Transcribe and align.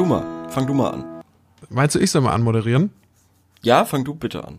du 0.00 0.06
mal. 0.06 0.24
Fang 0.48 0.66
du 0.66 0.72
mal 0.72 0.90
an. 0.92 1.04
Meinst 1.68 1.94
du, 1.94 1.98
ich 1.98 2.10
soll 2.10 2.22
mal 2.22 2.32
anmoderieren? 2.32 2.90
Ja, 3.60 3.84
fang 3.84 4.02
du 4.02 4.14
bitte 4.14 4.42
an. 4.42 4.58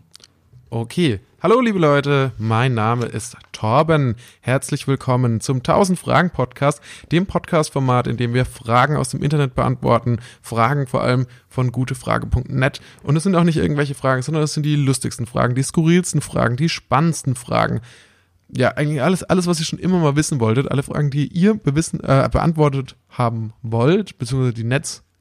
Okay. 0.70 1.18
Hallo, 1.42 1.60
liebe 1.60 1.80
Leute. 1.80 2.30
Mein 2.38 2.74
Name 2.74 3.06
ist 3.06 3.36
Torben. 3.50 4.14
Herzlich 4.40 4.86
willkommen 4.86 5.40
zum 5.40 5.56
1000 5.56 5.98
Fragen 5.98 6.30
Podcast, 6.30 6.80
dem 7.10 7.26
Podcast-Format, 7.26 8.06
in 8.06 8.16
dem 8.16 8.34
wir 8.34 8.44
Fragen 8.44 8.96
aus 8.96 9.08
dem 9.08 9.20
Internet 9.20 9.56
beantworten. 9.56 10.20
Fragen 10.42 10.86
vor 10.86 11.02
allem 11.02 11.26
von 11.48 11.72
gutefrage.net. 11.72 12.80
Und 13.02 13.16
es 13.16 13.24
sind 13.24 13.34
auch 13.34 13.42
nicht 13.42 13.56
irgendwelche 13.56 13.96
Fragen, 13.96 14.22
sondern 14.22 14.44
es 14.44 14.54
sind 14.54 14.64
die 14.64 14.76
lustigsten 14.76 15.26
Fragen, 15.26 15.56
die 15.56 15.64
skurrilsten 15.64 16.20
Fragen, 16.20 16.56
die 16.56 16.68
spannendsten 16.68 17.34
Fragen. 17.34 17.80
Ja, 18.48 18.68
eigentlich 18.76 19.02
alles, 19.02 19.24
alles, 19.24 19.48
was 19.48 19.58
ihr 19.58 19.66
schon 19.66 19.80
immer 19.80 19.98
mal 19.98 20.14
wissen 20.14 20.38
wolltet, 20.38 20.70
alle 20.70 20.84
Fragen, 20.84 21.10
die 21.10 21.26
ihr 21.26 21.54
bewissen, 21.54 21.98
äh, 21.98 22.28
beantwortet 22.30 22.94
haben 23.08 23.54
wollt, 23.62 24.18
beziehungsweise 24.18 24.54
die 24.54 24.62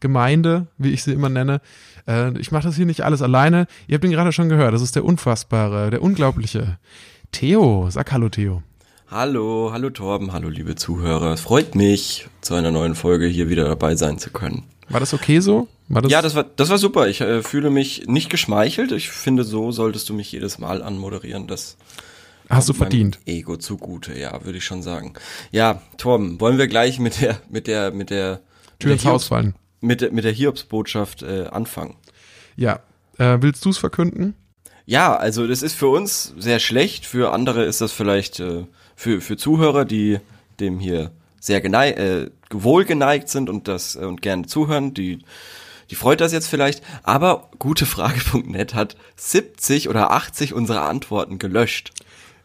Netzgemeinde, 0.02 0.68
wie 0.78 0.90
ich 0.90 1.04
sie 1.04 1.14
immer 1.14 1.30
nenne. 1.30 1.62
Äh, 2.08 2.38
ich 2.40 2.52
mache 2.52 2.64
das 2.64 2.76
hier 2.76 2.88
nicht 2.88 3.02
alles 3.02 3.22
alleine. 3.22 3.68
Ihr 3.88 3.96
habt 3.96 4.04
ihn 4.04 4.12
gerade 4.12 4.32
schon 4.32 4.50
gehört. 4.50 4.73
Das 4.73 4.82
ist 4.82 4.96
der 4.96 5.05
unfassbare, 5.05 5.92
der 5.92 6.02
unglaubliche 6.02 6.80
Theo. 7.32 7.88
Sag 7.90 8.12
Hallo, 8.12 8.30
Theo. 8.30 8.64
Hallo, 9.09 9.72
hallo 9.73 9.90
Torben, 9.90 10.32
hallo 10.32 10.48
liebe 10.48 10.76
Zuhörer. 10.76 11.34
Es 11.34 11.42
freut 11.42 11.76
mich, 11.76 12.30
zu 12.40 12.56
einer 12.56 12.72
neuen 12.72 12.95
Folge 12.95 13.28
hier 13.28 13.50
wieder 13.50 13.66
dabei 13.66 13.95
sein 13.95 14.18
zu 14.18 14.32
können. 14.32 14.64
War 14.90 15.02
das 15.02 15.14
okay 15.14 15.40
so? 15.40 15.68
War 15.90 16.02
das 16.02 16.12
ja, 16.12 16.22
das 16.22 16.34
war, 16.34 16.45
das 16.45 16.70
war 16.70 16.78
super. 16.78 17.08
Ich 17.08 17.20
äh, 17.20 17.44
fühle 17.44 17.70
mich 17.70 18.08
nicht 18.08 18.30
geschmeichelt. 18.30 18.94
Ich 18.94 19.09
finde, 19.09 19.44
so 19.44 19.72
solltest 19.72 20.09
du 20.09 20.14
mich 20.14 20.31
jedes 20.31 20.59
Mal 20.59 20.81
anmoderieren. 20.81 21.47
Das 21.47 21.78
Hast 22.50 22.70
du 22.70 22.73
verdient. 22.73 23.20
Ego 23.25 23.58
zugute, 23.58 24.18
ja, 24.18 24.44
würde 24.45 24.58
ich 24.58 24.66
schon 24.66 24.81
sagen. 24.81 25.14
Ja, 25.52 25.81
Torben, 25.97 26.40
wollen 26.40 26.58
wir 26.58 26.68
gleich 26.68 26.97
mit 26.97 27.22
der, 27.22 27.42
mit 27.50 27.68
der, 27.68 27.92
mit 27.92 28.09
der 28.09 28.40
Tür 28.80 28.94
ins 28.94 29.06
Haus 29.06 29.28
fallen. 29.28 29.56
Mit, 29.82 30.02
der, 30.02 30.12
mit 30.12 30.24
der 30.24 30.32
Hiobsbotschaft 30.32 31.24
äh, 31.24 31.48
anfangen. 31.52 31.96
Ja. 32.56 32.80
Äh, 33.18 33.38
willst 33.42 33.66
du 33.66 33.70
es 33.70 33.78
verkünden? 33.78 34.36
Ja, 34.86 35.16
also 35.16 35.48
das 35.48 35.64
ist 35.64 35.76
für 35.76 35.88
uns 35.88 36.34
sehr 36.38 36.60
schlecht. 36.60 37.06
Für 37.06 37.34
andere 37.34 37.64
ist 37.66 37.82
das 37.82 37.92
vielleicht 37.92 38.40
äh, 38.40 38.66
für, 38.96 39.22
für 39.22 39.38
Zuhörer, 39.38 39.86
die 39.86 40.20
dem 40.59 40.80
hier 40.80 41.12
sehr 41.40 41.62
geneigt, 41.62 41.98
äh, 41.98 42.30
wohlgeneigt 42.52 43.30
sind 43.30 43.50
und 43.50 43.68
das 43.68 43.96
äh, 43.96 44.06
und 44.06 44.22
gerne 44.22 44.46
zuhören, 44.46 44.94
die 44.94 45.20
die 45.92 45.96
freut 45.96 46.22
das 46.22 46.32
jetzt 46.32 46.48
vielleicht, 46.48 46.82
aber 47.04 47.50
gutefrage.net 47.59 48.74
hat 48.74 48.96
70 49.18 49.90
oder 49.90 50.12
80 50.12 50.54
unserer 50.54 50.88
Antworten 50.88 51.38
gelöscht. 51.38 51.92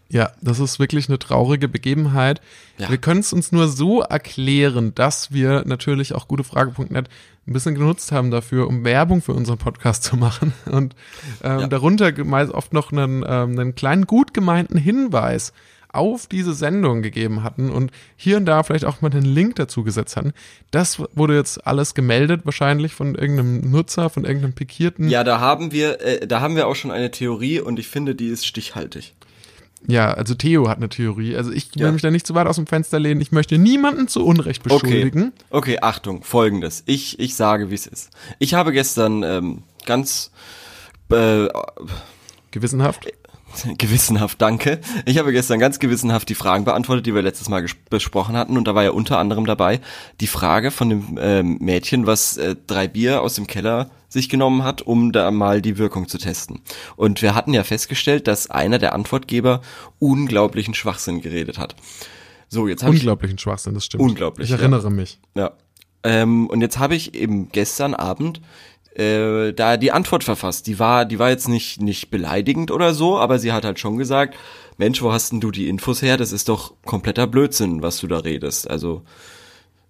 Ja, 0.09 0.31
das 0.41 0.61
ist 0.61 0.79
wirklich 0.79 1.09
eine 1.09 1.19
traurige 1.19 1.69
Begebenheit. 1.69 2.41
Ja. 2.79 2.91
Wir 2.91 2.99
können 2.99 3.21
es 3.21 3.33
uns 3.33 3.51
nur 3.51 3.69
so 3.69 4.03
erklären, 4.03 4.95
dass 4.95 5.33
wir 5.33 5.65
natürlich 5.67 6.15
auch 6.15 6.29
gutefrage.net 6.29 7.09
ein 7.47 7.53
bisschen 7.53 7.75
genutzt 7.75 8.13
haben 8.13 8.31
dafür, 8.31 8.67
um 8.69 8.85
Werbung 8.85 9.23
für 9.23 9.33
unseren 9.33 9.59
Podcast 9.59 10.05
zu 10.05 10.17
machen 10.17 10.53
und 10.67 10.95
ähm, 11.43 11.61
ja. 11.61 11.67
darunter 11.67 12.13
meist 12.25 12.53
oft 12.53 12.73
noch 12.73 12.93
einen, 12.93 13.25
ähm, 13.27 13.59
einen 13.59 13.75
kleinen 13.75 14.07
gut 14.07 14.35
gemeinten 14.35 14.79
Hinweis 14.79 15.53
auf 15.97 16.27
diese 16.27 16.53
Sendung 16.53 17.03
gegeben 17.03 17.43
hatten 17.43 17.71
und 17.71 17.91
hier 18.17 18.37
und 18.37 18.45
da 18.45 18.63
vielleicht 18.63 18.85
auch 18.85 19.01
mal 19.01 19.11
einen 19.11 19.25
Link 19.25 19.57
dazu 19.57 19.83
gesetzt 19.83 20.17
hatten. 20.17 20.33
Das 20.71 21.03
wurde 21.15 21.35
jetzt 21.35 21.67
alles 21.67 21.95
gemeldet, 21.95 22.43
wahrscheinlich 22.45 22.95
von 22.95 23.15
irgendeinem 23.15 23.71
Nutzer, 23.71 24.11
von 24.11 24.25
irgendeinem 24.25 24.53
Pikierten. 24.53 25.09
Ja, 25.09 25.25
da 25.25 25.41
haben 25.41 25.73
wir, 25.73 26.01
äh, 26.03 26.27
da 26.27 26.41
haben 26.41 26.55
wir 26.55 26.67
auch 26.67 26.77
schon 26.77 26.91
eine 26.91 27.11
Theorie 27.11 27.61
und 27.61 27.79
ich 27.79 27.89
finde, 27.89 28.15
die 28.15 28.29
ist 28.29 28.47
stichhaltig. 28.47 29.15
Ja, 29.87 30.13
also 30.13 30.35
Theo 30.35 30.69
hat 30.69 30.79
eine 30.79 30.89
Theorie. 30.89 31.37
Also 31.37 31.53
ich 31.53 31.75
will 31.75 31.83
ja. 31.83 31.93
mich 31.93 32.03
da 32.03 32.11
nicht 32.11 32.27
zu 32.27 32.35
weit 32.35 32.47
aus 32.47 32.57
dem 32.57 32.67
Fenster 32.67 32.99
lehnen. 32.99 33.21
Ich 33.21 33.33
möchte 33.33 33.59
niemanden 33.59 34.09
zu 34.09 34.25
Unrecht 34.25 34.63
beschuldigen. 34.63 35.33
Okay, 35.51 35.75
okay 35.77 35.79
Achtung, 35.81 36.23
folgendes. 36.23 36.83
Ich, 36.87 37.19
ich 37.19 37.35
sage, 37.37 37.71
wie 37.71 37.75
es 37.75 37.87
ist. 37.87 38.11
Ich 38.39 38.55
habe 38.55 38.73
gestern 38.73 39.23
ähm, 39.23 39.63
ganz 39.85 40.31
äh, 41.11 41.49
gewissenhaft. 42.51 43.07
Gewissenhaft, 43.79 44.43
danke. 44.43 44.81
Ich 45.07 45.19
habe 45.19 45.33
gestern 45.33 45.59
ganz 45.59 45.79
gewissenhaft 45.79 46.29
die 46.29 46.35
Fragen 46.35 46.65
beantwortet, 46.65 47.07
die 47.07 47.15
wir 47.15 47.23
letztes 47.23 47.49
Mal 47.49 47.65
besprochen 47.89 48.37
hatten. 48.37 48.57
Und 48.57 48.67
da 48.67 48.75
war 48.75 48.83
ja 48.83 48.91
unter 48.91 49.19
anderem 49.19 49.47
dabei 49.47 49.81
die 50.21 50.27
Frage 50.27 50.71
von 50.71 50.91
dem 50.91 51.17
äh, 51.17 51.43
Mädchen, 51.43 52.07
was 52.07 52.37
äh, 52.37 52.57
drei 52.67 52.89
Bier 52.89 53.23
aus 53.23 53.35
dem 53.35 53.47
Keller 53.47 53.91
sich 54.09 54.29
genommen 54.29 54.65
hat, 54.65 54.83
um 54.83 55.13
da 55.13 55.31
mal 55.31 55.63
die 55.63 55.79
Wirkung 55.79 56.09
zu 56.09 56.19
testen. 56.19 56.61
Und 56.97 57.23
wir 57.23 57.35
hatten 57.35 57.53
ja 57.53 57.65
festgestellt, 57.65 58.27
dass 58.27 58.51
einer 58.51 58.79
der 58.79 58.95
Antwortgeber 58.95 59.61
unglaublichen 59.99 60.75
Schwachsinn 60.75 61.21
geredet 61.21 61.59
hat. 61.59 61.77
So, 62.49 62.69
jetzt 62.69 62.83
habe 62.83 62.95
ich 62.95 63.01
unglaublichen 63.01 63.39
Schwachsinn, 63.39 63.75
das 63.75 63.85
stimmt. 63.85 64.03
Unglaublich. 64.03 64.49
Ich 64.49 64.57
erinnere 64.57 64.85
ja. 64.85 64.91
mich. 64.91 65.19
Ja. 65.35 65.53
Ähm, 66.05 66.47
und 66.47 66.61
jetzt 66.61 66.79
habe 66.79 66.95
ich 66.95 67.15
eben 67.15 67.49
gestern 67.51 67.95
Abend 67.95 68.41
äh, 68.95 69.53
da 69.53 69.77
die 69.77 69.93
Antwort 69.93 70.25
verfasst. 70.25 70.67
Die 70.67 70.79
war, 70.79 71.05
die 71.05 71.19
war 71.19 71.31
jetzt 71.31 71.49
nicht 71.49 71.83
nicht 71.83 72.11
beleidigend 72.11 72.71
oder 72.71 72.95
so, 72.95 73.19
aber 73.19 73.39
sie 73.39 73.53
hat 73.53 73.65
halt 73.65 73.79
schon 73.79 73.99
gesagt, 73.99 74.37
Mensch, 74.79 75.03
wo 75.03 75.13
hast 75.13 75.33
denn 75.33 75.41
du 75.41 75.51
die 75.51 75.69
Infos 75.69 76.03
her? 76.03 76.17
Das 76.17 76.33
ist 76.33 76.49
doch 76.49 76.75
kompletter 76.85 77.27
Blödsinn, 77.27 77.83
was 77.83 77.99
du 77.99 78.07
da 78.07 78.19
redest. 78.19 78.71
Also 78.71 79.03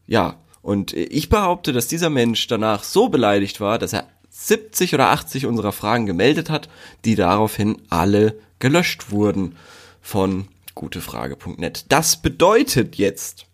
ja, 0.06 0.36
und 0.66 0.94
ich 0.94 1.28
behaupte, 1.28 1.72
dass 1.72 1.86
dieser 1.86 2.10
Mensch 2.10 2.48
danach 2.48 2.82
so 2.82 3.08
beleidigt 3.08 3.60
war, 3.60 3.78
dass 3.78 3.92
er 3.92 4.08
70 4.30 4.94
oder 4.94 5.10
80 5.10 5.46
unserer 5.46 5.70
Fragen 5.70 6.06
gemeldet 6.06 6.50
hat, 6.50 6.68
die 7.04 7.14
daraufhin 7.14 7.80
alle 7.88 8.36
gelöscht 8.58 9.12
wurden 9.12 9.54
von 10.00 10.48
gutefrage.net. 10.74 11.84
Das 11.88 12.20
bedeutet 12.20 12.96
jetzt. 12.96 13.46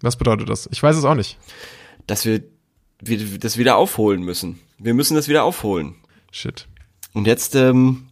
Was 0.00 0.14
bedeutet 0.14 0.48
das? 0.48 0.68
Ich 0.70 0.80
weiß 0.80 0.96
es 0.96 1.04
auch 1.04 1.16
nicht. 1.16 1.38
Dass 2.06 2.24
wir, 2.24 2.40
wir 3.00 3.40
das 3.40 3.58
wieder 3.58 3.74
aufholen 3.74 4.22
müssen. 4.22 4.60
Wir 4.78 4.94
müssen 4.94 5.16
das 5.16 5.26
wieder 5.26 5.42
aufholen. 5.42 5.96
Shit. 6.30 6.68
Und 7.12 7.26
jetzt 7.26 7.56
ähm, 7.56 8.10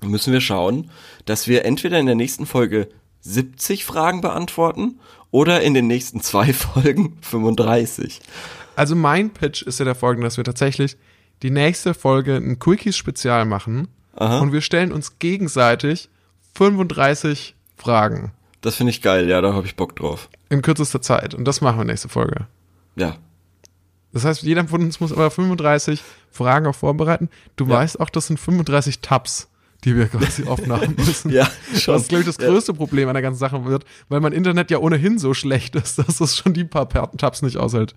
müssen 0.00 0.32
wir 0.32 0.40
schauen, 0.40 0.90
dass 1.24 1.46
wir 1.46 1.64
entweder 1.64 2.00
in 2.00 2.06
der 2.06 2.16
nächsten 2.16 2.46
Folge 2.46 2.88
70 3.20 3.84
Fragen 3.84 4.22
beantworten 4.22 4.98
oder 5.32 5.62
in 5.62 5.74
den 5.74 5.88
nächsten 5.88 6.20
zwei 6.20 6.52
Folgen 6.52 7.18
35. 7.22 8.20
Also 8.76 8.94
mein 8.94 9.30
Pitch 9.30 9.62
ist 9.62 9.80
ja 9.80 9.84
der 9.84 9.96
folgende, 9.96 10.26
dass 10.26 10.36
wir 10.36 10.44
tatsächlich 10.44 10.96
die 11.42 11.50
nächste 11.50 11.94
Folge 11.94 12.36
ein 12.36 12.60
Quickies-Spezial 12.60 13.44
machen 13.44 13.88
Aha. 14.14 14.38
und 14.38 14.52
wir 14.52 14.60
stellen 14.60 14.92
uns 14.92 15.18
gegenseitig 15.18 16.08
35 16.54 17.56
Fragen. 17.76 18.30
Das 18.60 18.76
finde 18.76 18.90
ich 18.90 19.02
geil, 19.02 19.28
ja, 19.28 19.40
da 19.40 19.52
habe 19.52 19.66
ich 19.66 19.74
Bock 19.74 19.96
drauf. 19.96 20.28
In 20.48 20.62
kürzester 20.62 21.02
Zeit. 21.02 21.34
Und 21.34 21.44
das 21.46 21.60
machen 21.60 21.78
wir 21.78 21.84
nächste 21.84 22.08
Folge. 22.08 22.46
Ja. 22.94 23.16
Das 24.12 24.24
heißt, 24.24 24.42
jeder 24.42 24.68
von 24.68 24.82
uns 24.82 25.00
muss 25.00 25.12
aber 25.12 25.30
35 25.30 26.02
Fragen 26.30 26.66
auch 26.66 26.74
vorbereiten. 26.74 27.28
Du 27.56 27.64
ja. 27.64 27.70
weißt 27.70 27.98
auch, 27.98 28.10
das 28.10 28.28
sind 28.28 28.38
35 28.38 29.00
Tabs 29.00 29.48
die 29.84 29.96
wir 29.96 30.06
quasi 30.06 30.44
aufnehmen 30.46 30.94
müssen. 30.96 31.30
ja, 31.30 31.48
schon. 31.76 31.94
Was, 31.94 32.08
glaube 32.08 32.20
ich, 32.20 32.26
das 32.26 32.38
größte 32.38 32.72
ja. 32.72 32.78
Problem 32.78 33.08
an 33.08 33.14
der 33.14 33.22
ganzen 33.22 33.38
Sache 33.38 33.64
wird, 33.64 33.84
weil 34.08 34.20
mein 34.20 34.32
Internet 34.32 34.70
ja 34.70 34.78
ohnehin 34.78 35.18
so 35.18 35.34
schlecht 35.34 35.74
ist, 35.74 35.98
dass 36.06 36.20
es 36.20 36.36
schon 36.36 36.52
die 36.54 36.64
paar 36.64 36.88
Tabs 36.88 37.42
nicht 37.42 37.56
aushält. 37.56 37.94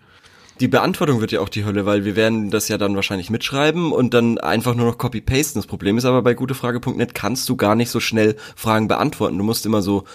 Die 0.61 0.69
Beantwortung 0.69 1.19
wird 1.19 1.33
ja 1.33 1.41
auch 1.41 1.49
die 1.49 1.65
Hölle, 1.65 1.85
weil 1.85 2.05
wir 2.05 2.15
werden 2.15 2.49
das 2.49 2.69
ja 2.69 2.77
dann 2.77 2.95
wahrscheinlich 2.95 3.29
mitschreiben 3.29 3.91
und 3.91 4.13
dann 4.13 4.37
einfach 4.37 4.73
nur 4.73 4.85
noch 4.85 4.97
copy-pasten. 4.97 5.59
Das 5.59 5.67
Problem 5.67 5.97
ist 5.97 6.05
aber 6.05 6.21
bei 6.21 6.33
gutefrage.net 6.33 7.13
kannst 7.13 7.49
du 7.49 7.57
gar 7.57 7.75
nicht 7.75 7.89
so 7.89 7.99
schnell 7.99 8.37
Fragen 8.55 8.87
beantworten. 8.87 9.37
Du 9.37 9.43
musst 9.43 9.65
immer 9.65 9.81
so 9.81 10.05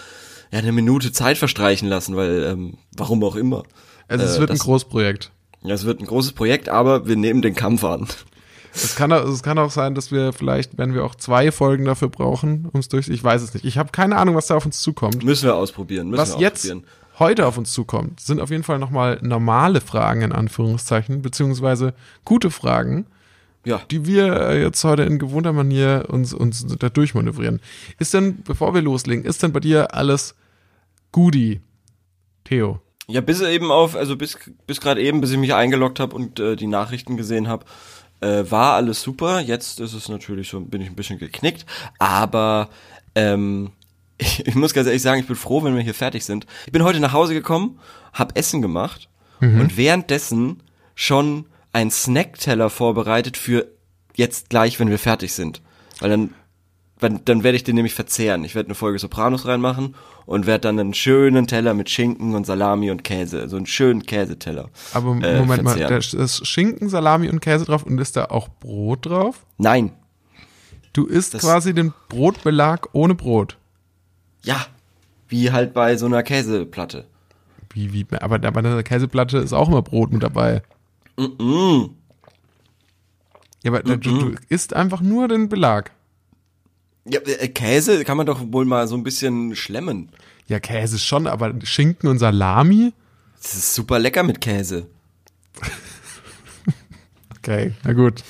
ja, 0.51 0.57
eine 0.57 0.71
Minute 0.71 1.11
Zeit 1.11 1.37
verstreichen 1.37 1.87
lassen, 1.87 2.15
weil 2.15 2.43
ähm, 2.43 2.77
warum 2.97 3.23
auch 3.23 3.35
immer. 3.35 3.63
Also 4.07 4.25
es 4.25 4.37
äh, 4.37 4.39
wird 4.39 4.49
das, 4.49 4.59
ein 4.59 4.63
Großprojekt. 4.63 5.31
Ja, 5.61 5.75
es 5.75 5.85
wird 5.85 5.99
ein 6.01 6.07
großes 6.07 6.31
Projekt, 6.31 6.69
aber 6.69 7.07
wir 7.07 7.15
nehmen 7.15 7.43
den 7.43 7.53
Kampf 7.53 7.83
an. 7.83 8.07
Es 8.73 8.95
kann, 8.95 9.11
es 9.11 9.43
kann 9.43 9.57
auch 9.57 9.71
sein, 9.71 9.95
dass 9.95 10.11
wir 10.11 10.33
vielleicht, 10.33 10.77
wenn 10.77 10.93
wir 10.93 11.03
auch 11.03 11.15
zwei 11.15 11.51
Folgen 11.51 11.85
dafür 11.85 12.09
brauchen, 12.09 12.69
um 12.71 12.79
es 12.79 12.87
durch. 12.87 13.09
Ich 13.09 13.23
weiß 13.23 13.41
es 13.41 13.53
nicht. 13.53 13.65
Ich 13.65 13.77
habe 13.77 13.91
keine 13.91 14.17
Ahnung, 14.17 14.35
was 14.35 14.47
da 14.47 14.55
auf 14.55 14.65
uns 14.65 14.81
zukommt. 14.81 15.23
Müssen 15.23 15.45
wir 15.45 15.55
ausprobieren. 15.55 16.09
Müssen 16.09 16.21
was 16.21 16.35
wir 16.35 16.41
jetzt 16.41 16.73
heute 17.19 17.45
auf 17.45 17.57
uns 17.57 17.71
zukommt, 17.71 18.19
sind 18.19 18.41
auf 18.41 18.49
jeden 18.49 18.63
Fall 18.63 18.79
nochmal 18.79 19.19
normale 19.21 19.81
Fragen 19.81 20.21
in 20.21 20.31
Anführungszeichen, 20.31 21.21
beziehungsweise 21.21 21.93
gute 22.25 22.49
Fragen, 22.49 23.05
ja. 23.65 23.81
die 23.91 24.05
wir 24.05 24.33
äh, 24.41 24.61
jetzt 24.61 24.83
heute 24.83 25.03
in 25.03 25.19
gewohnter 25.19 25.53
Manier 25.53 26.05
uns, 26.09 26.33
uns 26.33 26.65
da 26.65 26.89
durchmanövrieren. 26.89 27.59
Ist 27.99 28.13
denn, 28.13 28.41
bevor 28.43 28.73
wir 28.73 28.81
loslegen, 28.81 29.23
ist 29.23 29.43
denn 29.43 29.53
bei 29.53 29.59
dir 29.59 29.93
alles 29.93 30.35
Goodie, 31.11 31.61
Theo? 32.43 32.79
Ja, 33.07 33.21
bis 33.21 33.41
eben 33.41 33.71
auf, 33.71 33.95
also 33.95 34.15
bis, 34.15 34.37
bis 34.65 34.79
gerade 34.79 35.01
eben, 35.01 35.21
bis 35.21 35.31
ich 35.31 35.37
mich 35.37 35.53
eingeloggt 35.53 35.99
habe 35.99 36.15
und 36.15 36.39
äh, 36.39 36.55
die 36.55 36.67
Nachrichten 36.67 37.17
gesehen 37.17 37.47
habe, 37.47 37.65
äh, 38.21 38.49
war 38.49 38.73
alles 38.73 39.01
super. 39.01 39.39
Jetzt 39.39 39.79
ist 39.79 39.93
es 39.93 40.09
natürlich 40.09 40.49
so, 40.49 40.61
bin 40.61 40.81
ich 40.81 40.89
ein 40.89 40.95
bisschen 40.95 41.19
geknickt, 41.19 41.65
aber 41.99 42.69
ähm, 43.15 43.71
ich, 44.17 44.47
ich 44.47 44.55
muss 44.55 44.73
ganz 44.73 44.87
ehrlich 44.87 45.01
sagen, 45.01 45.19
ich 45.19 45.27
bin 45.27 45.35
froh, 45.35 45.63
wenn 45.63 45.75
wir 45.75 45.81
hier 45.81 45.93
fertig 45.93 46.23
sind. 46.25 46.45
Ich 46.65 46.71
bin 46.71 46.83
heute 46.83 46.99
nach 46.99 47.13
Hause 47.13 47.33
gekommen, 47.33 47.79
hab 48.13 48.37
Essen 48.37 48.61
gemacht 48.61 49.09
mhm. 49.39 49.59
und 49.59 49.77
währenddessen 49.77 50.63
schon 50.95 51.45
ein 51.73 51.91
Snackteller 51.91 52.69
vorbereitet 52.69 53.37
für 53.37 53.67
jetzt 54.15 54.49
gleich, 54.49 54.79
wenn 54.79 54.89
wir 54.89 54.99
fertig 54.99 55.33
sind. 55.33 55.61
Weil 55.99 56.09
dann 56.09 56.33
dann, 57.01 57.19
dann 57.25 57.43
werde 57.43 57.57
ich 57.57 57.65
den 57.65 57.75
nämlich 57.75 57.93
verzehren. 57.93 58.45
Ich 58.45 58.55
werde 58.55 58.67
eine 58.67 58.75
Folge 58.75 58.97
Sopranos 58.99 59.45
reinmachen 59.45 59.95
und 60.25 60.45
werde 60.45 60.61
dann 60.61 60.79
einen 60.79 60.93
schönen 60.93 61.47
Teller 61.47 61.73
mit 61.73 61.89
Schinken 61.89 62.33
und 62.35 62.45
Salami 62.45 62.89
und 62.91 63.03
Käse, 63.03 63.49
so 63.49 63.57
einen 63.57 63.65
schönen 63.65 64.05
Käseteller. 64.05 64.69
Aber 64.93 65.09
äh, 65.21 65.39
Moment 65.39 65.63
mal, 65.63 65.77
verzehren. 65.77 66.01
da 66.15 66.23
ist 66.23 66.47
Schinken, 66.47 66.87
Salami 66.89 67.27
und 67.29 67.41
Käse 67.41 67.65
drauf 67.65 67.83
und 67.83 67.99
ist 67.99 68.15
da 68.15 68.25
auch 68.25 68.47
Brot 68.47 69.07
drauf? 69.07 69.45
Nein. 69.57 69.91
Du 70.93 71.05
isst 71.05 71.33
Das- 71.33 71.41
quasi 71.41 71.73
den 71.73 71.91
Brotbelag 72.07 72.87
ohne 72.93 73.15
Brot. 73.15 73.57
Ja. 74.43 74.65
Wie 75.27 75.51
halt 75.51 75.73
bei 75.73 75.97
so 75.97 76.05
einer 76.05 76.23
Käseplatte. 76.23 77.05
Wie, 77.73 77.91
wie, 77.93 78.05
aber 78.19 78.37
bei 78.39 78.59
einer 78.59 78.83
Käseplatte 78.83 79.37
ist 79.39 79.53
auch 79.53 79.67
immer 79.69 79.81
Brot 79.81 80.11
mit 80.11 80.21
dabei. 80.23 80.61
Ja, 81.17 81.27
aber 83.71 83.81
du, 83.83 83.97
du 83.97 84.35
isst 84.49 84.73
einfach 84.75 85.01
nur 85.01 85.27
den 85.27 85.49
Belag. 85.49 85.91
Ja, 87.05 87.19
äh, 87.21 87.47
Käse 87.47 88.03
kann 88.03 88.17
man 88.17 88.25
doch 88.25 88.41
wohl 88.51 88.65
mal 88.65 88.87
so 88.87 88.95
ein 88.95 89.03
bisschen 89.03 89.55
schlemmen. 89.55 90.09
Ja, 90.47 90.59
Käse 90.59 90.99
schon, 90.99 91.27
aber 91.27 91.53
Schinken 91.63 92.09
und 92.09 92.19
Salami? 92.19 92.93
Das 93.41 93.55
ist 93.55 93.73
super 93.73 93.97
lecker 93.99 94.23
mit 94.23 94.41
Käse. 94.41 94.87
Okay, 97.43 97.73
na 97.83 97.93
gut. 97.93 98.23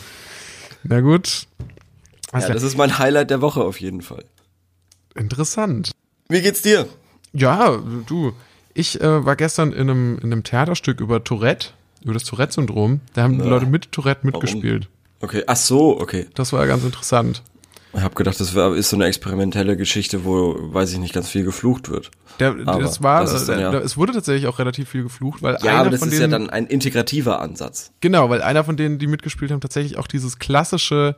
Na 0.83 1.01
gut. 1.01 1.45
Also, 2.31 2.47
Ja, 2.47 2.53
das 2.53 2.63
ist 2.63 2.77
mein 2.77 2.97
Highlight 2.97 3.29
der 3.29 3.41
Woche 3.41 3.61
auf 3.61 3.81
jeden 3.81 4.01
Fall. 4.01 4.23
interessant. 5.15 5.91
Wie 6.29 6.41
geht's 6.41 6.61
dir? 6.61 6.87
Ja, 7.33 7.77
du, 8.07 8.31
ich 8.73 9.01
äh, 9.01 9.25
war 9.25 9.35
gestern 9.35 9.73
in 9.73 9.89
einem, 9.89 10.17
in 10.19 10.31
einem 10.31 10.43
Theaterstück 10.43 11.01
über 11.01 11.25
Tourette, 11.25 11.71
über 12.05 12.13
das 12.13 12.23
Tourette-Syndrom. 12.23 13.01
Da 13.13 13.23
haben 13.23 13.37
die 13.37 13.47
Leute 13.47 13.65
mit 13.65 13.91
Tourette 13.91 14.25
mitgespielt. 14.25 14.87
Okay, 15.19 15.43
ach 15.45 15.57
so, 15.57 15.99
okay. 15.99 16.27
Das 16.35 16.53
war 16.53 16.65
ganz 16.65 16.85
interessant. 16.85 17.43
Ich 17.93 18.01
habe 18.01 18.15
gedacht, 18.15 18.39
das 18.39 18.55
wär, 18.55 18.73
ist 18.73 18.89
so 18.89 18.95
eine 18.95 19.05
experimentelle 19.05 19.75
Geschichte, 19.75 20.23
wo, 20.23 20.55
weiß 20.73 20.93
ich 20.93 20.99
nicht, 20.99 21.13
ganz 21.13 21.27
viel 21.29 21.43
geflucht 21.43 21.89
wird. 21.89 22.09
Der, 22.39 22.53
das 22.53 23.03
war, 23.03 23.25
das 23.25 23.45
dann, 23.47 23.59
äh, 23.59 23.61
ja- 23.63 23.73
es 23.79 23.97
wurde 23.97 24.13
tatsächlich 24.13 24.47
auch 24.47 24.59
relativ 24.59 24.89
viel 24.89 25.03
geflucht, 25.03 25.41
weil 25.41 25.57
Ja, 25.61 25.71
einer 25.71 25.79
aber 25.81 25.89
das 25.89 25.99
von 25.99 26.07
ist 26.09 26.17
denen, 26.19 26.31
ja 26.31 26.37
dann 26.39 26.49
ein 26.49 26.67
integrativer 26.67 27.41
Ansatz. 27.41 27.91
genau, 27.99 28.29
weil 28.29 28.41
einer 28.41 28.63
von 28.63 28.77
denen, 28.77 28.97
die 28.97 29.07
mitgespielt 29.07 29.51
haben, 29.51 29.59
tatsächlich 29.59 29.97
auch 29.97 30.07
dieses 30.07 30.39
klassische 30.39 31.17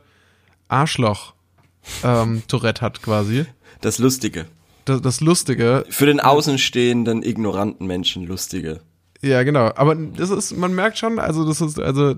Arschloch 0.68 1.34
ähm, 2.02 2.42
Tourette 2.48 2.80
hat 2.82 3.02
quasi. 3.02 3.46
Das 3.80 3.98
Lustige. 3.98 4.46
Das, 4.84 5.00
das 5.00 5.20
Lustige, 5.20 5.84
Für 5.88 6.06
den 6.06 6.20
außenstehenden, 6.20 7.22
ignoranten 7.22 7.86
Menschen 7.86 8.26
Lustige. 8.26 8.80
Ja, 9.24 9.42
genau. 9.42 9.70
Aber 9.74 9.94
das 9.94 10.28
ist, 10.30 10.56
man 10.56 10.74
merkt 10.74 10.98
schon, 10.98 11.18
also 11.18 11.46
das 11.46 11.60
ist, 11.62 11.80
also 11.80 12.14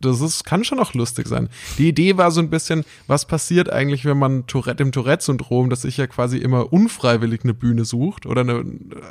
das 0.00 0.20
ist, 0.22 0.44
kann 0.44 0.64
schon 0.64 0.78
auch 0.80 0.94
lustig 0.94 1.26
sein. 1.28 1.48
Die 1.76 1.88
Idee 1.88 2.16
war 2.16 2.30
so 2.30 2.40
ein 2.40 2.48
bisschen, 2.48 2.84
was 3.06 3.26
passiert 3.26 3.70
eigentlich, 3.70 4.04
wenn 4.06 4.16
man 4.18 4.46
Tourette, 4.46 4.76
dem 4.76 4.90
Tourette-Syndrom, 4.92 5.68
das 5.68 5.82
sich 5.82 5.98
ja 5.98 6.06
quasi 6.06 6.38
immer 6.38 6.72
unfreiwillig 6.72 7.40
eine 7.44 7.52
Bühne 7.52 7.84
sucht, 7.84 8.24
oder 8.24 8.40
eine, 8.40 8.64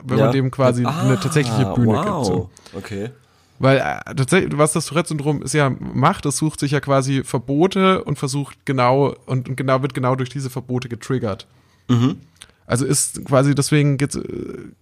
wenn 0.03 0.17
Ja. 0.17 0.25
man 0.25 0.33
dem 0.33 0.49
quasi 0.49 0.85
Ah, 0.85 1.03
eine 1.03 1.19
tatsächliche 1.19 1.65
Bühne 1.75 1.93
wow. 1.93 2.05
gibt. 2.05 2.25
So. 2.25 2.49
Okay. 2.75 3.09
Weil 3.59 3.77
äh, 3.77 4.15
tatsächlich, 4.15 4.57
was 4.57 4.73
das 4.73 4.87
Tourette-Syndrom 4.87 5.41
ist 5.43 5.53
ja 5.53 5.69
macht, 5.69 6.25
es 6.25 6.37
sucht 6.37 6.59
sich 6.59 6.71
ja 6.71 6.79
quasi 6.79 7.23
Verbote 7.23 8.03
und 8.03 8.17
versucht 8.17 8.57
genau 8.65 9.13
und, 9.27 9.47
und 9.49 9.55
genau 9.55 9.81
wird 9.83 9.93
genau 9.93 10.15
durch 10.15 10.29
diese 10.29 10.49
Verbote 10.49 10.89
getriggert. 10.89 11.45
Also 12.67 12.85
ist 12.85 13.25
quasi 13.25 13.53
deswegen 13.53 13.97
äh, 13.99 14.07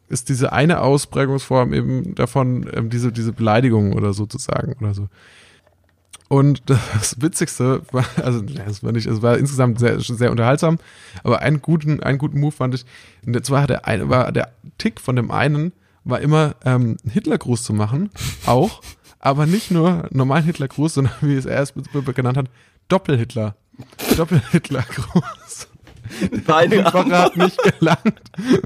ist 0.07 0.29
diese 0.29 0.53
eine 0.53 0.81
Ausprägungsform 0.81 1.73
eben 1.73 2.15
davon 2.15 2.69
ähm, 2.73 2.89
diese 2.89 3.11
diese 3.11 3.33
Beleidigung 3.33 3.93
oder 3.93 4.13
sozusagen 4.13 4.73
oder 4.79 4.93
so. 4.93 5.09
Und 6.29 6.63
das 6.65 7.21
Witzigste 7.21 7.81
war, 7.91 8.05
also 8.23 8.41
ja, 8.43 8.63
es 8.65 8.83
war 8.83 8.91
nicht, 8.91 9.05
es 9.05 9.21
war 9.21 9.37
insgesamt 9.37 9.79
sehr, 9.79 9.99
sehr 9.99 10.31
unterhaltsam, 10.31 10.79
aber 11.23 11.41
einen 11.41 11.61
guten, 11.61 12.01
einen 12.01 12.17
guten 12.17 12.39
Move 12.39 12.51
fand 12.51 12.73
ich. 12.73 12.85
Und 13.25 13.45
zwar 13.45 13.63
hat 13.63 13.69
der 13.69 13.87
eine, 13.87 14.09
war 14.09 14.31
der 14.31 14.51
Tick 14.77 14.99
von 14.99 15.15
dem 15.15 15.31
einen 15.31 15.73
war 16.05 16.19
immer 16.19 16.55
ähm, 16.65 16.97
Hitlergruß 17.09 17.63
zu 17.63 17.73
machen, 17.73 18.09
auch, 18.45 18.81
aber 19.19 19.45
nicht 19.45 19.71
nur 19.71 20.07
normalen 20.11 20.43
Hitlergruß, 20.45 20.95
sondern 20.95 21.13
wie 21.21 21.35
es 21.35 21.45
er 21.45 21.61
es 21.61 21.73
genannt 22.15 22.37
hat, 22.37 22.49
Doppelhitler. 22.87 23.55
Doppelhitlergruß. 24.17 25.67
Beide 26.45 26.83
hat 26.85 27.37
nicht 27.37 27.57
gelangt. 27.79 28.21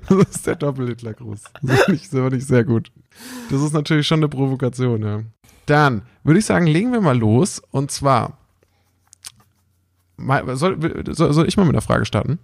Das 0.09 0.35
ist 0.35 0.47
der 0.47 0.55
Doppel-Hitler-Gruß. 0.55 1.41
Das 1.61 1.81
finde 1.83 2.01
ich, 2.01 2.09
das 2.09 2.47
sehr 2.47 2.63
gut. 2.63 2.91
Das 3.49 3.61
ist 3.61 3.73
natürlich 3.73 4.07
schon 4.07 4.19
eine 4.19 4.29
Provokation, 4.29 5.03
ja. 5.03 5.21
Dann 5.65 6.03
würde 6.23 6.39
ich 6.39 6.45
sagen, 6.45 6.67
legen 6.67 6.91
wir 6.91 7.01
mal 7.01 7.17
los. 7.17 7.61
Und 7.71 7.91
zwar, 7.91 8.37
soll, 10.17 10.77
soll, 11.13 11.33
soll 11.33 11.47
ich 11.47 11.57
mal 11.57 11.65
mit 11.65 11.75
einer 11.75 11.81
Frage 11.81 12.05
starten? 12.05 12.39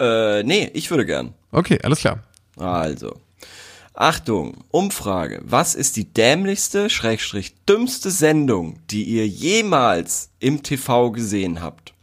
Äh, 0.00 0.42
nee, 0.44 0.70
ich 0.74 0.90
würde 0.90 1.04
gern. 1.04 1.34
Okay, 1.50 1.78
alles 1.82 2.00
klar. 2.00 2.22
Also. 2.56 3.20
Achtung, 3.94 4.64
Umfrage. 4.70 5.40
Was 5.42 5.74
ist 5.74 5.96
die 5.96 6.12
dämlichste, 6.12 6.88
schrägstrich 6.88 7.64
dümmste 7.64 8.12
Sendung, 8.12 8.78
die 8.90 9.02
ihr 9.02 9.26
jemals 9.26 10.30
im 10.38 10.62
TV 10.62 11.10
gesehen 11.10 11.60
habt? 11.60 11.94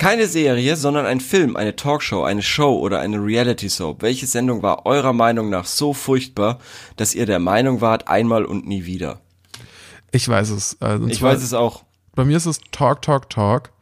Keine 0.00 0.28
Serie, 0.28 0.76
sondern 0.76 1.04
ein 1.04 1.20
Film, 1.20 1.56
eine 1.56 1.76
Talkshow, 1.76 2.22
eine 2.22 2.40
Show 2.40 2.78
oder 2.78 3.00
eine 3.00 3.22
Reality 3.22 3.68
Soap. 3.68 4.00
Welche 4.00 4.26
Sendung 4.26 4.62
war 4.62 4.86
eurer 4.86 5.12
Meinung 5.12 5.50
nach 5.50 5.66
so 5.66 5.92
furchtbar, 5.92 6.58
dass 6.96 7.14
ihr 7.14 7.26
der 7.26 7.38
Meinung 7.38 7.82
wart, 7.82 8.08
einmal 8.08 8.46
und 8.46 8.66
nie 8.66 8.86
wieder? 8.86 9.20
Ich 10.10 10.26
weiß 10.26 10.48
es. 10.48 10.80
Also, 10.80 11.06
Ich 11.06 11.18
zwar, 11.18 11.34
weiß 11.34 11.42
es 11.42 11.52
auch. 11.52 11.84
Bei 12.14 12.24
mir 12.24 12.38
ist 12.38 12.46
es 12.46 12.60
Talk, 12.72 13.02
Talk, 13.02 13.28
Talk. 13.28 13.72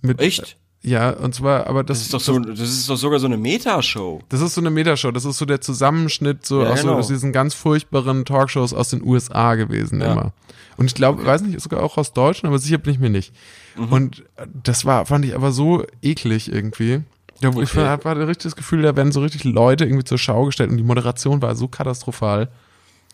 Mit, 0.00 0.18
Echt? 0.18 0.56
Ja, 0.80 1.10
und 1.10 1.34
zwar, 1.34 1.66
aber 1.66 1.84
das, 1.84 1.98
Das 1.98 2.06
ist 2.06 2.14
doch 2.14 2.20
so, 2.20 2.38
das 2.38 2.58
ist 2.58 2.88
doch 2.88 2.96
sogar 2.96 3.18
so 3.18 3.26
eine 3.26 3.36
Metashow. 3.36 4.22
Das 4.30 4.40
ist 4.40 4.54
so 4.54 4.62
eine 4.62 4.70
Metashow, 4.70 5.10
das 5.10 5.26
ist 5.26 5.36
so 5.36 5.44
der 5.44 5.60
Zusammenschnitt 5.60 6.46
so 6.46 6.62
Ja, 6.62 6.70
aus, 6.70 6.80
so 6.80 6.86
genau. 6.86 6.98
aus 6.98 7.08
diesen 7.08 7.34
ganz 7.34 7.52
furchtbaren 7.52 8.24
Talkshows 8.24 8.72
aus 8.72 8.88
den 8.88 9.02
USA 9.04 9.56
gewesen 9.56 10.00
immer. 10.00 10.32
Und 10.78 10.86
ich 10.86 10.94
glaube, 10.94 11.22
weiß 11.26 11.42
nicht, 11.42 11.60
sogar 11.60 11.82
auch 11.82 11.98
aus 11.98 12.14
Deutschland, 12.14 12.50
aber 12.50 12.58
sicher 12.58 12.78
bin 12.78 12.94
ich 12.94 12.98
mir 12.98 13.10
nicht. 13.10 13.34
Mhm. 13.76 13.92
Und 13.92 14.24
das 14.62 14.84
war, 14.84 15.06
fand 15.06 15.24
ich 15.24 15.34
aber 15.34 15.52
so 15.52 15.84
eklig 16.02 16.52
irgendwie. 16.52 17.00
Ja, 17.42 17.54
wo 17.54 17.62
Ich 17.62 17.70
Okay. 17.74 17.86
hatte 17.86 18.28
richtig 18.28 18.44
das 18.44 18.56
Gefühl, 18.56 18.82
da 18.82 18.96
werden 18.96 19.12
so 19.12 19.20
richtig 19.20 19.44
Leute 19.44 19.84
irgendwie 19.84 20.04
zur 20.04 20.18
Schau 20.18 20.44
gestellt 20.44 20.70
und 20.70 20.76
die 20.76 20.82
Moderation 20.82 21.40
war 21.40 21.54
so 21.54 21.68
katastrophal. 21.68 22.48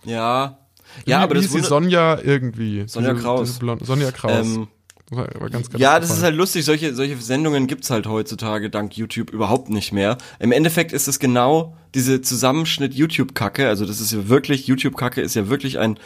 Ja. 0.05 0.59
Ja, 1.05 1.19
Wie- 1.21 1.23
aber 1.23 1.35
wie 1.37 1.43
das 1.43 1.53
hieß 1.53 1.63
die 1.63 1.67
Sonja 1.69 2.19
irgendwie. 2.23 2.85
Sonja 2.87 3.13
Diese- 3.13 3.23
Kraus. 3.23 3.49
diese 3.49 3.59
Blonde- 3.61 3.85
Sonja 3.85 4.11
Kraus. 4.13 4.47
Ähm, 4.47 4.69
war, 5.11 5.29
war 5.41 5.51
ganz, 5.51 5.71
ganz 5.71 5.81
Ja, 5.81 6.01
das 6.01 6.11
ist 6.11 6.23
halt 6.25 6.35
lustig. 6.35 6.65
Solche, 6.65 6.93
solche 6.95 7.17
Sendungen 7.17 7.67
gibt's 7.69 7.91
halt 7.91 8.07
heutzutage 8.09 8.71
dank 8.71 8.97
YouTube 8.97 9.31
überhaupt 9.31 9.69
nicht 9.69 9.93
mehr. 9.93 10.19
Im 10.41 10.51
Endeffekt 10.51 10.93
ist 10.93 11.07
es 11.07 11.19
genau 11.21 11.77
diese 11.95 12.21
Zusammenschnitt 12.23 12.95
YouTube-Kacke. 12.95 13.69
Also 13.69 13.87
das 13.87 14.01
ist 14.01 14.11
ja 14.13 14.29
wirklich, 14.29 14.67
YouTube-Kacke 14.67 15.21
ist 15.21 15.35
ja 15.37 15.49
wirklich 15.49 15.79
ein 15.79 15.99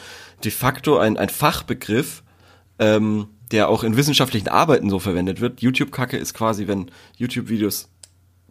de 0.43 0.51
facto 0.51 0.97
ein, 0.99 1.17
ein 1.17 1.29
Fachbegriff, 1.29 2.21
ähm, 2.77 3.27
der 3.51 3.69
auch 3.69 3.83
in 3.83 3.97
wissenschaftlichen 3.97 4.47
Arbeiten 4.47 4.89
so 4.89 4.99
verwendet 4.99 5.41
wird. 5.41 5.61
YouTube-Kacke 5.61 6.17
ist 6.17 6.33
quasi, 6.33 6.67
wenn 6.67 6.89
YouTube-Videos 7.17 7.89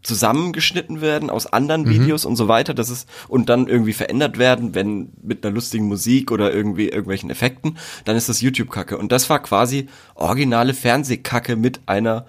zusammengeschnitten 0.02 1.02
werden 1.02 1.28
aus 1.28 1.46
anderen 1.46 1.84
Videos 1.88 2.24
und 2.24 2.36
so 2.36 2.48
weiter, 2.48 2.72
das 2.72 2.88
ist 2.88 3.06
und 3.28 3.50
dann 3.50 3.66
irgendwie 3.66 3.92
verändert 3.92 4.38
werden, 4.38 4.74
wenn 4.74 5.10
mit 5.22 5.44
einer 5.44 5.54
lustigen 5.54 5.86
Musik 5.88 6.30
oder 6.30 6.52
irgendwie 6.54 6.88
irgendwelchen 6.88 7.28
Effekten, 7.28 7.76
dann 8.06 8.16
ist 8.16 8.28
das 8.28 8.40
YouTube 8.40 8.70
Kacke 8.70 8.96
und 8.96 9.12
das 9.12 9.28
war 9.28 9.42
quasi 9.42 9.88
originale 10.14 10.72
Fernsehkacke 10.72 11.54
mit 11.56 11.80
einer 11.84 12.24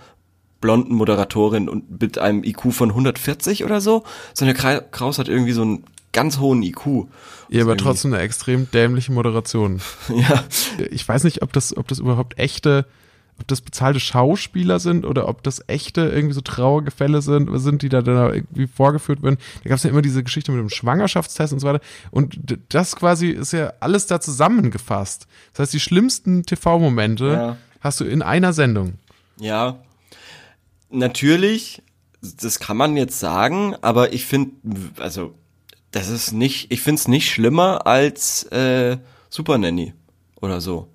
blonden 0.60 0.96
Moderatorin 0.96 1.70
und 1.70 2.01
mit 2.01 2.18
einem 2.18 2.44
IQ 2.44 2.74
von 2.74 2.90
140 2.90 3.63
oder 3.63 3.80
so. 3.82 4.04
Sonja 4.34 4.54
Kra- 4.54 4.82
Kraus 4.92 5.18
hat 5.18 5.30
irgendwie 5.30 5.54
so 5.54 5.62
einen 5.62 5.86
ganz 6.13 6.39
hohen 6.39 6.62
IQ. 6.63 7.08
Ja, 7.50 7.63
aber 7.63 7.77
trotzdem 7.77 8.13
eine 8.13 8.22
extrem 8.24 8.70
dämliche 8.72 9.12
Moderation. 9.12 9.82
Ja, 10.13 10.44
ich 10.91 11.08
weiß 11.08 11.24
nicht, 11.24 11.41
ob 11.41 11.53
das, 11.53 11.75
ob 11.75 11.88
das 11.88 12.00
überhaupt 12.00 12.38
echte, 12.38 12.86
ob 13.39 13.48
das 13.48 13.62
bezahlte 13.62 14.00
Schauspieler 14.00 14.80
sind 14.80 15.06
oder 15.06 15.27
ob 15.27 15.41
das 15.44 15.63
echte 15.68 16.01
irgendwie 16.01 16.34
so 16.36 16.41
Trauergefälle 16.41 17.22
sind, 17.22 17.50
sind, 17.60 17.82
die 17.82 17.89
da, 17.89 18.01
da 18.01 18.32
irgendwie 18.34 18.68
vorgeführt 18.68 19.24
werden. 19.24 19.38
Da 19.63 19.70
gab 19.70 19.77
es 19.77 19.84
ja 19.84 19.89
immer 19.89 20.01
diese 20.03 20.24
Geschichte 20.24 20.51
mit 20.51 20.60
dem 20.62 20.70
Schwangerschaftstest 20.70 21.53
und 21.53 21.60
so 21.60 21.68
weiter. 21.68 21.82
Und 22.12 22.38
das 22.70 22.96
quasi 22.96 23.30
ist 23.30 23.53
ja 23.53 23.74
alles 23.80 24.06
da 24.06 24.20
zusammengefasst. 24.22 25.27
Das 25.53 25.60
heißt, 25.63 25.74
die 25.74 25.80
schlimmsten 25.80 26.44
TV-Momente 26.44 27.25
Ja. 27.32 27.58
hast 27.80 28.00
du 28.00 28.03
in 28.06 28.22
einer 28.22 28.53
Sendung. 28.53 28.94
Ja, 29.39 29.80
natürlich, 30.89 31.82
das 32.22 32.60
kann 32.60 32.77
man 32.77 32.98
jetzt 32.98 33.20
sagen, 33.20 33.75
aber 33.82 34.13
ich 34.13 34.25
finde, 34.25 34.51
also, 35.00 35.34
das 35.91 36.10
ist 36.10 36.31
nicht, 36.31 36.71
ich 36.71 36.81
finde 36.81 37.00
es 37.00 37.07
nicht 37.07 37.29
schlimmer 37.29 37.86
als 37.86 38.43
äh, 38.43 38.98
Super 39.29 39.57
Nanny 39.57 39.93
oder 40.39 40.62
so. 40.62 40.88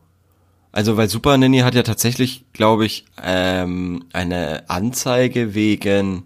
Also, 0.73 0.97
weil 0.97 1.09
Super 1.09 1.39
Nanny 1.39 1.61
hat 1.61 1.75
ja 1.75 1.83
tatsächlich, 1.83 2.45
glaube 2.53 2.85
ich, 2.85 3.07
ähm, 3.23 4.05
eine 4.13 4.69
Anzeige 4.69 5.55
wegen 5.55 6.25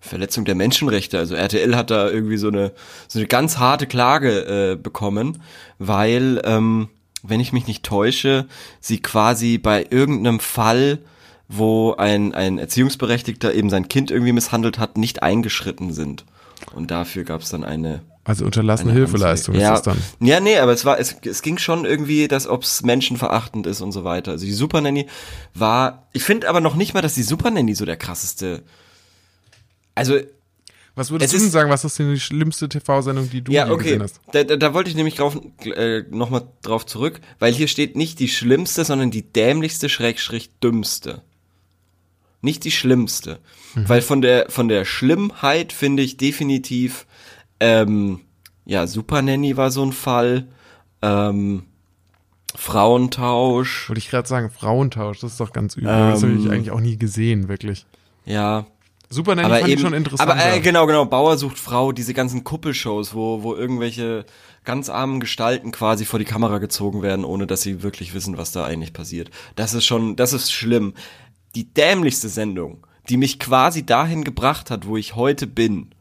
Verletzung 0.00 0.44
der 0.44 0.54
Menschenrechte. 0.54 1.18
Also 1.18 1.34
RTL 1.34 1.74
hat 1.74 1.90
da 1.90 2.08
irgendwie 2.10 2.36
so 2.36 2.48
eine 2.48 2.72
so 3.08 3.18
eine 3.18 3.26
ganz 3.26 3.58
harte 3.58 3.86
Klage 3.86 4.72
äh, 4.72 4.76
bekommen, 4.76 5.42
weil, 5.78 6.40
ähm, 6.44 6.88
wenn 7.22 7.40
ich 7.40 7.52
mich 7.52 7.66
nicht 7.66 7.84
täusche, 7.84 8.46
sie 8.80 9.00
quasi 9.00 9.58
bei 9.58 9.86
irgendeinem 9.90 10.40
Fall 10.40 11.00
wo 11.48 11.94
ein, 11.94 12.34
ein 12.34 12.58
Erziehungsberechtigter 12.58 13.54
eben 13.54 13.70
sein 13.70 13.88
Kind 13.88 14.10
irgendwie 14.10 14.32
misshandelt 14.32 14.78
hat, 14.78 14.98
nicht 14.98 15.22
eingeschritten 15.22 15.92
sind. 15.92 16.24
Und 16.74 16.90
dafür 16.90 17.24
gab 17.24 17.40
es 17.42 17.48
dann 17.50 17.64
eine 17.64 18.02
Also 18.24 18.44
unterlassene 18.44 18.90
eine 18.90 19.00
Hilfeleistung 19.00 19.54
Anzeige. 19.54 19.74
ist 19.74 19.86
das 19.86 19.94
dann. 20.18 20.26
Ja, 20.26 20.40
nee, 20.40 20.58
aber 20.58 20.72
es 20.72 20.84
war, 20.84 20.98
es, 20.98 21.16
es 21.24 21.42
ging 21.42 21.58
schon 21.58 21.84
irgendwie, 21.84 22.28
dass 22.28 22.46
ob's 22.46 22.82
menschenverachtend 22.82 23.66
ist 23.66 23.80
und 23.80 23.92
so 23.92 24.04
weiter. 24.04 24.32
Also 24.32 24.44
die 24.44 24.52
Super 24.52 24.80
Nanny 24.80 25.06
war, 25.54 26.08
ich 26.12 26.22
finde 26.24 26.48
aber 26.48 26.60
noch 26.60 26.74
nicht 26.74 26.94
mal, 26.94 27.02
dass 27.02 27.14
die 27.14 27.22
Super 27.22 27.50
Nanny 27.50 27.74
so 27.74 27.84
der 27.84 27.96
krasseste. 27.96 28.62
Also 29.94 30.16
Was 30.94 31.10
würdest 31.10 31.32
Es 31.32 31.38
du 31.38 31.44
denn 31.44 31.52
sagen, 31.52 31.70
was 31.70 31.84
ist 31.84 31.98
denn 31.98 32.12
die 32.12 32.20
schlimmste 32.20 32.68
TV-Sendung, 32.68 33.30
die 33.30 33.42
du 33.42 33.52
ja, 33.52 33.70
okay. 33.70 33.84
gesehen 33.84 34.02
hast? 34.02 34.20
Da, 34.32 34.44
da, 34.44 34.56
da 34.56 34.74
wollte 34.74 34.90
ich 34.90 34.96
nämlich 34.96 35.14
drauf, 35.14 35.38
äh, 35.64 36.02
nochmal 36.10 36.48
drauf 36.62 36.84
zurück, 36.86 37.20
weil 37.38 37.52
hier 37.54 37.68
steht 37.68 37.96
nicht 37.96 38.18
die 38.18 38.28
schlimmste, 38.28 38.84
sondern 38.84 39.10
die 39.10 39.22
dämlichste, 39.32 39.88
schrägstrich 39.88 40.58
dümmste. 40.60 41.22
Nicht 42.46 42.64
die 42.64 42.70
schlimmste. 42.70 43.40
Weil 43.74 44.00
von 44.02 44.22
der, 44.22 44.46
von 44.48 44.68
der 44.68 44.84
Schlimmheit 44.84 45.72
finde 45.72 46.02
ich 46.02 46.16
definitiv, 46.16 47.06
ähm, 47.60 48.20
ja, 48.64 48.86
Super 48.86 49.20
Nanny 49.20 49.56
war 49.56 49.70
so 49.70 49.82
ein 49.84 49.92
Fall, 49.92 50.46
ähm, 51.02 51.64
Frauentausch, 52.54 53.88
Wollte 53.88 53.98
ich 53.98 54.08
gerade 54.10 54.28
sagen, 54.28 54.50
Frauentausch, 54.50 55.20
das 55.20 55.32
ist 55.32 55.40
doch 55.40 55.52
ganz 55.52 55.76
übel. 55.76 55.88
das 55.88 56.22
habe 56.22 56.32
ich 56.32 56.44
Ähm, 56.44 56.50
eigentlich 56.50 56.70
auch 56.70 56.80
nie 56.80 56.96
gesehen, 56.96 57.48
wirklich. 57.48 57.84
ja, 58.24 58.66
Super 59.08 59.34
Nanny 59.36 59.46
aber 59.46 59.58
fand 59.58 59.68
eben, 59.70 59.78
ich 59.78 59.86
schon 59.86 59.94
interessant. 59.94 60.28
aber 60.30 60.44
äh, 60.44 60.60
genau, 60.60 60.86
genau, 60.86 61.04
Bauer 61.04 61.36
sucht 61.38 61.58
Frau, 61.58 61.92
diese 61.92 62.12
ganzen 62.12 62.42
Kuppelshows, 62.42 63.14
wo, 63.14 63.42
wo 63.44 63.54
irgendwelche 63.54 64.24
ganz 64.64 64.88
armen 64.88 65.20
Gestalten 65.20 65.70
quasi 65.70 66.04
vor 66.04 66.18
die 66.18 66.24
Kamera 66.24 66.58
gezogen 66.58 67.02
werden, 67.02 67.24
ohne 67.24 67.46
dass 67.46 67.62
sie 67.62 67.82
wirklich 67.84 68.14
wissen, 68.14 68.36
was 68.36 68.50
da 68.50 68.64
eigentlich 68.64 68.92
passiert. 68.92 69.30
Das 69.54 69.74
ist 69.74 69.84
schon, 69.84 70.16
das 70.16 70.32
ist 70.32 70.50
schlimm. 70.52 70.94
Die 71.56 71.72
dämlichste 71.72 72.28
Sendung, 72.28 72.86
die 73.08 73.16
mich 73.16 73.38
quasi 73.38 73.84
dahin 73.84 74.24
gebracht 74.24 74.70
hat, 74.70 74.86
wo 74.86 74.96
ich 74.96 75.16
heute 75.16 75.46
bin, 75.46 75.94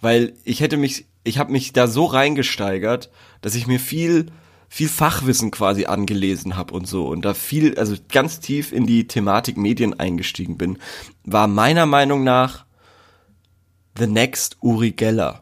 weil 0.00 0.34
ich 0.44 0.60
hätte 0.60 0.76
mich, 0.76 1.06
ich 1.24 1.38
habe 1.38 1.50
mich 1.50 1.72
da 1.72 1.88
so 1.88 2.04
reingesteigert, 2.04 3.10
dass 3.40 3.54
ich 3.54 3.66
mir 3.66 3.80
viel 3.80 4.26
viel 4.68 4.88
Fachwissen 4.88 5.50
quasi 5.50 5.84
angelesen 5.84 6.56
habe 6.56 6.72
und 6.72 6.86
so 6.86 7.06
und 7.06 7.26
da 7.26 7.34
viel, 7.34 7.78
also 7.78 7.94
ganz 8.10 8.40
tief 8.40 8.72
in 8.72 8.86
die 8.86 9.06
Thematik 9.06 9.58
Medien 9.58 9.98
eingestiegen 10.00 10.56
bin, 10.56 10.78
war 11.24 11.46
meiner 11.46 11.84
Meinung 11.84 12.24
nach 12.24 12.64
The 13.98 14.06
Next 14.06 14.56
Uri 14.62 14.92
Geller. 14.92 15.41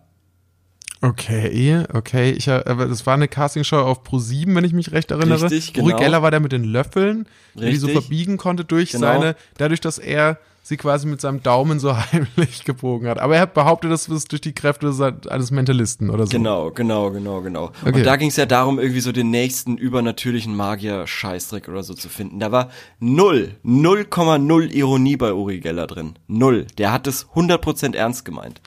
Okay, 1.03 1.85
okay. 1.95 2.31
Ich, 2.33 2.47
äh, 2.49 2.63
aber 2.67 2.87
das 2.87 3.07
war 3.07 3.15
eine 3.15 3.27
Castingshow 3.29 3.79
auf 3.79 4.03
Pro7, 4.03 4.55
wenn 4.55 4.65
ich 4.65 4.73
mich 4.75 4.93
recht 4.93 5.11
erinnere. 5.11 5.51
Richtig, 5.51 5.77
Uri 5.79 5.93
genau. 5.93 5.99
Geller 5.99 6.23
war 6.23 6.31
der 6.31 6.41
mit 6.41 6.53
den 6.53 6.65
Löffeln, 6.65 7.27
der 7.55 7.71
die 7.71 7.77
so 7.77 7.87
Richtig. 7.87 8.05
verbiegen 8.05 8.37
konnte 8.37 8.65
durch 8.65 8.93
Genau. 8.93 9.07
seine, 9.07 9.37
dadurch, 9.57 9.81
dass 9.81 9.99
er 9.99 10.39
sie 10.63 10.77
quasi 10.77 11.07
mit 11.07 11.21
seinem 11.23 11.43
Daumen 11.43 11.81
so 11.81 11.97
heimlich 12.13 12.65
gebogen 12.65 13.09
hat. 13.09 13.19
Aber 13.19 13.35
er 13.35 13.41
hat 13.41 13.55
behauptet, 13.55 13.91
das 13.91 14.09
ist 14.09 14.31
durch 14.31 14.43
die 14.43 14.53
Kräfte 14.53 14.93
eines 15.31 15.51
Mentalisten 15.51 16.11
oder 16.11 16.27
so. 16.27 16.33
Genau, 16.33 16.71
genau, 16.71 17.11
genau, 17.11 17.41
genau. 17.41 17.73
Okay. 17.83 17.93
Und 17.95 18.05
da 18.05 18.17
ging 18.17 18.29
es 18.29 18.37
ja 18.37 18.45
darum, 18.45 18.79
irgendwie 18.79 19.01
so 19.01 19.11
den 19.11 19.31
nächsten 19.31 19.79
übernatürlichen 19.79 20.55
Magier-Scheißdreck 20.55 21.67
oder 21.69 21.83
so 21.83 21.95
zu 21.95 22.11
finden. 22.11 22.41
Da 22.41 22.53
war 22.53 22.69
null, 22.99 23.57
0,0 23.65 24.71
Ironie 24.71 25.17
bei 25.17 25.33
Uri 25.33 25.61
Geller 25.61 25.87
drin. 25.87 26.15
Null. 26.27 26.67
Der 26.77 26.93
hat 26.93 27.07
es 27.07 27.27
100% 27.29 27.97
ernst 27.97 28.27
gemeint. 28.27 28.61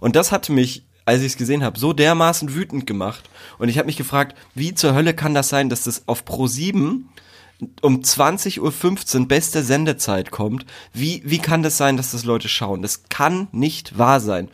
Und 0.00 0.16
das 0.16 0.32
hat 0.32 0.48
mich, 0.48 0.84
als 1.06 1.20
ich 1.20 1.28
es 1.28 1.36
gesehen 1.38 1.64
habe, 1.64 1.78
so 1.78 1.94
dermaßen 1.94 2.54
wütend 2.54 2.86
gemacht. 2.86 3.30
Und 3.58 3.70
ich 3.70 3.78
habe 3.78 3.86
mich 3.86 3.96
gefragt, 3.96 4.36
wie 4.54 4.74
zur 4.74 4.94
Hölle 4.94 5.14
kann 5.14 5.34
das 5.34 5.48
sein, 5.48 5.70
dass 5.70 5.84
das 5.84 6.06
auf 6.06 6.26
Pro 6.26 6.46
7 6.46 7.08
um 7.80 8.02
20.15 8.02 9.20
Uhr 9.20 9.28
beste 9.28 9.62
Sendezeit 9.62 10.30
kommt. 10.30 10.66
Wie, 10.92 11.22
wie 11.24 11.38
kann 11.38 11.62
das 11.62 11.78
sein, 11.78 11.96
dass 11.96 12.10
das 12.10 12.24
Leute 12.24 12.48
schauen? 12.48 12.82
Das 12.82 13.04
kann 13.08 13.48
nicht 13.52 13.96
wahr 13.96 14.20
sein. 14.20 14.50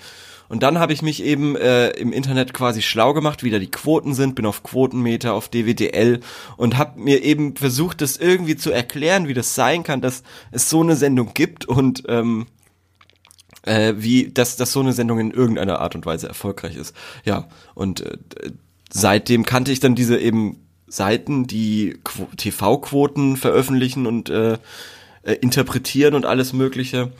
Und 0.48 0.62
dann 0.62 0.78
habe 0.78 0.92
ich 0.92 1.00
mich 1.00 1.22
eben 1.22 1.56
äh, 1.56 1.88
im 1.92 2.12
Internet 2.12 2.52
quasi 2.52 2.82
schlau 2.82 3.14
gemacht, 3.14 3.42
wie 3.42 3.50
da 3.50 3.58
die 3.58 3.70
Quoten 3.70 4.12
sind, 4.12 4.34
bin 4.34 4.44
auf 4.44 4.62
Quotenmeter, 4.62 5.32
auf 5.32 5.48
DWDL 5.48 6.20
und 6.58 6.76
habe 6.76 7.00
mir 7.00 7.22
eben 7.22 7.56
versucht, 7.56 8.02
das 8.02 8.18
irgendwie 8.18 8.56
zu 8.56 8.70
erklären, 8.70 9.28
wie 9.28 9.34
das 9.34 9.54
sein 9.54 9.82
kann, 9.82 10.02
dass 10.02 10.22
es 10.50 10.68
so 10.68 10.82
eine 10.82 10.94
Sendung 10.94 11.32
gibt 11.32 11.64
und 11.64 12.02
ähm, 12.08 12.46
äh, 13.62 13.94
wie, 13.96 14.30
dass, 14.32 14.56
dass 14.56 14.72
so 14.72 14.80
eine 14.80 14.92
Sendung 14.92 15.18
in 15.18 15.30
irgendeiner 15.30 15.80
Art 15.80 15.94
und 15.94 16.04
Weise 16.06 16.28
erfolgreich 16.28 16.76
ist. 16.76 16.94
Ja, 17.24 17.48
und 17.74 18.00
äh, 18.00 18.16
seitdem 18.92 19.44
kannte 19.44 19.72
ich 19.72 19.80
dann 19.80 19.94
diese 19.94 20.18
eben 20.18 20.58
Seiten, 20.88 21.46
die 21.46 21.96
Quo- 22.04 22.28
TV-Quoten 22.36 23.36
veröffentlichen 23.36 24.06
und 24.06 24.28
äh, 24.30 24.58
äh, 25.22 25.32
interpretieren 25.40 26.14
und 26.14 26.26
alles 26.26 26.52
Mögliche, 26.52 27.12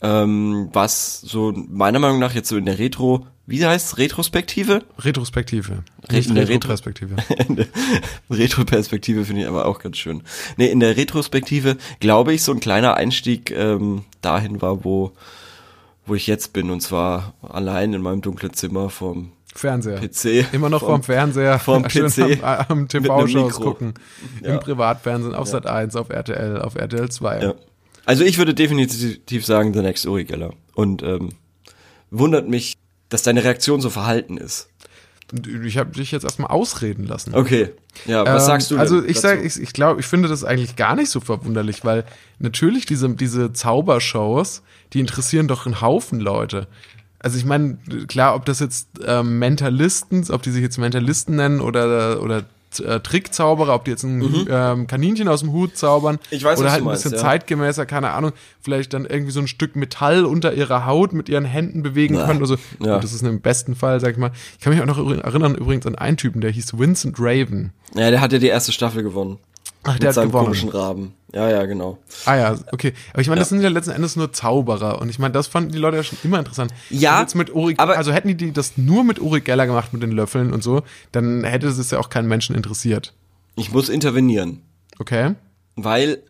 ähm, 0.00 0.68
was 0.72 1.20
so 1.20 1.52
meiner 1.52 1.98
Meinung 1.98 2.20
nach 2.20 2.34
jetzt 2.34 2.48
so 2.48 2.56
in 2.56 2.64
der 2.64 2.78
Retro, 2.78 3.26
wie 3.46 3.64
heißt 3.64 3.98
Retrospektive? 3.98 4.84
Retrospektive. 4.98 5.82
Re- 6.10 6.18
in 6.18 6.34
der 6.34 6.44
Retro- 6.44 6.54
Retroperspektive. 6.70 7.16
Retroperspektive 8.30 9.24
finde 9.24 9.42
ich 9.42 9.48
aber 9.48 9.66
auch 9.66 9.78
ganz 9.78 9.96
schön. 9.96 10.22
Nee, 10.56 10.66
in 10.70 10.80
der 10.80 10.96
Retrospektive 10.96 11.76
glaube 12.00 12.32
ich, 12.34 12.42
so 12.42 12.52
ein 12.52 12.60
kleiner 12.60 12.94
Einstieg 12.94 13.50
ähm, 13.50 14.04
dahin 14.20 14.60
war, 14.62 14.84
wo, 14.84 15.12
wo 16.08 16.14
ich 16.14 16.26
jetzt 16.26 16.52
bin. 16.52 16.70
Und 16.70 16.80
zwar 16.80 17.34
allein 17.42 17.92
in 17.92 18.02
meinem 18.02 18.20
dunklen 18.20 18.52
Zimmer 18.52 18.90
vom 18.90 19.32
Fernseher. 19.54 20.00
PC. 20.00 20.52
Immer 20.52 20.68
noch 20.70 20.80
vorm 20.80 21.02
Fernseher. 21.02 21.58
schön 21.88 22.06
PC. 22.06 22.42
Am, 22.42 22.66
am 22.68 22.78
Mit 22.82 22.94
einem 22.94 23.04
TV-Shows 23.04 23.58
Mikro. 23.58 23.62
gucken. 23.62 23.94
Ja. 24.42 24.54
Im 24.54 24.60
Privatfernsehen, 24.60 25.34
auf 25.34 25.48
Sat 25.48 25.66
1, 25.66 25.96
auf 25.96 26.10
RTL, 26.10 26.60
auf 26.60 26.74
RTL 26.74 27.08
2. 27.08 27.42
Ja. 27.42 27.54
Also 28.04 28.24
ich 28.24 28.38
würde 28.38 28.54
definitiv 28.54 29.44
sagen, 29.44 29.74
The 29.74 29.80
Next 29.80 30.06
Uri 30.06 30.24
Geller. 30.24 30.54
Und 30.74 31.02
ähm, 31.02 31.30
wundert 32.10 32.48
mich, 32.48 32.74
dass 33.08 33.22
deine 33.22 33.44
Reaktion 33.44 33.80
so 33.80 33.90
verhalten 33.90 34.38
ist. 34.38 34.70
Ich 35.64 35.76
habe 35.76 35.90
dich 35.90 36.10
jetzt 36.10 36.24
erstmal 36.24 36.50
ausreden 36.50 37.04
lassen. 37.06 37.34
Okay. 37.34 37.70
Ja, 38.06 38.24
was 38.24 38.44
Ähm, 38.44 38.46
sagst 38.46 38.70
du 38.70 38.74
denn 38.74 38.80
Also 38.80 39.00
ich 39.02 39.16
dazu? 39.20 39.20
sag, 39.20 39.44
ich, 39.44 39.60
ich 39.60 39.72
glaube, 39.72 40.00
ich 40.00 40.06
finde 40.06 40.28
das 40.28 40.42
eigentlich 40.44 40.76
gar 40.76 40.96
nicht 40.96 41.10
so 41.10 41.20
verwunderlich, 41.20 41.84
weil 41.84 42.04
natürlich 42.38 42.86
diese, 42.86 43.10
diese 43.10 43.52
Zaubershows, 43.52 44.62
die 44.92 45.00
interessieren 45.00 45.48
doch 45.48 45.66
einen 45.66 45.80
Haufen 45.80 46.20
Leute. 46.20 46.66
Also 47.18 47.36
ich 47.36 47.44
meine, 47.44 47.78
klar, 48.06 48.34
ob 48.36 48.44
das 48.46 48.60
jetzt 48.60 48.88
ähm, 49.04 49.38
Mentalisten, 49.38 50.24
ob 50.30 50.42
die 50.42 50.50
sich 50.50 50.62
jetzt 50.62 50.78
Mentalisten 50.78 51.36
nennen 51.36 51.60
oder, 51.60 52.22
oder 52.22 52.44
äh, 52.80 53.00
Trickzauberer, 53.00 53.74
ob 53.74 53.84
die 53.84 53.90
jetzt 53.92 54.02
ein 54.04 54.46
ähm, 54.50 54.86
Kaninchen 54.86 55.28
aus 55.28 55.40
dem 55.40 55.52
Hut 55.52 55.76
zaubern 55.76 56.16
Mhm. 56.16 56.18
Ich 56.30 56.44
weiß, 56.44 56.58
oder 56.58 56.70
halt 56.70 56.82
ein 56.82 56.84
meinst, 56.84 57.02
bisschen 57.04 57.16
ja. 57.18 57.22
zeitgemäßer, 57.22 57.86
keine 57.86 58.10
Ahnung, 58.10 58.32
vielleicht 58.60 58.92
dann 58.94 59.04
irgendwie 59.04 59.32
so 59.32 59.40
ein 59.40 59.48
Stück 59.48 59.76
Metall 59.76 60.24
unter 60.24 60.52
ihrer 60.54 60.86
Haut 60.86 61.12
mit 61.12 61.28
ihren 61.28 61.44
Händen 61.44 61.82
bewegen 61.82 62.14
Na, 62.14 62.26
können 62.26 62.38
oder 62.38 62.46
so. 62.46 62.56
ja. 62.84 62.94
Gut, 62.94 63.04
das 63.04 63.12
ist 63.12 63.22
im 63.22 63.40
besten 63.40 63.74
Fall, 63.74 64.00
sag 64.00 64.12
ich 64.12 64.18
mal. 64.18 64.30
Ich 64.58 64.60
kann 64.64 64.72
mich 64.72 64.82
auch 64.82 64.86
noch 64.86 64.98
erinnern 64.98 65.54
übrigens 65.54 65.86
an 65.86 65.94
einen 65.96 66.16
Typen, 66.16 66.40
der 66.40 66.50
hieß 66.50 66.78
Vincent 66.78 67.16
Raven. 67.18 67.72
Ja, 67.94 68.10
der 68.10 68.20
hat 68.20 68.32
ja 68.32 68.38
die 68.38 68.46
erste 68.48 68.72
Staffel 68.72 69.02
gewonnen. 69.02 69.38
Ach, 69.84 69.94
Mit 69.94 70.02
der 70.02 70.08
hat 70.10 70.14
seinem 70.16 70.28
gewonnen. 70.28 70.44
komischen 70.46 70.68
Raben. 70.70 71.14
Ja, 71.34 71.50
ja, 71.50 71.66
genau. 71.66 71.98
Ah 72.24 72.36
ja, 72.36 72.58
okay. 72.72 72.94
Aber 73.12 73.20
ich 73.20 73.28
meine, 73.28 73.38
das 73.40 73.50
Ja. 73.50 73.56
sind 73.56 73.62
ja 73.62 73.68
letzten 73.68 73.90
Endes 73.90 74.16
nur 74.16 74.32
Zauberer. 74.32 75.00
Und 75.00 75.10
ich 75.10 75.18
meine, 75.18 75.32
das 75.32 75.46
fanden 75.46 75.72
die 75.72 75.78
Leute 75.78 75.98
ja 75.98 76.02
schon 76.02 76.18
immer 76.24 76.38
interessant. 76.38 76.72
Ja, 76.88 77.16
Und 77.16 77.20
Jetzt 77.24 77.34
mit 77.34 77.54
Uri, 77.54 77.74
aber- 77.76 77.98
also 77.98 78.12
hätten 78.12 78.28
die 78.28 78.34
die 78.36 78.52
das 78.52 78.78
nur 78.78 79.04
mit 79.04 79.20
Uri 79.20 79.40
Geller 79.42 79.66
gemacht, 79.66 79.92
mit 79.92 80.02
den 80.02 80.12
Löffeln 80.12 80.52
und 80.54 80.62
so, 80.62 80.82
dann 81.12 81.44
hätte 81.44 81.66
es 81.68 81.90
ja 81.90 81.98
auch 81.98 82.08
keinen 82.08 82.28
Menschen 82.28 82.56
interessiert. 82.56 83.12
Ich 83.56 83.70
muss 83.72 83.88
intervenieren. 83.88 84.62
Okay? 84.98 85.34
weil 85.76 86.22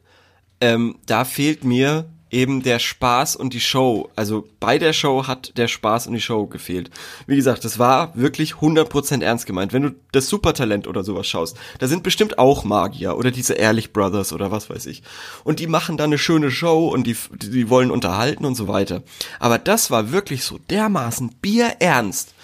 ähm, 0.61 0.97
da 1.07 1.25
fehlt 1.25 1.63
mir 1.65 2.05
eben 2.31 2.63
der 2.63 2.79
Spaß 2.79 3.37
und 3.37 3.55
die 3.55 3.61
Show. 3.61 4.11
Also 4.17 4.49
bei 4.61 4.79
der 4.79 4.93
Show 4.93 5.27
hat 5.27 5.57
der 5.57 5.69
Spaß 5.69 6.07
und 6.07 6.15
die 6.15 6.21
Show 6.21 6.47
gefehlt. 6.47 6.91
Wie 7.27 7.37
gesagt, 7.37 7.65
das 7.65 7.79
war 7.79 8.15
wirklich 8.15 8.55
100% 8.55 9.23
ernst 9.23 9.47
gemeint. 9.47 9.73
Wenn 9.73 9.83
du 9.83 9.95
das 10.13 10.29
Supertalent 10.29 10.87
oder 10.87 11.05
sowas 11.05 11.27
schaust, 11.27 11.57
da 11.79 11.89
sind 11.89 12.03
bestimmt 12.03 12.39
auch 12.39 12.65
Magier 12.65 13.17
oder 13.17 13.31
diese 13.31 13.55
Ehrlich 13.55 13.93
Brothers 13.93 14.33
oder 14.33 14.51
was 14.51 14.71
weiß 14.71 14.87
ich. 14.87 15.03
Und 15.45 15.61
die 15.61 15.67
machen 15.67 15.97
da 15.97 16.05
eine 16.05 16.19
schöne 16.19 16.51
Show 16.51 16.89
und 16.89 17.07
die, 17.07 17.17
die, 17.35 17.69
wollen 17.71 17.91
unterhalten 17.91 18.45
und 18.45 18.55
so 18.55 18.69
weiter. 18.69 19.03
Aber 19.41 19.59
das 19.59 19.91
war 19.91 20.13
wirklich 20.13 20.45
so 20.45 20.59
dermaßen 20.71 21.37
bierernst 21.41 22.35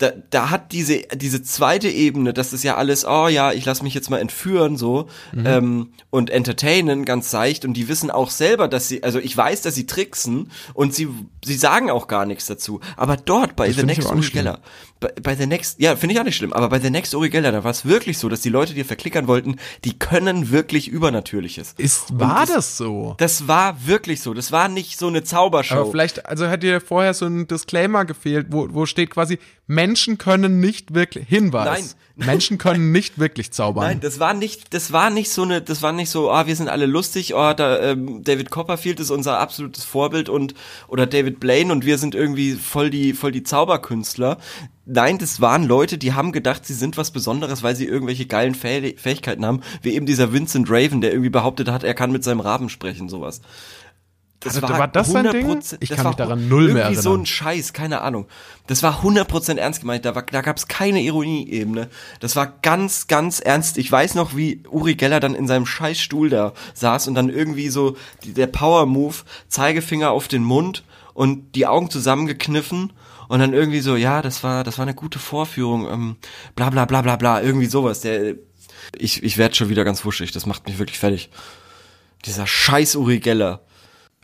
da, 0.00 0.12
da 0.30 0.48
hat 0.50 0.72
diese, 0.72 1.02
diese 1.14 1.42
zweite 1.42 1.88
Ebene, 1.88 2.32
das 2.32 2.52
ist 2.54 2.64
ja 2.64 2.76
alles, 2.76 3.04
oh 3.04 3.28
ja, 3.28 3.52
ich 3.52 3.64
lass 3.66 3.82
mich 3.82 3.92
jetzt 3.92 4.08
mal 4.08 4.18
entführen, 4.18 4.76
so, 4.78 5.08
ähm, 5.44 5.92
und 6.08 6.30
entertainen, 6.30 7.04
ganz 7.04 7.30
seicht, 7.30 7.64
und 7.66 7.74
die 7.74 7.86
wissen 7.88 8.10
auch 8.10 8.30
selber, 8.30 8.66
dass 8.66 8.88
sie, 8.88 9.02
also 9.02 9.18
ich 9.18 9.36
weiß, 9.36 9.60
dass 9.62 9.74
sie 9.74 9.86
tricksen, 9.86 10.50
und 10.74 10.94
sie, 10.94 11.08
sie 11.44 11.54
sagen 11.56 11.90
auch 11.90 12.08
gar 12.08 12.24
nichts 12.24 12.46
dazu. 12.46 12.80
Aber 12.96 13.16
dort 13.18 13.56
bei 13.56 13.66
Das 13.68 13.76
The 13.76 13.84
Next 13.84 14.10
Uri. 14.10 14.26
Geller, 14.32 14.60
bei, 15.00 15.12
bei 15.22 15.36
The 15.36 15.46
Next, 15.46 15.78
ja, 15.80 15.94
finde 15.96 16.14
ich 16.14 16.20
auch 16.20 16.24
nicht 16.24 16.36
schlimm, 16.36 16.52
aber 16.54 16.70
bei 16.70 16.80
The 16.80 16.90
Next 16.90 17.14
Uri 17.14 17.28
Geller, 17.28 17.52
da 17.52 17.62
war 17.62 17.70
es 17.70 17.84
wirklich 17.84 18.16
so, 18.18 18.28
dass 18.30 18.40
die 18.40 18.48
Leute 18.48 18.72
dir 18.72 18.86
verklickern 18.86 19.26
wollten, 19.28 19.56
die 19.84 19.98
können 19.98 20.50
wirklich 20.50 20.88
Übernatürliches. 20.88 21.74
Ist, 21.76 22.18
war 22.18 22.40
das- 22.46 22.54
das, 22.54 22.76
so? 22.78 23.14
Das 23.18 23.48
war 23.48 23.86
wirklich 23.86 24.22
so, 24.22 24.32
das 24.34 24.50
war 24.50 24.68
nicht 24.68 24.98
so 24.98 25.08
eine 25.08 25.22
Zaubershow. 25.24 25.74
Aber 25.74 25.90
vielleicht, 25.90 26.26
also 26.26 26.46
hätte 26.46 26.66
dir 26.66 26.80
vorher 26.80 27.12
so 27.14 27.26
ein 27.26 27.46
Disclaimer 27.46 28.04
gefehlt, 28.06 28.46
wo, 28.50 28.66
wo 28.70 28.86
steht 28.86 29.10
quasi, 29.10 29.38
Menschen 29.70 30.18
können 30.18 30.58
nicht 30.58 30.94
wirklich, 30.94 31.28
Hinweis. 31.28 31.96
Nein. 32.16 32.26
Menschen 32.26 32.58
können 32.58 32.90
nicht 32.90 33.20
wirklich 33.20 33.52
zaubern. 33.52 33.84
Nein, 33.84 34.00
das 34.00 34.18
war 34.18 34.34
nicht, 34.34 34.74
das 34.74 34.90
war 34.90 35.10
nicht 35.10 35.30
so 35.30 35.42
eine, 35.42 35.62
das 35.62 35.80
war 35.80 35.92
nicht 35.92 36.10
so, 36.10 36.28
ah, 36.28 36.48
wir 36.48 36.56
sind 36.56 36.68
alle 36.68 36.86
lustig, 36.86 37.34
oh, 37.34 37.52
da, 37.52 37.78
ähm, 37.78 38.24
David 38.24 38.50
Copperfield 38.50 38.98
ist 38.98 39.10
unser 39.10 39.38
absolutes 39.38 39.84
Vorbild 39.84 40.28
und 40.28 40.54
oder 40.88 41.06
David 41.06 41.38
Blaine 41.38 41.72
und 41.72 41.86
wir 41.86 41.98
sind 41.98 42.16
irgendwie 42.16 42.54
voll 42.54 42.90
die, 42.90 43.12
voll 43.12 43.30
die 43.30 43.44
Zauberkünstler. 43.44 44.38
Nein, 44.86 45.18
das 45.18 45.40
waren 45.40 45.62
Leute, 45.62 45.98
die 45.98 46.14
haben 46.14 46.32
gedacht, 46.32 46.66
sie 46.66 46.74
sind 46.74 46.96
was 46.96 47.12
Besonderes, 47.12 47.62
weil 47.62 47.76
sie 47.76 47.86
irgendwelche 47.86 48.26
geilen 48.26 48.56
Fäh 48.56 48.96
Fähigkeiten 48.96 49.46
haben, 49.46 49.60
wie 49.82 49.94
eben 49.94 50.04
dieser 50.04 50.32
Vincent 50.32 50.68
Raven, 50.68 51.00
der 51.00 51.12
irgendwie 51.12 51.30
behauptet 51.30 51.68
hat, 51.68 51.84
er 51.84 51.94
kann 51.94 52.10
mit 52.10 52.24
seinem 52.24 52.40
Raben 52.40 52.70
sprechen, 52.70 53.08
sowas. 53.08 53.40
Das 54.40 54.62
war, 54.62 54.78
war 54.78 54.88
das 54.88 55.12
sein 55.12 55.30
Ding? 55.30 55.60
Ich 55.80 55.90
kann 55.90 56.06
mich 56.06 56.16
daran 56.16 56.48
null 56.48 56.72
mehr 56.72 56.84
erinnern. 56.84 57.02
so 57.02 57.14
ein 57.14 57.26
Scheiß, 57.26 57.74
keine 57.74 58.00
Ahnung. 58.00 58.26
Das 58.66 58.82
war 58.82 59.02
100% 59.02 59.58
ernst 59.58 59.80
gemeint, 59.80 60.06
da, 60.06 60.14
war, 60.14 60.22
da 60.22 60.40
gab 60.40 60.56
es 60.56 60.66
keine 60.66 61.02
Ironieebene. 61.02 61.90
Das 62.20 62.36
war 62.36 62.46
ganz, 62.62 63.06
ganz 63.06 63.40
ernst. 63.40 63.76
Ich 63.76 63.92
weiß 63.92 64.14
noch, 64.14 64.34
wie 64.34 64.62
Uri 64.70 64.94
Geller 64.94 65.20
dann 65.20 65.34
in 65.34 65.46
seinem 65.46 65.66
Scheißstuhl 65.66 66.30
da 66.30 66.54
saß 66.72 67.08
und 67.08 67.16
dann 67.16 67.28
irgendwie 67.28 67.68
so 67.68 67.96
die, 68.24 68.32
der 68.32 68.46
Power-Move, 68.46 69.16
Zeigefinger 69.48 70.10
auf 70.10 70.26
den 70.26 70.42
Mund 70.42 70.84
und 71.12 71.54
die 71.54 71.66
Augen 71.66 71.90
zusammengekniffen 71.90 72.94
und 73.28 73.40
dann 73.40 73.52
irgendwie 73.52 73.80
so, 73.80 73.94
ja, 73.94 74.22
das 74.22 74.42
war, 74.42 74.64
das 74.64 74.78
war 74.78 74.84
eine 74.84 74.94
gute 74.94 75.18
Vorführung, 75.18 75.86
ähm, 75.86 76.16
bla 76.56 76.70
bla 76.70 76.86
bla 76.86 77.02
bla 77.02 77.16
bla, 77.16 77.42
irgendwie 77.42 77.66
sowas. 77.66 78.00
Der, 78.00 78.36
ich, 78.96 79.22
ich 79.22 79.36
werd 79.36 79.54
schon 79.54 79.68
wieder 79.68 79.84
ganz 79.84 80.04
wuschig, 80.06 80.32
das 80.32 80.46
macht 80.46 80.66
mich 80.66 80.78
wirklich 80.78 80.98
fertig. 80.98 81.28
Dieser 82.24 82.46
scheiß 82.46 82.96
Uri 82.96 83.20
Geller. 83.20 83.60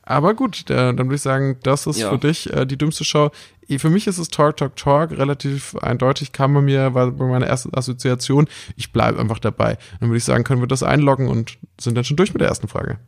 Aber 0.09 0.35
gut, 0.35 0.69
der, 0.69 0.93
dann 0.93 1.09
würde 1.09 1.17
ich 1.17 1.23
sagen, 1.23 1.59
das 1.65 1.87
ist 1.87 1.99
ja. 1.99 2.11
für 2.11 2.19
dich 2.19 2.51
äh, 2.53 2.65
die 2.65 2.79
dümmste 2.79 3.05
Show. 3.05 3.31
Für 3.79 3.91
mich 3.91 4.07
ist 4.07 4.19
es 4.19 4.29
Talk, 4.29 4.57
Talk, 4.57 4.77
Talk 4.77 5.11
relativ 5.11 5.75
eindeutig, 5.77 6.31
kam 6.31 6.55
bei 6.55 6.61
mir, 6.61 6.95
war 6.95 7.11
bei 7.11 7.27
meiner 7.27 7.47
ersten 7.47 7.77
Assoziation. 7.77 8.47
Ich 8.77 8.93
bleibe 8.93 9.19
einfach 9.19 9.41
dabei. 9.41 9.77
Dann 9.99 10.09
würde 10.09 10.19
ich 10.19 10.25
sagen, 10.25 10.45
können 10.45 10.63
wir 10.63 10.69
das 10.69 10.85
einloggen 10.85 11.27
und 11.27 11.59
sind 11.79 11.97
dann 11.97 12.05
schon 12.05 12.17
durch 12.17 12.33
mit 12.33 12.41
der 12.41 12.49
ersten 12.49 12.69
Frage. 12.69 12.99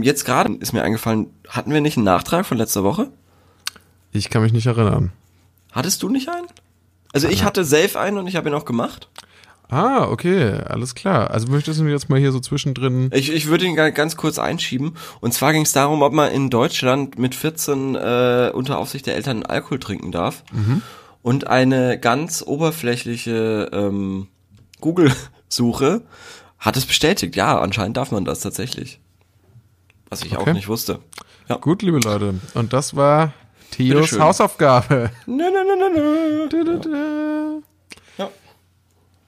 Jetzt 0.00 0.24
gerade 0.24 0.54
ist 0.54 0.72
mir 0.72 0.84
eingefallen, 0.84 1.30
hatten 1.48 1.72
wir 1.72 1.80
nicht 1.80 1.96
einen 1.96 2.04
Nachtrag 2.04 2.46
von 2.46 2.56
letzter 2.56 2.84
Woche? 2.84 3.08
Ich 4.12 4.30
kann 4.30 4.42
mich 4.42 4.52
nicht 4.52 4.66
erinnern. 4.66 5.10
Hattest 5.72 6.02
du 6.04 6.08
nicht 6.08 6.28
einen? 6.28 6.46
Also 7.12 7.26
ich 7.28 7.42
hatte 7.42 7.64
safe 7.64 7.98
einen 7.98 8.18
und 8.18 8.28
ich 8.28 8.36
habe 8.36 8.48
ihn 8.48 8.54
auch 8.54 8.64
gemacht. 8.64 9.08
Ah, 9.72 10.06
okay, 10.10 10.58
alles 10.66 10.94
klar. 10.94 11.30
Also 11.30 11.48
möchtest 11.48 11.80
du 11.80 11.86
jetzt 11.86 12.10
mal 12.10 12.18
hier 12.18 12.30
so 12.30 12.40
zwischendrin. 12.40 13.08
Ich, 13.14 13.32
ich 13.32 13.46
würde 13.46 13.64
ihn 13.64 13.74
ganz 13.74 14.18
kurz 14.18 14.38
einschieben. 14.38 14.98
Und 15.22 15.32
zwar 15.32 15.54
ging 15.54 15.62
es 15.62 15.72
darum, 15.72 16.02
ob 16.02 16.12
man 16.12 16.30
in 16.30 16.50
Deutschland 16.50 17.18
mit 17.18 17.34
14 17.34 17.94
äh, 17.94 18.50
unter 18.52 18.76
Aufsicht 18.76 19.06
der 19.06 19.16
Eltern 19.16 19.44
Alkohol 19.44 19.78
trinken 19.78 20.12
darf. 20.12 20.44
Mhm. 20.52 20.82
Und 21.22 21.46
eine 21.46 21.98
ganz 21.98 22.44
oberflächliche 22.46 23.70
ähm, 23.72 24.28
Google-Suche 24.82 26.02
hat 26.58 26.76
es 26.76 26.84
bestätigt. 26.84 27.34
Ja, 27.34 27.58
anscheinend 27.58 27.96
darf 27.96 28.10
man 28.10 28.26
das 28.26 28.40
tatsächlich. 28.40 29.00
Was 30.10 30.22
ich 30.22 30.36
okay. 30.36 30.50
auch 30.50 30.54
nicht 30.54 30.68
wusste. 30.68 30.98
Ja. 31.48 31.56
Gut, 31.56 31.80
liebe 31.80 31.98
Leute. 31.98 32.34
Und 32.52 32.74
das 32.74 32.94
war 32.94 33.32
Theos 33.70 34.18
Hausaufgabe. 34.18 35.10
Nö, 35.24 35.44
nö, 35.50 35.64
nö, 35.64 36.48
nö, 36.52 36.78
nö. 36.86 37.62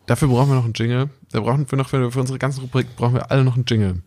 Dafür 0.06 0.28
brauchen 0.28 0.50
wir 0.50 0.56
noch 0.56 0.64
einen 0.64 0.74
Jingle. 0.74 1.08
Da 1.32 1.40
brauchen 1.40 1.70
wir 1.70 1.78
noch 1.78 1.88
für, 1.88 2.10
für 2.10 2.20
unsere 2.20 2.38
ganzen 2.38 2.60
Rubrik 2.60 2.94
brauchen 2.96 3.14
wir 3.14 3.30
alle 3.30 3.44
noch 3.44 3.54
einen 3.54 3.64
Jingle. 3.66 4.02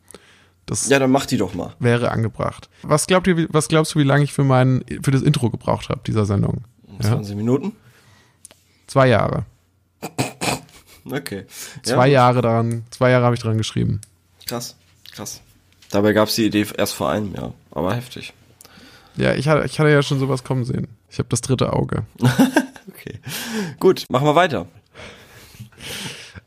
Das 0.65 0.89
ja, 0.89 0.99
dann 0.99 1.11
mach 1.11 1.25
die 1.25 1.37
doch 1.37 1.53
mal. 1.53 1.73
Wäre 1.79 2.11
angebracht. 2.11 2.69
Was 2.83 3.07
glaubt 3.07 3.25
ihr, 3.27 3.47
was 3.51 3.69
glaubst 3.69 3.95
du, 3.95 3.99
wie 3.99 4.03
lange 4.03 4.23
ich 4.23 4.33
für 4.33 4.43
mein, 4.43 4.83
für 5.01 5.11
das 5.11 5.21
Intro 5.21 5.49
gebraucht 5.49 5.89
habe, 5.89 6.01
dieser 6.05 6.25
Sendung? 6.25 6.65
20 6.99 7.31
ja? 7.31 7.35
Minuten? 7.37 7.73
Zwei 8.87 9.07
Jahre. 9.07 9.45
Okay. 11.09 11.45
Zwei 11.83 12.07
ja, 12.07 12.13
Jahre 12.13 12.41
daran, 12.41 12.83
zwei 12.89 13.11
Jahre 13.11 13.25
habe 13.25 13.35
ich 13.35 13.41
dran 13.41 13.57
geschrieben. 13.57 14.01
Krass, 14.45 14.75
krass. 15.13 15.41
Dabei 15.89 16.11
gab 16.11 16.27
es 16.27 16.35
die 16.35 16.45
Idee 16.45 16.65
erst 16.77 16.93
vor 16.95 17.09
einem 17.09 17.33
Jahr, 17.33 17.53
aber 17.71 17.95
heftig. 17.95 18.33
Ja, 19.15 19.33
ich 19.33 19.47
hatte, 19.47 19.65
ich 19.65 19.79
hatte 19.79 19.89
ja 19.89 20.03
schon 20.03 20.19
sowas 20.19 20.43
kommen 20.43 20.65
sehen. 20.65 20.87
Ich 21.09 21.19
habe 21.19 21.29
das 21.29 21.41
dritte 21.41 21.71
Auge. 21.71 22.03
okay. 22.89 23.19
Gut, 23.79 24.05
machen 24.09 24.27
wir 24.27 24.35
weiter. 24.35 24.67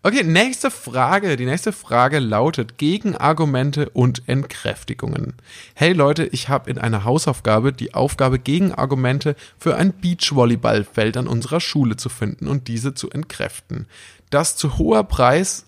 Okay, 0.03 0.23
nächste 0.23 0.71
Frage. 0.71 1.37
Die 1.37 1.45
nächste 1.45 1.73
Frage 1.73 2.21
lautet 2.21 2.79
Gegenargumente 2.79 3.91
und 3.91 4.27
Entkräftigungen. 4.31 5.35
Hey 5.75 5.93
Leute, 5.93 6.25
ich 6.25 6.49
habe 6.49 6.71
in 6.71 6.79
einer 6.79 7.05
Hausaufgabe 7.05 7.75
die 7.75 7.93
Aufgabe, 7.93 8.39
Gegenargumente 8.39 9.37
für 9.59 9.77
ein 9.77 9.93
Beachvolleyballfeld 9.93 11.19
an 11.19 11.29
unserer 11.29 11.61
Schule 11.61 11.97
zu 11.97 12.09
finden 12.09 12.49
und 12.49 12.67
diese 12.67 12.95
zu 12.95 13.11
entkräften. 13.11 13.87
Das 14.31 14.57
zu 14.57 14.79
hoher 14.79 15.05
Preis, 15.05 15.67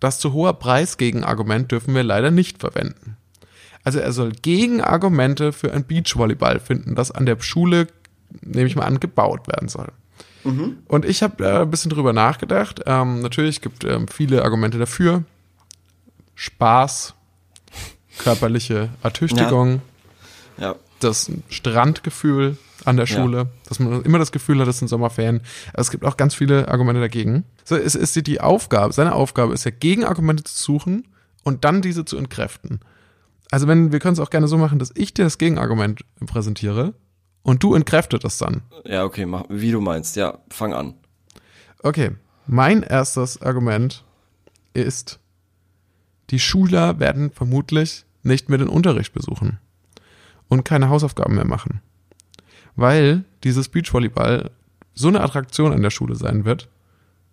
das 0.00 0.18
zu 0.18 0.32
hoher 0.32 0.54
Preis 0.54 0.96
Gegenargument 0.96 1.70
dürfen 1.70 1.94
wir 1.94 2.04
leider 2.04 2.30
nicht 2.30 2.60
verwenden. 2.60 3.18
Also 3.82 3.98
er 3.98 4.12
soll 4.12 4.32
Gegenargumente 4.32 5.52
für 5.52 5.74
ein 5.74 5.84
Beachvolleyball 5.84 6.58
finden, 6.58 6.94
das 6.94 7.10
an 7.10 7.26
der 7.26 7.38
Schule, 7.42 7.88
nehme 8.40 8.66
ich 8.66 8.76
mal 8.76 8.86
an, 8.86 8.98
gebaut 8.98 9.46
werden 9.46 9.68
soll. 9.68 9.92
Mhm. 10.44 10.78
Und 10.86 11.04
ich 11.04 11.22
habe 11.22 11.44
äh, 11.44 11.62
ein 11.62 11.70
bisschen 11.70 11.90
drüber 11.90 12.12
nachgedacht. 12.12 12.82
Ähm, 12.86 13.20
natürlich 13.20 13.60
gibt 13.60 13.84
ähm, 13.84 14.08
viele 14.08 14.44
Argumente 14.44 14.78
dafür. 14.78 15.24
Spaß, 16.34 17.14
körperliche 18.18 18.90
Ertüchtigung, 19.02 19.80
ja. 20.58 20.70
ja. 20.70 20.74
das 21.00 21.30
Strandgefühl 21.48 22.58
an 22.84 22.96
der 22.96 23.06
Schule, 23.06 23.38
ja. 23.38 23.46
dass 23.68 23.78
man 23.78 24.02
immer 24.02 24.18
das 24.18 24.32
Gefühl 24.32 24.60
hat, 24.60 24.68
es 24.68 24.78
sind 24.78 24.88
Sommerferien. 24.88 25.40
Aber 25.72 25.80
es 25.80 25.90
gibt 25.90 26.04
auch 26.04 26.16
ganz 26.16 26.34
viele 26.34 26.68
Argumente 26.68 27.00
dagegen. 27.00 27.44
So, 27.64 27.76
es 27.76 27.94
ist 27.94 28.14
die 28.26 28.40
Aufgabe, 28.40 28.92
seine 28.92 29.14
Aufgabe 29.14 29.54
ist 29.54 29.64
ja, 29.64 29.70
Gegenargumente 29.70 30.44
zu 30.44 30.62
suchen 30.62 31.08
und 31.44 31.64
dann 31.64 31.82
diese 31.82 32.04
zu 32.04 32.16
entkräften. 32.16 32.80
Also 33.50 33.68
wenn, 33.68 33.92
wir 33.92 34.00
können 34.00 34.14
es 34.14 34.20
auch 34.20 34.30
gerne 34.30 34.48
so 34.48 34.58
machen, 34.58 34.78
dass 34.78 34.92
ich 34.94 35.14
dir 35.14 35.24
das 35.24 35.38
Gegenargument 35.38 36.04
präsentiere 36.26 36.94
und 37.44 37.62
du 37.62 37.74
entkräftet 37.74 38.24
das 38.24 38.38
dann. 38.38 38.62
Ja, 38.84 39.04
okay, 39.04 39.26
mach, 39.26 39.44
wie 39.48 39.70
du 39.70 39.80
meinst. 39.80 40.16
Ja, 40.16 40.38
fang 40.50 40.74
an. 40.74 40.94
Okay, 41.82 42.10
mein 42.46 42.82
erstes 42.82 43.40
Argument 43.40 44.02
ist, 44.72 45.20
die 46.30 46.40
Schüler 46.40 46.98
werden 46.98 47.30
vermutlich 47.30 48.04
nicht 48.22 48.48
mehr 48.48 48.58
den 48.58 48.68
Unterricht 48.68 49.12
besuchen 49.12 49.58
und 50.48 50.64
keine 50.64 50.88
Hausaufgaben 50.88 51.36
mehr 51.36 51.46
machen. 51.46 51.80
Weil 52.74 53.24
dieses 53.44 53.68
Beachvolleyball 53.68 54.50
so 54.94 55.08
eine 55.08 55.20
Attraktion 55.20 55.72
an 55.72 55.82
der 55.82 55.90
Schule 55.90 56.16
sein 56.16 56.44
wird, 56.44 56.68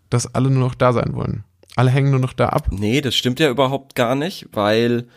dass 0.10 0.36
alle 0.36 0.50
nur 0.50 0.64
noch 0.64 0.76
da 0.76 0.94
sein 0.94 1.16
wollen. 1.16 1.46
Alle 1.78 1.90
hängen 1.90 2.12
nur 2.12 2.20
noch 2.20 2.34
da 2.34 2.50
ab. 2.50 2.68
Nee, 2.72 3.00
das 3.00 3.16
stimmt 3.16 3.40
ja 3.40 3.50
überhaupt 3.50 3.96
gar 3.96 4.16
nicht, 4.16 4.50
weil 4.52 5.08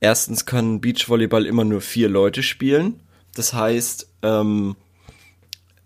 erstens 0.00 0.44
können 0.44 0.82
Beachvolleyball 0.82 1.46
immer 1.46 1.64
nur 1.64 1.80
vier 1.80 2.10
Leute 2.10 2.42
spielen. 2.42 3.00
Das 3.34 3.54
heißt, 3.54 4.08
ähm, 4.22 4.76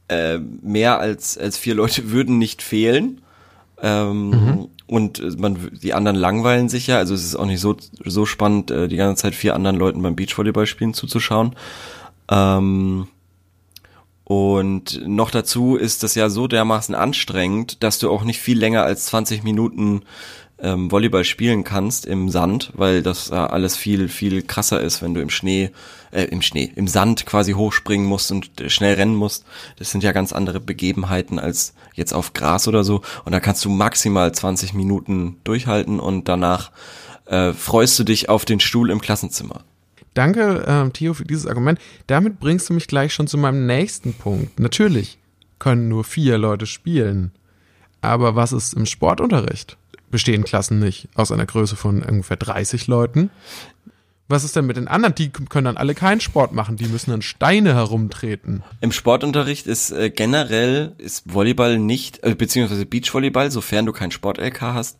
äh, 0.08 0.38
mehr 0.38 0.98
als, 0.98 1.36
als 1.38 1.58
vier 1.58 1.74
Leute 1.74 2.10
würden 2.10 2.38
nicht 2.38 2.62
fehlen. 2.62 3.20
Ähm, 3.82 4.30
mhm. 4.30 4.68
Und 4.86 5.38
man, 5.40 5.70
die 5.82 5.94
anderen 5.94 6.16
langweilen 6.16 6.68
sich 6.68 6.86
ja. 6.86 6.98
Also 6.98 7.14
es 7.14 7.24
ist 7.24 7.34
auch 7.36 7.46
nicht 7.46 7.60
so, 7.60 7.76
so 8.04 8.24
spannend, 8.24 8.70
äh, 8.70 8.88
die 8.88 8.96
ganze 8.96 9.22
Zeit 9.22 9.34
vier 9.34 9.54
anderen 9.54 9.76
Leuten 9.76 10.00
beim 10.00 10.16
Beachvolleyball 10.16 10.66
spielen 10.66 10.94
zuzuschauen. 10.94 11.56
Ähm, 12.30 13.08
und 14.24 15.06
noch 15.06 15.30
dazu 15.30 15.76
ist 15.76 16.02
das 16.02 16.14
ja 16.14 16.28
so 16.30 16.48
dermaßen 16.48 16.94
anstrengend, 16.94 17.82
dass 17.82 17.98
du 17.98 18.10
auch 18.10 18.24
nicht 18.24 18.40
viel 18.40 18.58
länger 18.58 18.82
als 18.82 19.06
20 19.06 19.44
Minuten 19.44 20.02
ähm, 20.58 20.90
Volleyball 20.90 21.24
spielen 21.24 21.64
kannst 21.64 22.06
im 22.06 22.30
Sand, 22.30 22.72
weil 22.74 23.02
das 23.02 23.30
äh, 23.30 23.34
alles 23.34 23.76
viel, 23.76 24.08
viel 24.08 24.42
krasser 24.42 24.80
ist, 24.80 25.02
wenn 25.02 25.12
du 25.12 25.20
im 25.20 25.28
Schnee, 25.28 25.70
äh, 26.12 26.24
im 26.24 26.40
Schnee, 26.40 26.72
im 26.74 26.88
Sand 26.88 27.26
quasi 27.26 27.52
hochspringen 27.52 28.06
musst 28.06 28.30
und 28.32 28.60
äh, 28.60 28.70
schnell 28.70 28.94
rennen 28.94 29.16
musst. 29.16 29.44
Das 29.78 29.90
sind 29.90 30.02
ja 30.02 30.12
ganz 30.12 30.32
andere 30.32 30.60
Begebenheiten 30.60 31.38
als 31.38 31.74
jetzt 31.94 32.14
auf 32.14 32.32
Gras 32.32 32.68
oder 32.68 32.84
so. 32.84 33.02
Und 33.24 33.32
da 33.32 33.40
kannst 33.40 33.64
du 33.64 33.68
maximal 33.68 34.32
20 34.32 34.72
Minuten 34.72 35.36
durchhalten 35.44 36.00
und 36.00 36.28
danach 36.28 36.70
äh, 37.26 37.52
freust 37.52 37.98
du 37.98 38.04
dich 38.04 38.28
auf 38.28 38.44
den 38.44 38.60
Stuhl 38.60 38.90
im 38.90 39.00
Klassenzimmer. 39.00 39.64
Danke, 40.14 40.64
ähm, 40.66 40.94
Theo, 40.94 41.12
für 41.12 41.26
dieses 41.26 41.46
Argument. 41.46 41.78
Damit 42.06 42.40
bringst 42.40 42.70
du 42.70 42.72
mich 42.72 42.86
gleich 42.86 43.12
schon 43.12 43.26
zu 43.26 43.36
meinem 43.36 43.66
nächsten 43.66 44.14
Punkt. 44.14 44.58
Natürlich 44.58 45.18
können 45.58 45.88
nur 45.88 46.04
vier 46.04 46.38
Leute 46.38 46.64
spielen. 46.64 47.32
Aber 48.00 48.36
was 48.36 48.52
ist 48.52 48.72
im 48.72 48.86
Sportunterricht? 48.86 49.76
Bestehen 50.10 50.44
Klassen 50.44 50.78
nicht 50.78 51.08
aus 51.14 51.32
einer 51.32 51.46
Größe 51.46 51.76
von 51.76 52.02
ungefähr 52.02 52.36
30 52.36 52.86
Leuten. 52.86 53.30
Was 54.28 54.42
ist 54.42 54.56
denn 54.56 54.66
mit 54.66 54.76
den 54.76 54.88
anderen? 54.88 55.14
Die 55.14 55.30
können 55.30 55.66
dann 55.66 55.76
alle 55.76 55.94
keinen 55.94 56.20
Sport 56.20 56.52
machen, 56.52 56.76
die 56.76 56.88
müssen 56.88 57.12
dann 57.12 57.22
Steine 57.22 57.74
herumtreten. 57.74 58.64
Im 58.80 58.90
Sportunterricht 58.90 59.68
ist 59.68 59.92
äh, 59.92 60.10
generell 60.10 60.94
ist 60.98 61.32
Volleyball 61.32 61.78
nicht, 61.78 62.24
äh, 62.24 62.34
beziehungsweise 62.34 62.86
Beachvolleyball, 62.86 63.52
sofern 63.52 63.86
du 63.86 63.92
keinen 63.92 64.10
Sport-LK 64.10 64.60
hast. 64.62 64.98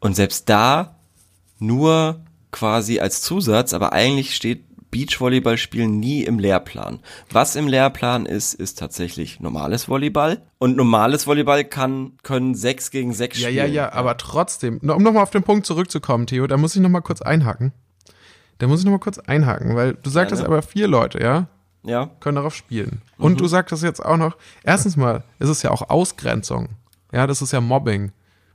Und 0.00 0.16
selbst 0.16 0.48
da 0.48 0.96
nur 1.60 2.20
quasi 2.50 2.98
als 2.98 3.22
Zusatz, 3.22 3.72
aber 3.72 3.92
eigentlich 3.92 4.34
steht 4.34 4.64
Beachvolleyballspielen 4.90 5.98
nie 6.00 6.22
im 6.24 6.38
Lehrplan. 6.38 7.00
Was 7.30 7.56
im 7.56 7.68
Lehrplan 7.68 8.26
ist, 8.26 8.54
ist 8.54 8.78
tatsächlich 8.78 9.40
normales 9.40 9.88
Volleyball. 9.88 10.42
Und 10.58 10.76
normales 10.76 11.26
Volleyball 11.26 11.64
kann, 11.64 12.12
können 12.22 12.54
sechs 12.54 12.90
gegen 12.90 13.12
sechs 13.12 13.38
Ja, 13.38 13.48
spielen. 13.48 13.66
ja, 13.72 13.84
ja, 13.84 13.92
aber 13.92 14.16
trotzdem, 14.16 14.78
um 14.78 15.02
nochmal 15.02 15.22
auf 15.22 15.30
den 15.30 15.42
Punkt 15.42 15.66
zurückzukommen, 15.66 16.26
Theo, 16.26 16.46
da 16.46 16.56
muss 16.56 16.74
ich 16.74 16.82
nochmal 16.82 17.02
kurz 17.02 17.22
einhaken. 17.22 17.72
Da 18.58 18.66
muss 18.66 18.80
ich 18.80 18.84
nochmal 18.84 19.00
kurz 19.00 19.18
einhaken, 19.18 19.74
weil 19.76 19.94
du 19.94 20.10
sagtest 20.10 20.42
Gerne. 20.42 20.54
aber 20.54 20.62
vier 20.62 20.86
Leute, 20.88 21.22
ja, 21.22 21.46
Ja, 21.82 22.10
können 22.20 22.36
darauf 22.36 22.54
spielen. 22.54 23.00
Und 23.16 23.40
du 23.40 23.46
sagtest 23.46 23.82
jetzt 23.82 24.04
auch 24.04 24.18
noch, 24.18 24.36
erstens 24.64 24.96
mal 24.98 25.24
ist 25.38 25.48
es 25.48 25.62
ja 25.62 25.70
auch 25.70 25.88
Ausgrenzung. 25.88 26.68
Ja, 27.12 27.26
das 27.26 27.40
ist 27.40 27.52
ja 27.52 27.60
Mobbing. 27.62 28.12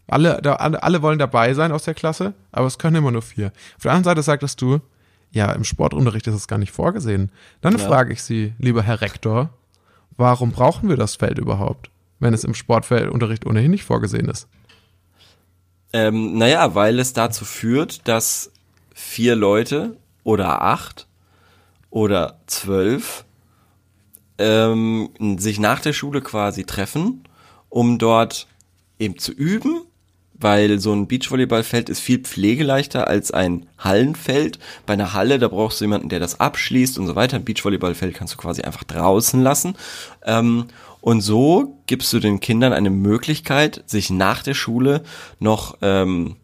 Alle, 0.07 0.39
da, 0.43 0.53
alle, 0.57 0.83
alle 0.83 1.01
wollen 1.01 1.17
dabei 1.17 1.55
sein 1.55 1.71
aus 1.71 1.83
der 1.85 1.95
Klasse, 1.95 2.35
aber 2.51 2.67
es 2.67 2.77
können 2.77 2.97
immer 2.97 3.09
nur 3.09 3.23
vier. 3.23 3.47
Auf 3.77 3.81
der 3.81 3.91
anderen 3.93 4.03
Seite 4.03 4.21
sagtest 4.21 4.61
du, 4.61 4.79
ja, 5.35 5.51
im 5.51 5.65
Sportunterricht 5.65 6.25
ist 6.27 6.33
es 6.33 6.47
gar 6.47 6.57
nicht 6.57 6.71
vorgesehen. 6.71 7.29
Dann 7.61 7.73
Ja. 7.77 7.85
frage 7.85 8.13
ich 8.13 8.23
Sie, 8.23 8.53
lieber 8.57 8.81
Herr 8.81 9.01
Rektor, 9.01 9.49
warum 10.15 10.51
brauchen 10.51 10.87
wir 10.87 10.95
das 10.95 11.15
Feld 11.17 11.37
überhaupt, 11.37 11.89
wenn 12.19 12.33
es 12.33 12.45
im 12.45 12.53
Sportfeldunterricht 12.53 13.45
ohnehin 13.45 13.71
nicht 13.71 13.83
vorgesehen 13.83 14.29
ist? 14.29 14.47
Ähm, 15.91 16.37
naja, 16.37 16.73
weil 16.73 16.99
es 16.99 17.11
dazu 17.11 17.43
führt, 17.43 18.07
dass 18.07 18.51
vier 18.93 19.35
Leute 19.35 19.97
oder 20.23 20.61
acht 20.61 21.05
oder 21.89 22.39
zwölf 22.47 23.25
ähm, 24.37 25.09
sich 25.37 25.59
nach 25.59 25.81
der 25.81 25.93
Schule 25.93 26.21
quasi 26.21 26.63
treffen, 26.63 27.23
um 27.69 27.97
dort 27.97 28.47
eben 28.99 29.17
zu 29.17 29.33
üben, 29.33 29.81
weil 30.39 30.79
so 30.79 30.93
ein 30.93 31.07
Beachvolleyballfeld 31.07 31.89
ist 31.89 31.99
viel 31.99 32.19
pflegeleichter 32.19 33.07
als 33.07 33.31
ein 33.31 33.67
Hallenfeld. 33.77 34.59
Bei 34.85 34.93
einer 34.93 35.13
Halle, 35.13 35.39
da 35.39 35.47
brauchst 35.47 35.79
du 35.79 35.85
jemanden, 35.85 36.09
der 36.09 36.19
das 36.19 36.39
abschließt 36.39 36.99
und 36.99 37.07
so 37.07 37.15
weiter. 37.15 37.37
Ein 37.37 37.45
Beachvolleyballfeld 37.45 38.15
kannst 38.15 38.33
du 38.33 38.37
quasi 38.37 38.61
einfach 38.61 38.83
draußen 38.83 39.41
lassen. 39.41 39.75
Ähm, 40.23 40.65
und 41.01 41.21
so 41.21 41.77
gibst 41.87 42.11
du 42.13 42.19
den 42.19 42.39
Kindern 42.39 42.73
eine 42.73 42.89
Möglichkeit, 42.89 43.83
sich 43.85 44.09
nach 44.09 44.43
der 44.43 44.55
Schule 44.55 45.03
noch 45.39 45.77
ähm, 45.81 46.35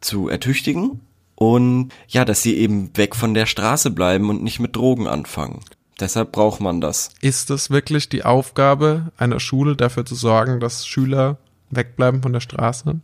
zu 0.00 0.28
ertüchtigen 0.28 1.00
und 1.34 1.90
ja, 2.08 2.24
dass 2.24 2.42
sie 2.42 2.56
eben 2.56 2.96
weg 2.96 3.16
von 3.16 3.34
der 3.34 3.46
Straße 3.46 3.90
bleiben 3.90 4.30
und 4.30 4.42
nicht 4.42 4.60
mit 4.60 4.76
Drogen 4.76 5.08
anfangen. 5.08 5.60
Deshalb 6.00 6.32
braucht 6.32 6.60
man 6.60 6.80
das. 6.80 7.10
Ist 7.20 7.50
es 7.50 7.70
wirklich 7.70 8.08
die 8.08 8.24
Aufgabe 8.24 9.12
einer 9.16 9.40
Schule, 9.40 9.76
dafür 9.76 10.04
zu 10.04 10.14
sorgen, 10.14 10.60
dass 10.60 10.86
Schüler 10.86 11.38
wegbleiben 11.70 12.22
von 12.22 12.32
der 12.32 12.40
Straße? 12.40 13.00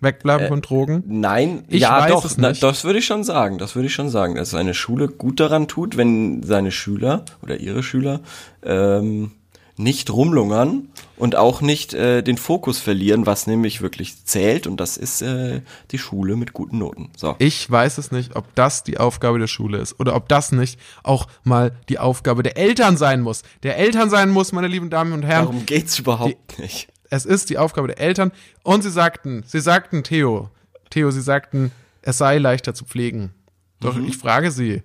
Wegbleiben 0.00 0.48
von 0.48 0.62
Drogen? 0.62 1.04
Nein, 1.06 1.64
Ich 1.68 1.82
ja 1.82 1.98
weiß 2.00 2.10
doch, 2.12 2.24
es 2.24 2.36
nicht. 2.38 2.62
das 2.62 2.84
würde 2.84 2.98
ich 2.98 3.06
schon 3.06 3.24
sagen. 3.24 3.58
Das 3.58 3.74
würde 3.74 3.86
ich 3.86 3.94
schon 3.94 4.08
sagen, 4.08 4.34
dass 4.34 4.54
eine 4.54 4.74
Schule 4.74 5.08
gut 5.08 5.40
daran 5.40 5.68
tut, 5.68 5.96
wenn 5.96 6.42
seine 6.42 6.70
Schüler 6.70 7.24
oder 7.42 7.58
ihre 7.58 7.82
Schüler 7.82 8.20
ähm, 8.62 9.32
nicht 9.76 10.10
rumlungern 10.10 10.88
und 11.16 11.36
auch 11.36 11.62
nicht 11.62 11.94
äh, 11.94 12.22
den 12.22 12.36
Fokus 12.36 12.78
verlieren, 12.78 13.24
was 13.26 13.46
nämlich 13.46 13.80
wirklich 13.80 14.24
zählt 14.24 14.66
und 14.66 14.78
das 14.78 14.96
ist 14.98 15.22
äh, 15.22 15.62
die 15.90 15.98
Schule 15.98 16.36
mit 16.36 16.52
guten 16.52 16.78
Noten. 16.78 17.10
So. 17.16 17.34
Ich 17.38 17.70
weiß 17.70 17.98
es 17.98 18.12
nicht, 18.12 18.36
ob 18.36 18.54
das 18.54 18.84
die 18.84 18.98
Aufgabe 18.98 19.38
der 19.38 19.46
Schule 19.46 19.78
ist 19.78 19.98
oder 19.98 20.14
ob 20.14 20.28
das 20.28 20.52
nicht 20.52 20.78
auch 21.02 21.26
mal 21.44 21.72
die 21.88 21.98
Aufgabe 21.98 22.42
der 22.42 22.58
Eltern 22.58 22.96
sein 22.98 23.22
muss. 23.22 23.42
Der 23.62 23.78
Eltern 23.78 24.10
sein 24.10 24.28
muss, 24.30 24.52
meine 24.52 24.68
lieben 24.68 24.90
Damen 24.90 25.12
und 25.12 25.22
Herren. 25.22 25.46
Darum 25.46 25.66
geht's 25.66 25.98
überhaupt 25.98 26.58
nicht. 26.58 26.88
Es 27.10 27.26
ist 27.26 27.50
die 27.50 27.58
Aufgabe 27.58 27.88
der 27.88 28.00
Eltern. 28.00 28.32
Und 28.62 28.82
sie 28.82 28.90
sagten, 28.90 29.42
sie 29.46 29.60
sagten, 29.60 30.02
Theo, 30.02 30.50
Theo, 30.90 31.10
sie 31.10 31.20
sagten, 31.20 31.72
es 32.02 32.18
sei 32.18 32.38
leichter 32.38 32.72
zu 32.72 32.84
pflegen. 32.84 33.34
Doch 33.80 33.98
ich 33.98 34.16
frage 34.16 34.50
sie, 34.50 34.82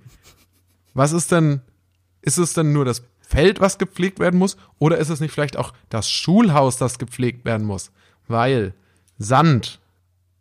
was 0.93 1.11
ist 1.11 1.31
denn, 1.31 1.61
ist 2.21 2.37
es 2.37 2.53
denn 2.53 2.73
nur 2.73 2.85
das 2.85 3.03
Feld, 3.21 3.59
was 3.59 3.77
gepflegt 3.77 4.19
werden 4.19 4.39
muss? 4.39 4.57
Oder 4.79 4.97
ist 4.97 5.09
es 5.09 5.19
nicht 5.19 5.31
vielleicht 5.31 5.57
auch 5.57 5.73
das 5.89 6.09
Schulhaus, 6.09 6.77
das 6.77 6.99
gepflegt 6.99 7.45
werden 7.45 7.65
muss? 7.65 7.91
Weil 8.27 8.73
Sand 9.17 9.79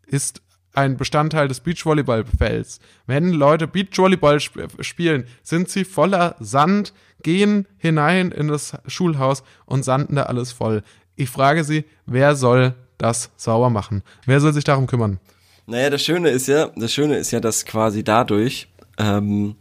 ist 0.07 0.43
ein 0.75 0.97
Bestandteil 0.97 1.49
des 1.49 1.61
Beachvolleyballfelds. 1.61 2.81
Wenn 3.07 3.31
Leute 3.31 3.67
Beachvolleyball 3.67 4.37
sp 4.43 4.69
spielen, 4.81 5.25
sind 5.43 5.69
sie 5.69 5.85
voller 5.85 6.37
Sand, 6.41 6.93
gehen 7.23 7.67
hinein 7.79 8.33
in 8.33 8.49
das 8.49 8.77
Schulhaus 8.87 9.45
und 9.67 9.85
sanden 9.85 10.17
da 10.17 10.25
alles 10.25 10.53
voll. 10.53 10.83
Ich 11.17 11.31
frage 11.31 11.65
sie, 11.65 11.85
wer 12.07 12.35
soll 12.37 12.75
das 12.99 13.31
sauber 13.37 13.71
machen? 13.71 14.03
Wer 14.27 14.41
soll 14.41 14.53
sich 14.53 14.65
darum 14.65 14.87
kümmern? 14.87 15.21
Naja, 15.67 15.91
das 15.91 16.03
Schöne 16.03 16.31
ist 16.31 16.49
ja, 16.49 16.71
das 16.77 16.93
Schöne 16.93 17.17
ist 17.17 17.31
ja, 17.31 17.41
dass 17.41 17.65
quasi 17.65 18.05
dadurch 18.05 18.69
ähm, 18.99 19.57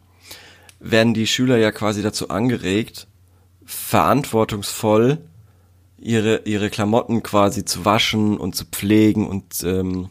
werden 0.80 1.14
die 1.14 1.28
Schüler 1.28 1.58
ja 1.58 1.72
quasi 1.72 2.02
dazu 2.02 2.30
angeregt, 2.30 3.08
verantwortungsvoll 3.66 5.20
ihre, 5.98 6.42
ihre 6.46 6.70
Klamotten 6.70 7.24
quasi 7.24 7.64
zu 7.64 7.86
waschen 7.86 8.38
und 8.38 8.56
zu 8.56 8.66
pflegen 8.66 9.28
und 9.28 9.64
ähm, 9.64 10.10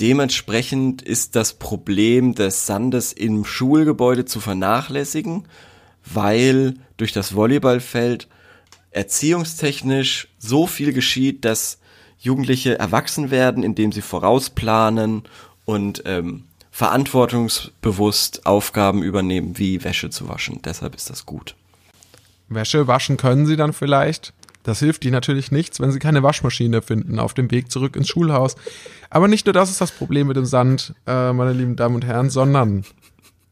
dementsprechend 0.00 1.00
ist 1.00 1.36
das 1.36 1.54
Problem 1.54 2.34
des 2.34 2.66
Sandes 2.66 3.12
im 3.12 3.44
Schulgebäude 3.44 4.26
zu 4.26 4.40
vernachlässigen, 4.40 5.46
weil 6.04 6.74
durch 6.98 7.12
das 7.12 7.34
Volleyballfeld 7.34 8.28
erziehungstechnisch 8.94 10.28
so 10.38 10.66
viel 10.66 10.92
geschieht, 10.92 11.44
dass 11.44 11.78
Jugendliche 12.18 12.78
erwachsen 12.78 13.30
werden, 13.30 13.62
indem 13.62 13.92
sie 13.92 14.00
vorausplanen 14.00 15.24
und 15.64 16.02
ähm, 16.06 16.44
verantwortungsbewusst 16.70 18.46
Aufgaben 18.46 19.02
übernehmen, 19.02 19.58
wie 19.58 19.84
Wäsche 19.84 20.10
zu 20.10 20.28
waschen. 20.28 20.60
Deshalb 20.64 20.94
ist 20.94 21.10
das 21.10 21.26
gut. 21.26 21.54
Wäsche 22.48 22.86
waschen 22.86 23.16
können 23.16 23.46
sie 23.46 23.56
dann 23.56 23.72
vielleicht. 23.72 24.32
Das 24.62 24.78
hilft 24.78 25.04
ihnen 25.04 25.12
natürlich 25.12 25.52
nichts, 25.52 25.78
wenn 25.78 25.92
sie 25.92 25.98
keine 25.98 26.22
Waschmaschine 26.22 26.80
finden 26.80 27.18
auf 27.18 27.34
dem 27.34 27.50
Weg 27.50 27.70
zurück 27.70 27.96
ins 27.96 28.08
Schulhaus. 28.08 28.56
Aber 29.10 29.28
nicht 29.28 29.44
nur 29.46 29.52
das 29.52 29.70
ist 29.70 29.80
das 29.80 29.92
Problem 29.92 30.26
mit 30.26 30.36
dem 30.36 30.46
Sand, 30.46 30.94
äh, 31.06 31.32
meine 31.32 31.52
lieben 31.52 31.76
Damen 31.76 31.96
und 31.96 32.04
Herren, 32.06 32.30
sondern 32.30 32.84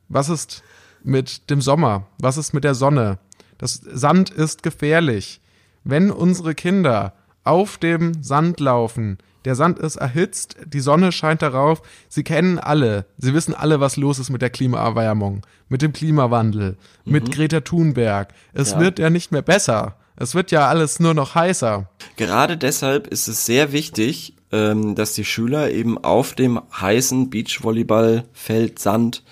was 0.08 0.30
ist 0.30 0.62
mit 1.04 1.50
dem 1.50 1.60
Sommer? 1.60 2.06
Was 2.18 2.38
ist 2.38 2.54
mit 2.54 2.64
der 2.64 2.74
Sonne? 2.74 3.18
Das 3.62 3.74
Sand 3.74 4.28
ist 4.30 4.64
gefährlich. 4.64 5.40
Wenn 5.84 6.10
unsere 6.10 6.52
Kinder 6.52 7.12
auf 7.44 7.78
dem 7.78 8.20
Sand 8.20 8.58
laufen, 8.58 9.18
der 9.44 9.54
Sand 9.54 9.78
ist 9.78 9.94
erhitzt, 9.94 10.56
die 10.66 10.80
Sonne 10.80 11.12
scheint 11.12 11.42
darauf, 11.42 11.80
sie 12.08 12.24
kennen 12.24 12.58
alle, 12.58 13.06
sie 13.18 13.34
wissen 13.34 13.54
alle, 13.54 13.78
was 13.78 13.96
los 13.96 14.18
ist 14.18 14.30
mit 14.30 14.42
der 14.42 14.50
Klimaerwärmung, 14.50 15.42
mit 15.68 15.80
dem 15.80 15.92
Klimawandel, 15.92 16.76
mit 17.04 17.30
Greta 17.30 17.60
Thunberg. 17.60 18.34
Es 18.52 18.72
Ja. 18.72 18.80
wird 18.80 18.98
ja 18.98 19.10
nicht 19.10 19.30
mehr 19.30 19.42
besser. 19.42 19.94
Es 20.16 20.34
wird 20.34 20.50
ja 20.50 20.66
alles 20.68 20.98
nur 20.98 21.14
noch 21.14 21.36
heißer. 21.36 21.88
Gerade 22.16 22.56
deshalb 22.56 23.06
ist 23.06 23.28
es 23.28 23.46
sehr 23.46 23.70
wichtig, 23.70 24.34
ähm, 24.50 24.96
dass 24.96 25.12
die 25.14 25.24
Schüler 25.24 25.70
eben 25.70 25.98
auf 26.02 26.34
dem 26.34 26.60
heißen 26.80 27.30
Beachvolleyballfeld 27.30 28.80
Sand 28.80 29.22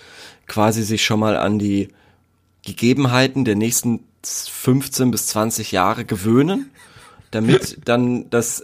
quasi 0.47 0.83
sich 0.83 1.03
schon 1.03 1.19
mal 1.19 1.35
an 1.35 1.59
die 1.59 1.89
Gegebenheiten 2.65 3.43
der 3.43 3.55
nächsten 3.57 4.05
15 4.23 5.11
bis 5.11 5.27
20 5.27 5.71
Jahre 5.71 6.05
gewöhnen, 6.05 6.71
damit 7.31 7.79
dann 7.85 8.29
das, 8.29 8.63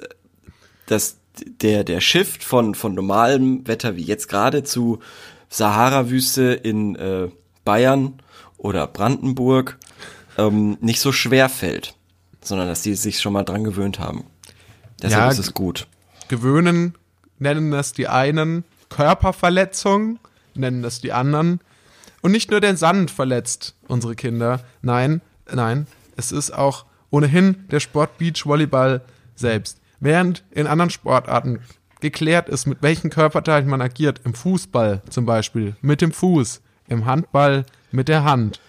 das 0.86 1.18
der, 1.62 1.84
der 1.84 2.02
Shift 2.02 2.44
von, 2.44 2.76
von 2.76 2.94
normalem 2.96 3.68
Wetter 3.68 3.96
wie 3.96 4.04
jetzt 4.04 4.28
gerade 4.28 4.64
zu 4.64 5.00
Sahara-Wüste 5.50 6.54
in 6.54 6.96
äh, 6.96 7.30
Bayern 7.64 8.22
oder 8.58 8.88
Brandenburg 8.88 9.78
ähm, 10.38 10.78
nicht 10.82 11.00
so 11.00 11.12
schwer 11.12 11.50
fällt, 11.50 11.96
sondern 12.42 12.68
dass 12.68 12.82
die 12.82 12.96
sich 12.96 13.20
schon 13.20 13.34
mal 13.34 13.44
dran 13.44 13.64
gewöhnt 13.64 14.00
haben. 14.00 14.26
Deshalb 15.02 15.26
Ja, 15.26 15.30
ist 15.30 15.40
es 15.40 15.54
gut. 15.54 15.88
Gewöhnen 16.28 16.96
nennen 17.40 17.72
es 17.74 17.94
die 17.94 18.08
einen, 18.08 18.64
Körperverletzung 18.90 20.20
nennen 20.56 20.84
es 20.84 21.02
die 21.02 21.14
anderen. 21.14 21.60
Und 22.22 22.32
nicht 22.32 22.52
nur 22.52 22.62
der 22.62 22.76
Sand 22.76 23.12
verletzt 23.12 23.76
unsere 23.88 24.16
Kinder. 24.16 24.62
Nein, 24.82 25.22
nein, 25.54 25.88
es 26.16 26.32
ist 26.32 26.52
auch 26.52 26.86
ohnehin 27.10 27.68
der 27.70 27.80
Sport 27.80 28.18
Beachvolleyball 28.18 29.02
selbst. 29.36 29.80
Während 30.00 30.44
in 30.52 30.68
anderen 30.68 30.90
Sportarten 30.90 31.60
geklärt 32.00 32.50
ist, 32.50 32.66
mit 32.66 32.82
welchen 32.82 33.10
Körperteilen 33.10 33.68
man 33.68 33.82
agiert, 33.82 34.22
im 34.24 34.34
Fußball 34.34 35.02
zum 35.10 35.26
Beispiel, 35.26 35.76
mit 35.82 36.02
dem 36.02 36.12
Fuß, 36.12 36.62
im 36.88 37.06
Handball, 37.06 37.66
mit 37.92 38.08
der 38.08 38.24
Hand, 38.24 38.60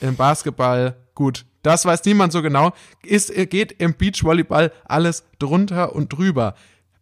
im 0.00 0.16
Basketball, 0.16 0.96
gut, 1.14 1.44
das 1.62 1.84
weiß 1.84 2.04
niemand 2.04 2.32
so 2.32 2.42
genau, 2.42 2.72
ist, 3.02 3.32
geht 3.50 3.72
im 3.72 3.94
Beachvolleyball 3.94 4.72
alles 4.84 5.24
drunter 5.38 5.94
und 5.94 6.10
drüber. 6.10 6.54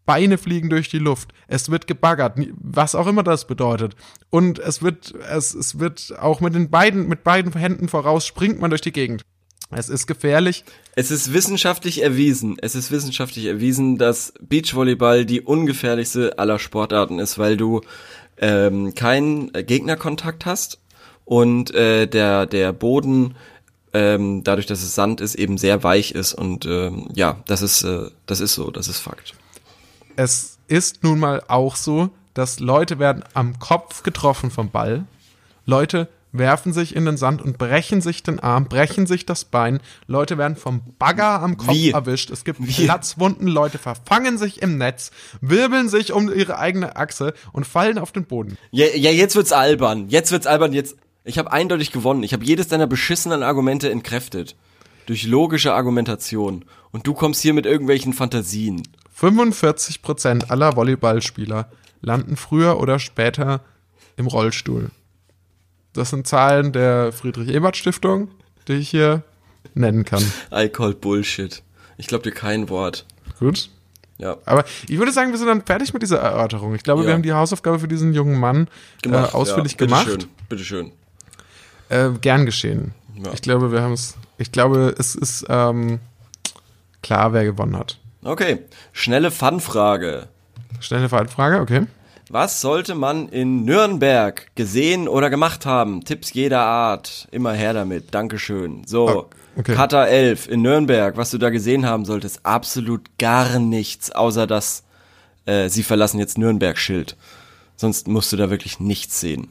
Beine 0.07 0.39
fliegen 0.39 0.71
durch 0.71 0.89
die 0.89 0.99
Luft, 0.99 1.33
es 1.49 1.71
wird 1.71 1.87
gebaggert, 1.87 2.39
was 2.57 2.95
auch 2.95 3.07
immer 3.07 3.23
das 3.23 3.47
bedeutet. 3.47 3.95
Und 4.31 4.59
es 4.59 4.83
wird, 4.83 5.15
es, 5.31 5.55
es 5.55 5.79
wird 5.79 6.15
auch 6.19 6.41
mit 6.41 6.55
den 6.55 6.71
beiden, 6.71 7.09
mit 7.09 7.25
beiden 7.25 7.53
Händen 7.53 7.89
voraus 7.89 8.27
springt 8.27 8.61
man 8.61 8.71
durch 8.71 8.83
die 8.83 8.93
Gegend. 8.93 9.25
Es 9.71 9.89
ist 9.89 10.07
gefährlich. 10.07 10.65
Es 10.95 11.11
ist 11.11 11.33
wissenschaftlich 11.33 12.03
erwiesen, 12.03 12.57
es 12.61 12.75
ist 12.75 12.91
wissenschaftlich 12.91 13.47
erwiesen, 13.47 13.99
dass 13.99 14.35
Beachvolleyball 14.41 15.25
die 15.25 15.41
ungefährlichste 15.41 16.39
aller 16.39 16.59
Sportarten 16.59 17.19
ist, 17.19 17.39
weil 17.39 17.57
du 17.57 17.81
ähm, 18.39 18.95
keinen 18.95 19.53
Gegnerkontakt 19.53 20.47
hast 20.47 20.81
und 21.25 21.75
äh, 21.75 22.07
der, 22.07 22.47
der 22.47 22.73
Boden, 22.73 23.37
ähm, 23.93 24.45
dadurch, 24.45 24.67
dass 24.67 24.83
es 24.83 24.95
Sand 24.95 25.21
ist, 25.21 25.35
eben 25.35 25.57
sehr 25.57 25.83
weich 25.83 26.13
ist 26.13 26.35
und 26.35 26.67
ähm, 26.67 27.09
ja, 27.15 27.43
das 27.47 27.63
ist, 27.63 27.85
äh, 27.85 28.11
das 28.27 28.41
ist 28.41 28.55
so, 28.55 28.71
das 28.71 28.89
ist 28.89 29.01
Fakt. 29.01 29.35
Es 30.17 30.59
ist 30.69 31.03
nun 31.03 31.19
mal 31.19 31.43
auch 31.49 31.77
so, 31.77 32.11
dass 32.35 32.61
Leute 32.61 32.99
werden 32.99 33.25
am 33.35 33.59
Kopf 33.59 34.03
getroffen 34.03 34.51
vom 34.51 34.71
Ball. 34.71 35.05
Leute 35.67 36.09
werfen 36.33 36.73
sich 36.73 36.97
in 36.97 37.05
den 37.05 37.17
Sand 37.17 37.41
und 37.41 37.59
brechen 37.59 38.01
sich 38.01 38.23
den 38.25 38.41
Arm, 38.41 38.67
brechen 38.67 39.07
sich 39.07 39.25
das 39.25 39.45
Bein. 39.45 39.81
Leute 40.09 40.37
werden 40.37 40.57
vom 40.57 40.83
Bagger 40.99 41.41
am 41.41 41.57
Kopf 41.57 41.75
Wie? 41.75 41.93
erwischt. 41.93 42.31
Es 42.31 42.45
gibt 42.45 42.61
Wie? 42.61 42.85
Platzwunden, 42.85 43.47
Leute 43.47 43.79
verfangen 43.79 44.37
sich 44.37 44.61
im 44.61 44.77
Netz, 44.77 45.13
wirbeln 45.41 45.89
sich 45.89 46.13
um 46.13 46.33
ihre 46.33 46.59
eigene 46.59 46.97
Achse 46.97 47.35
und 47.53 47.67
fallen 47.67 47.99
auf 47.99 48.11
den 48.11 48.25
Boden. 48.25 48.59
Ja, 48.73 48.87
ja 48.87 49.11
jetzt 49.11 49.37
wird's 49.37 49.53
albern. 49.53 50.09
Jetzt 50.09 50.33
wird's 50.33 50.49
albern. 50.49 50.73
Jetzt, 50.73 50.97
ich 51.23 51.39
habe 51.39 51.53
eindeutig 51.53 51.93
gewonnen. 51.93 52.25
Ich 52.25 52.33
habe 52.33 52.45
jedes 52.45 52.67
deiner 52.67 52.89
beschissenen 52.89 53.45
Argumente 53.45 53.91
entkräftet. 53.91 54.57
Durch 55.07 55.25
logische 55.25 55.73
Argumentation. 55.73 56.65
Und 56.91 57.07
du 57.07 57.15
kommst 57.15 57.43
hier 57.43 57.55
mit 57.55 57.67
irgendwelchen 57.67 58.13
Fantasien. 58.13 58.83
45 59.15 60.03
Prozent 60.03 60.51
aller 60.51 60.77
Volleyballspieler 60.77 61.71
landen 62.01 62.37
früher 62.37 62.81
oder 62.81 62.99
später 62.99 63.61
im 64.17 64.27
Rollstuhl. 64.27 64.91
Das 65.93 66.11
sind 66.11 66.27
Zahlen 66.27 66.73
der 66.73 67.13
Friedrich-Ebert-Stiftung, 67.13 68.29
die 68.67 68.75
ich 68.75 68.91
hier 68.91 69.23
nennen 69.75 70.05
kann. 70.05 70.25
I 70.53 70.69
call 70.69 70.95
Bullshit. 70.95 71.63
Ich 71.97 72.09
glaube 72.09 72.25
dir 72.25 72.33
kein 72.33 72.69
Wort. 72.69 73.07
Gut. 73.39 73.71
Ja. 74.19 74.37
Aber 74.45 74.65
ich 74.89 74.99
würde 74.99 75.13
sagen, 75.13 75.31
wir 75.31 75.39
sind 75.39 75.47
dann 75.47 75.65
fertig 75.65 75.93
mit 75.93 76.03
dieser 76.03 76.19
Erörterung. 76.19 76.75
Ich 76.75 76.83
glaube, 76.83 77.03
Ja. 77.03 77.09
wir 77.09 77.15
haben 77.15 77.23
die 77.23 77.33
Hausaufgabe 77.33 77.79
für 77.79 77.89
diesen 77.89 78.13
jungen 78.15 78.39
Mann 78.39 78.69
äh, 79.05 79.15
ausführlich 79.15 79.73
ja, 79.73 79.79
gemacht. 79.79 80.07
Bitteschön, 80.49 80.91
bitteschön. 80.91 80.93
Äh, 81.89 82.19
gern 82.21 82.47
geschehen. 82.47 82.95
Ja. 83.25 83.33
Ich 83.33 83.43
glaube, 83.43 83.71
wir 83.71 83.83
haben 83.83 83.93
es. 83.93 84.17
Ich 84.39 84.51
glaube, 84.51 84.95
es 84.99 85.15
ist 85.15 85.47
ähm, 85.49 86.01
klar, 87.03 87.33
wer 87.33 87.45
gewonnen 87.45 87.77
hat. 87.77 87.99
Okay, 88.25 88.59
schnelle 88.93 89.31
Fun-Frage. 89.31 90.29
Schnelle 90.81 91.09
Frage, 91.09 91.61
okay. 91.61 91.87
Was 92.31 92.61
sollte 92.61 92.95
man 92.95 93.29
in 93.29 93.65
Nürnberg 93.65 94.51
gesehen 94.55 95.09
oder 95.09 95.31
gemacht 95.31 95.67
haben? 95.67 96.05
Tipps 96.05 96.33
jeder 96.33 96.61
Art. 96.63 97.29
Immer 97.31 97.53
her 97.53 97.75
damit. 97.75 98.15
Dankeschön. 98.15 98.83
So, 98.87 99.09
Ah, 99.09 99.25
okay. 99.57 99.75
Kata 99.75 100.07
11 100.07 100.49
in 100.49 100.63
Nürnberg, 100.63 101.17
was 101.17 101.31
du 101.31 101.39
da 101.39 101.51
gesehen 101.51 101.87
haben 101.87 102.05
solltest, 102.07 102.45
absolut 102.45 103.03
gar 103.19 103.59
nichts, 103.59 104.11
außer 104.11 104.47
das 104.47 104.85
äh, 105.47 105.69
sie 105.69 105.83
verlassen 105.83 106.19
jetzt 106.19 106.39
Nürnberg-Schild. 106.39 107.17
Sonst 107.77 108.09
musst 108.09 108.33
du 108.33 108.37
da 108.37 108.49
wirklich 108.51 108.81
nichts 108.81 109.21
sehen. 109.21 109.49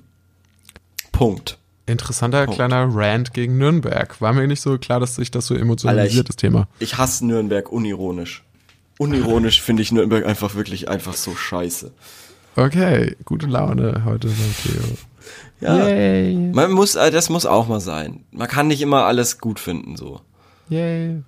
Punkt. 1.12 1.60
Interessanter 1.86 2.46
Punkt. 2.46 2.56
kleiner 2.56 2.88
Rant 2.90 3.34
gegen 3.34 3.58
Nürnberg. 3.58 4.20
War 4.22 4.34
mir 4.34 4.48
nicht 4.48 4.62
so 4.62 4.78
klar, 4.78 5.00
dass 5.00 5.16
sich 5.16 5.30
das 5.30 5.46
so 5.46 5.56
emotionalisiert, 5.56 6.20
Alter, 6.20 6.28
das 6.28 6.36
Thema. 6.38 6.68
Ich 6.80 6.98
hasse 6.98 7.26
Nürnberg 7.26 7.72
unironisch. 7.72 8.43
Unironisch 8.98 9.62
finde 9.62 9.82
ich 9.82 9.92
Nürnberg 9.92 10.26
einfach 10.26 10.56
wirklich 10.56 10.88
einfach 10.88 11.14
so 11.14 11.36
scheiße. 11.36 11.92
Okay, 12.56 13.16
gute 13.26 13.48
Laune 13.48 14.04
heute 14.06 14.28
beim 14.28 14.56
Theo. 14.62 14.98
Ja. 15.62 15.88
Yay, 15.88 16.36
Man 16.54 16.72
muss, 16.72 16.96
äh, 16.96 17.10
das 17.10 17.30
muss 17.30 17.46
auch 17.46 17.68
mal 17.68 17.80
sein. 17.80 18.26
Man 18.32 18.48
kann 18.48 18.68
nicht 18.68 18.82
immer 18.82 19.06
alles 19.06 19.40
gut 19.40 19.60
finden, 19.60 19.96
so. 19.96 20.22
yay. 20.70 21.24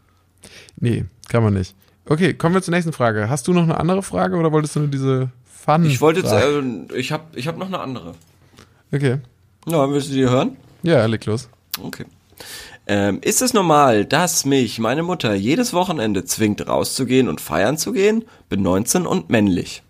Nee, 0.80 1.06
kann 1.30 1.42
man 1.44 1.54
nicht. 1.54 1.76
Okay, 2.08 2.34
kommen 2.36 2.54
wir 2.54 2.62
zur 2.62 2.74
nächsten 2.74 2.94
Frage. 2.94 3.30
Hast 3.30 3.48
du 3.48 3.54
noch 3.54 3.64
eine 3.64 3.80
andere 3.80 4.04
Frage 4.04 4.36
oder 4.36 4.52
wolltest 4.52 4.76
du 4.76 4.82
nur 4.82 4.90
diese 4.90 5.30
Fun? 5.46 5.86
Ich 5.86 6.02
wollte 6.02 6.20
jetzt, 6.20 6.32
äh, 6.32 6.62
ich 6.96 7.12
habe 7.12 7.24
ich 7.34 7.48
hab 7.48 7.58
noch 7.58 7.68
eine 7.68 7.80
andere. 7.80 8.14
Okay. 8.94 9.18
Ja, 9.68 9.90
willst 9.90 10.10
du 10.10 10.14
die 10.14 10.30
hören? 10.30 10.58
Ja, 10.84 11.04
leg 11.08 11.26
los. 11.26 11.50
Okay. 11.82 12.06
Ähm, 12.88 13.20
ist 13.22 13.42
es 13.42 13.54
normal, 13.54 14.06
dass 14.06 14.46
mich 14.46 14.78
meine 14.80 15.02
Mutter 15.04 15.34
jedes 15.34 15.74
Wochenende 15.74 16.24
zwingt, 16.26 16.68
rauszugehen 16.68 17.28
und 17.28 17.42
feiern 17.42 17.78
zu 17.78 17.92
gehen? 17.94 18.26
Bin 18.50 18.62
19 18.62 19.08
und 19.08 19.30
männlich. 19.30 19.82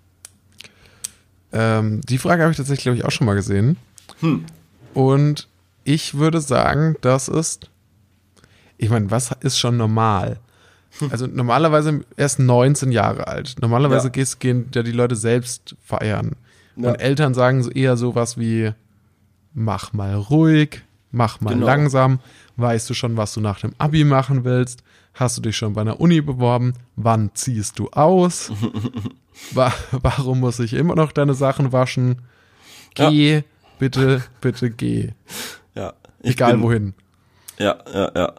Ähm, 1.51 2.01
die 2.01 2.17
Frage 2.17 2.43
habe 2.43 2.51
ich 2.51 2.57
tatsächlich, 2.57 2.83
glaube 2.83 2.97
ich, 2.97 3.05
auch 3.05 3.11
schon 3.11 3.27
mal 3.27 3.35
gesehen. 3.35 3.77
Hm. 4.21 4.45
Und 4.93 5.47
ich 5.83 6.15
würde 6.15 6.41
sagen, 6.41 6.95
das 7.01 7.27
ist. 7.27 7.69
Ich 8.77 8.89
meine, 8.89 9.09
was 9.11 9.31
ist 9.41 9.57
schon 9.57 9.77
normal? 9.77 10.39
Also 11.11 11.27
normalerweise 11.27 12.01
erst 12.15 12.39
19 12.39 12.91
Jahre 12.91 13.27
alt. 13.27 13.55
Normalerweise 13.61 14.07
Ja. 14.07 14.11
gehst, 14.11 14.39
gehen 14.39 14.69
ja 14.73 14.81
die 14.83 14.91
Leute 14.93 15.15
selbst 15.17 15.75
feiern. 15.83 16.33
Ja. 16.77 16.89
Und 16.89 16.95
Eltern 16.95 17.33
sagen 17.33 17.63
so 17.63 17.69
eher 17.71 17.97
sowas 17.97 18.37
wie, 18.37 18.71
mach 19.53 19.91
mal 19.93 20.13
ruhig, 20.15 20.83
mach 21.11 21.39
mal 21.41 21.53
Genau. 21.53 21.65
langsam, 21.65 22.19
weißt 22.57 22.89
du 22.89 22.93
schon, 22.93 23.17
was 23.17 23.33
du 23.33 23.41
nach 23.41 23.59
dem 23.59 23.73
Abi 23.77 24.03
machen 24.03 24.43
willst, 24.43 24.83
hast 25.13 25.37
du 25.37 25.41
dich 25.41 25.55
schon 25.57 25.73
bei 25.73 25.81
einer 25.81 25.99
Uni 25.99 26.21
beworben, 26.21 26.73
wann 26.95 27.31
ziehst 27.33 27.79
du 27.79 27.89
aus, 27.91 28.51
Wa 29.51 29.73
warum 29.91 30.39
muss 30.39 30.59
ich 30.59 30.73
immer 30.73 30.95
noch 30.95 31.11
deine 31.11 31.33
Sachen 31.33 31.71
waschen, 31.73 32.21
Ja. 32.97 33.09
geh, 33.09 33.43
bitte, 33.79 34.23
bitte 34.41 34.71
geh, 34.71 35.09
Ja. 35.75 35.93
Ich 36.21 36.31
egal 36.31 36.53
bin, 36.53 36.61
wohin. 36.63 36.93
Ja, 37.59 37.77
ja, 37.93 38.11
ja. 38.15 38.33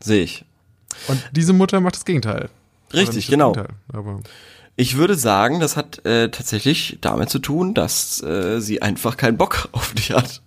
Sehe 0.00 0.22
ich. 0.24 0.44
Und 1.06 1.22
diese 1.32 1.52
Mutter 1.52 1.80
macht 1.80 1.94
das 1.96 2.04
Gegenteil. 2.04 2.48
Richtig, 2.92 3.26
das 3.26 3.30
genau. 3.30 3.52
Gegenteil, 3.52 3.76
aber 3.92 4.20
Ich 4.76 4.96
würde 4.96 5.14
sagen, 5.16 5.60
das 5.60 5.76
hat 5.76 6.04
äh, 6.06 6.30
tatsächlich 6.30 6.98
damit 7.00 7.28
zu 7.30 7.38
tun, 7.38 7.74
dass 7.74 8.22
äh, 8.22 8.60
sie 8.60 8.80
einfach 8.82 9.16
keinen 9.16 9.36
Bock 9.36 9.68
auf 9.72 9.92
dich 9.94 10.12
hat. 10.12 10.42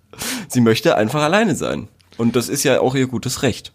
Sie 0.49 0.61
möchte 0.61 0.95
einfach 0.95 1.21
alleine 1.21 1.55
sein. 1.55 1.87
Und 2.17 2.35
das 2.35 2.49
ist 2.49 2.63
ja 2.63 2.79
auch 2.81 2.95
ihr 2.95 3.07
gutes 3.07 3.41
Recht. 3.43 3.71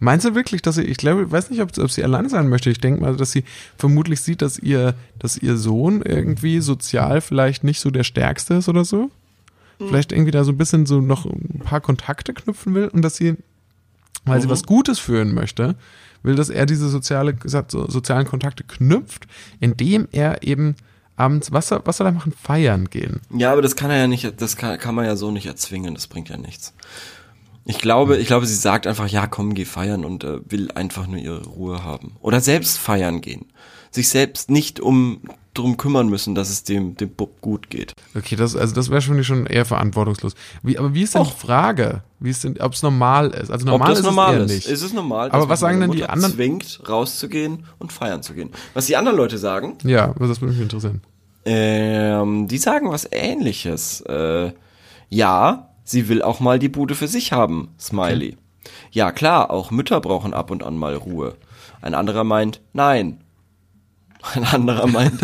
Meinst 0.00 0.24
du 0.24 0.34
wirklich, 0.36 0.62
dass 0.62 0.76
sie, 0.76 0.84
ich 0.84 0.96
glaube, 0.96 1.22
ich 1.24 1.30
weiß 1.32 1.50
nicht, 1.50 1.60
ob, 1.60 1.76
ob 1.78 1.90
sie 1.90 2.04
alleine 2.04 2.28
sein 2.28 2.48
möchte. 2.48 2.70
Ich 2.70 2.78
denke 2.80 3.00
mal, 3.00 3.16
dass 3.16 3.32
sie 3.32 3.42
vermutlich 3.76 4.20
sieht, 4.20 4.42
dass 4.42 4.58
ihr, 4.58 4.94
dass 5.18 5.36
ihr 5.36 5.56
Sohn 5.56 6.02
irgendwie 6.02 6.60
sozial 6.60 7.20
vielleicht 7.20 7.64
nicht 7.64 7.80
so 7.80 7.90
der 7.90 8.04
Stärkste 8.04 8.54
ist 8.54 8.68
oder 8.68 8.84
so. 8.84 9.10
Vielleicht 9.78 10.10
irgendwie 10.10 10.32
da 10.32 10.42
so 10.42 10.50
ein 10.50 10.56
bisschen 10.58 10.86
so 10.86 11.00
noch 11.00 11.24
ein 11.24 11.62
paar 11.64 11.80
Kontakte 11.80 12.32
knüpfen 12.34 12.74
will 12.74 12.88
und 12.88 13.02
dass 13.02 13.14
sie, 13.16 13.36
weil 14.24 14.40
sie 14.40 14.48
Mhm. 14.48 14.50
was 14.50 14.64
Gutes 14.64 14.98
führen 14.98 15.34
möchte, 15.34 15.76
will, 16.24 16.34
dass 16.34 16.48
er 16.48 16.66
diese 16.66 16.88
soziale, 16.88 17.36
so, 17.44 17.62
sozialen 17.88 18.26
Kontakte 18.26 18.64
knüpft, 18.64 19.28
indem 19.60 20.08
er 20.10 20.42
eben 20.42 20.74
abends, 21.14 21.52
was 21.52 21.68
soll, 21.68 21.80
was 21.84 21.96
soll 21.98 22.08
er 22.08 22.12
machen? 22.12 22.32
Feiern 22.32 22.90
gehen. 22.90 23.20
Ja, 23.30 23.52
aber 23.52 23.62
das 23.62 23.76
kann 23.76 23.90
er 23.90 23.98
ja 23.98 24.06
nicht, 24.08 24.40
das 24.40 24.56
kann, 24.56 24.78
kann 24.80 24.96
man 24.96 25.04
ja 25.04 25.14
so 25.14 25.30
nicht 25.30 25.46
erzwingen, 25.46 25.94
das 25.94 26.08
bringt 26.08 26.28
ja 26.28 26.36
nichts. 26.36 26.72
Ich 27.70 27.78
glaube, 27.78 28.16
ich 28.16 28.26
glaube, 28.26 28.46
sie 28.46 28.54
sagt 28.54 28.86
einfach, 28.86 29.06
ja, 29.08 29.26
komm, 29.26 29.52
geh 29.54 29.64
feiern 29.66 30.04
und 30.04 30.24
äh, 30.24 30.38
will 30.50 30.70
einfach 30.72 31.06
nur 31.06 31.18
ihre 31.18 31.44
Ruhe 31.46 31.84
haben. 31.84 32.16
Oder 32.20 32.40
selbst 32.40 32.78
feiern 32.78 33.20
gehen. 33.20 33.44
Sich 33.90 34.08
selbst 34.08 34.50
nicht 34.50 34.80
um 34.80 35.20
drum 35.54 35.76
kümmern 35.76 36.08
müssen, 36.08 36.34
dass 36.34 36.50
es 36.50 36.64
dem, 36.64 36.96
dem 36.96 37.10
Bub 37.10 37.40
gut 37.42 37.68
geht. 37.68 37.92
Okay, 38.16 38.36
das, 38.36 38.56
also 38.56 38.74
das 38.74 38.90
wäre 38.90 39.02
schon, 39.02 39.22
schon 39.22 39.44
eher 39.46 39.64
verantwortungslos. 39.66 40.34
Wie, 40.62 40.78
aber 40.78 40.94
wie 40.94 41.02
ist 41.02 41.14
denn 41.14 41.24
die 41.24 41.28
Och. 41.28 41.36
Frage? 41.36 42.02
Wie 42.20 42.30
ist 42.30 42.44
denn, 42.44 42.58
ob 42.60 42.72
es 42.72 42.82
normal 42.82 43.30
ist? 43.30 43.50
Also 43.50 43.66
normal 43.66 43.88
Ob 43.88 43.90
das 43.90 43.98
ist 43.98 44.04
normal 44.06 44.36
es 44.36 44.50
ist. 44.50 44.56
nicht. 44.56 44.68
Ist 44.68 44.82
es 44.82 44.92
normal, 44.94 45.30
Aber 45.30 45.48
was 45.50 45.60
sagen 45.60 45.80
denn 45.80 45.90
die 45.90 46.04
anderen- 46.04 46.34
zwingt, 46.34 46.80
rauszugehen 46.88 47.64
und 47.78 47.92
feiern 47.92 48.22
zu 48.22 48.32
gehen. 48.34 48.50
Was 48.72 48.86
die 48.86 48.96
anderen 48.96 49.18
Leute 49.18 49.36
sagen, 49.36 49.76
Ja, 49.84 50.14
das 50.18 50.40
würde 50.40 50.54
mich 50.54 50.60
interessieren. 50.62 51.02
ähm, 51.44 52.48
die 52.48 52.58
sagen 52.58 52.90
was 52.90 53.08
ähnliches. 53.10 54.00
Äh, 54.02 54.52
ja, 55.10 55.68
sie 55.88 56.08
will 56.08 56.22
auch 56.22 56.40
mal 56.40 56.58
die 56.58 56.68
Bude 56.68 56.94
für 56.94 57.08
sich 57.08 57.32
haben, 57.32 57.74
Smiley. 57.78 58.36
Ja, 58.90 59.12
klar, 59.12 59.50
auch 59.50 59.70
Mütter 59.70 60.00
brauchen 60.00 60.34
ab 60.34 60.50
und 60.50 60.62
an 60.62 60.76
mal 60.76 60.94
Ruhe. 60.94 61.36
Ein 61.80 61.94
anderer 61.94 62.24
meint, 62.24 62.60
nein. 62.72 63.24
Ein 64.34 64.44
anderer 64.44 64.88
meint, 64.88 65.20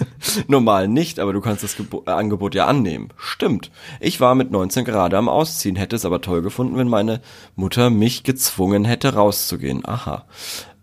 normal 0.48 0.88
nicht, 0.88 1.20
aber 1.20 1.34
du 1.34 1.40
kannst 1.40 1.62
das 1.62 1.76
Gebo 1.76 2.02
äh, 2.06 2.10
Angebot 2.10 2.54
ja 2.54 2.66
annehmen. 2.66 3.10
Stimmt. 3.18 3.70
Ich 4.00 4.20
war 4.20 4.34
mit 4.34 4.50
19 4.50 4.86
gerade 4.86 5.18
am 5.18 5.28
Ausziehen, 5.28 5.76
hätte 5.76 5.96
es 5.96 6.06
aber 6.06 6.22
toll 6.22 6.40
gefunden, 6.40 6.76
wenn 6.78 6.88
meine 6.88 7.20
Mutter 7.56 7.90
mich 7.90 8.24
gezwungen 8.24 8.86
hätte, 8.86 9.14
rauszugehen. 9.14 9.84
Aha. 9.84 10.24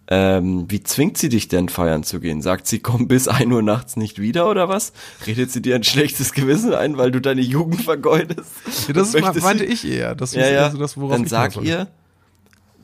Ähm, 0.07 0.65
wie 0.69 0.83
zwingt 0.83 1.17
sie 1.17 1.29
dich 1.29 1.47
denn 1.47 1.67
feiern 1.67 2.03
zu 2.03 2.19
gehen? 2.19 2.41
Sagt 2.41 2.67
sie, 2.67 2.79
komm 2.79 3.07
bis 3.07 3.27
1 3.27 3.51
Uhr 3.51 3.63
nachts 3.63 3.95
nicht 3.97 4.19
wieder 4.19 4.49
oder 4.49 4.69
was? 4.69 4.93
Redet 5.25 5.51
sie 5.51 5.61
dir 5.61 5.75
ein 5.75 5.83
schlechtes 5.83 6.33
Gewissen 6.33 6.73
ein, 6.73 6.97
weil 6.97 7.11
du 7.11 7.19
deine 7.19 7.41
Jugend 7.41 7.81
vergeudest? 7.81 8.49
Ja, 8.87 8.93
das 8.93 9.15
ist, 9.15 9.41
meinte 9.41 9.65
ich 9.65 9.87
eher. 9.87 10.13
Das 10.13 10.35
ja, 10.35 10.47
ja. 10.47 10.65
also 10.65 10.77
das, 10.77 10.95
worauf 10.97 11.11
Dann 11.13 11.23
ich 11.23 11.29
sag 11.29 11.55
ihr, 11.61 11.87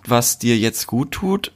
was 0.06 0.40
dir 0.40 0.58
jetzt 0.58 0.88
gut 0.88 1.12
tut. 1.12 1.52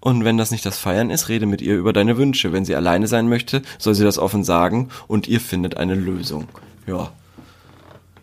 Und 0.00 0.24
wenn 0.24 0.36
das 0.36 0.50
nicht 0.50 0.66
das 0.66 0.78
Feiern 0.78 1.10
ist, 1.10 1.28
rede 1.28 1.46
mit 1.46 1.62
ihr 1.62 1.76
über 1.76 1.92
deine 1.92 2.18
Wünsche. 2.18 2.52
Wenn 2.52 2.64
sie 2.64 2.74
alleine 2.74 3.06
sein 3.06 3.28
möchte, 3.28 3.62
soll 3.78 3.94
sie 3.94 4.04
das 4.04 4.18
offen 4.18 4.44
sagen 4.44 4.90
und 5.06 5.28
ihr 5.28 5.40
findet 5.40 5.76
eine 5.76 5.94
Lösung. 5.94 6.48
Ja. 6.86 7.12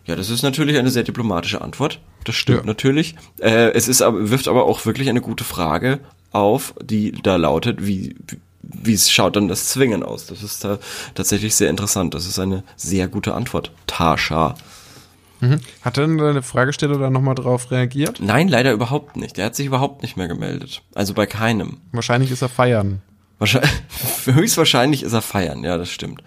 Ja, 0.04 0.14
das 0.14 0.30
ist 0.30 0.42
natürlich 0.42 0.78
eine 0.78 0.90
sehr 0.90 1.04
diplomatische 1.04 1.62
Antwort. 1.62 2.00
Das 2.24 2.34
stimmt 2.36 2.60
Ja. 2.60 2.66
natürlich. 2.66 3.16
Äh, 3.38 3.70
es 3.72 3.88
ist 3.88 4.02
aber, 4.02 4.30
wirft 4.30 4.46
aber 4.46 4.64
auch 4.64 4.84
wirklich 4.84 5.08
eine 5.08 5.20
gute 5.20 5.42
Frage 5.44 6.00
auf, 6.32 6.74
die 6.82 7.12
da 7.12 7.36
lautet, 7.36 7.86
wie, 7.86 8.16
wie- 8.62 8.94
es 8.94 9.10
schaut 9.10 9.36
dann 9.36 9.48
das 9.48 9.68
Zwingen 9.68 10.02
aus? 10.02 10.26
Das 10.26 10.42
ist 10.42 10.64
da 10.64 10.78
tatsächlich 11.14 11.54
sehr 11.54 11.70
interessant. 11.70 12.14
Das 12.14 12.26
ist 12.26 12.38
eine 12.38 12.62
sehr 12.76 13.08
gute 13.08 13.34
Antwort. 13.34 13.70
Tascha. 13.86 14.54
Mhm. 15.40 15.60
Hat 15.82 15.96
denn 15.96 16.18
deine 16.18 16.42
Fragesteller 16.42 16.98
da 16.98 17.10
nochmal 17.10 17.34
drauf 17.34 17.70
reagiert? 17.72 18.20
Nein, 18.22 18.48
leider 18.48 18.72
überhaupt 18.72 19.16
nicht. 19.16 19.36
Der 19.36 19.46
hat 19.46 19.56
sich 19.56 19.66
überhaupt 19.66 20.02
nicht 20.02 20.16
mehr 20.16 20.28
gemeldet. 20.28 20.82
Also 20.94 21.14
bei 21.14 21.26
keinem. 21.26 21.78
Wahrscheinlich 21.90 22.30
ist 22.30 22.42
er 22.42 22.48
feiern. 22.48 23.02
Wahrscheinlich, 23.38 23.72
höchstwahrscheinlich 24.26 25.02
ist 25.02 25.12
er 25.14 25.22
feiern, 25.22 25.64
ja, 25.64 25.76
das 25.76 25.90
stimmt. 25.90 26.22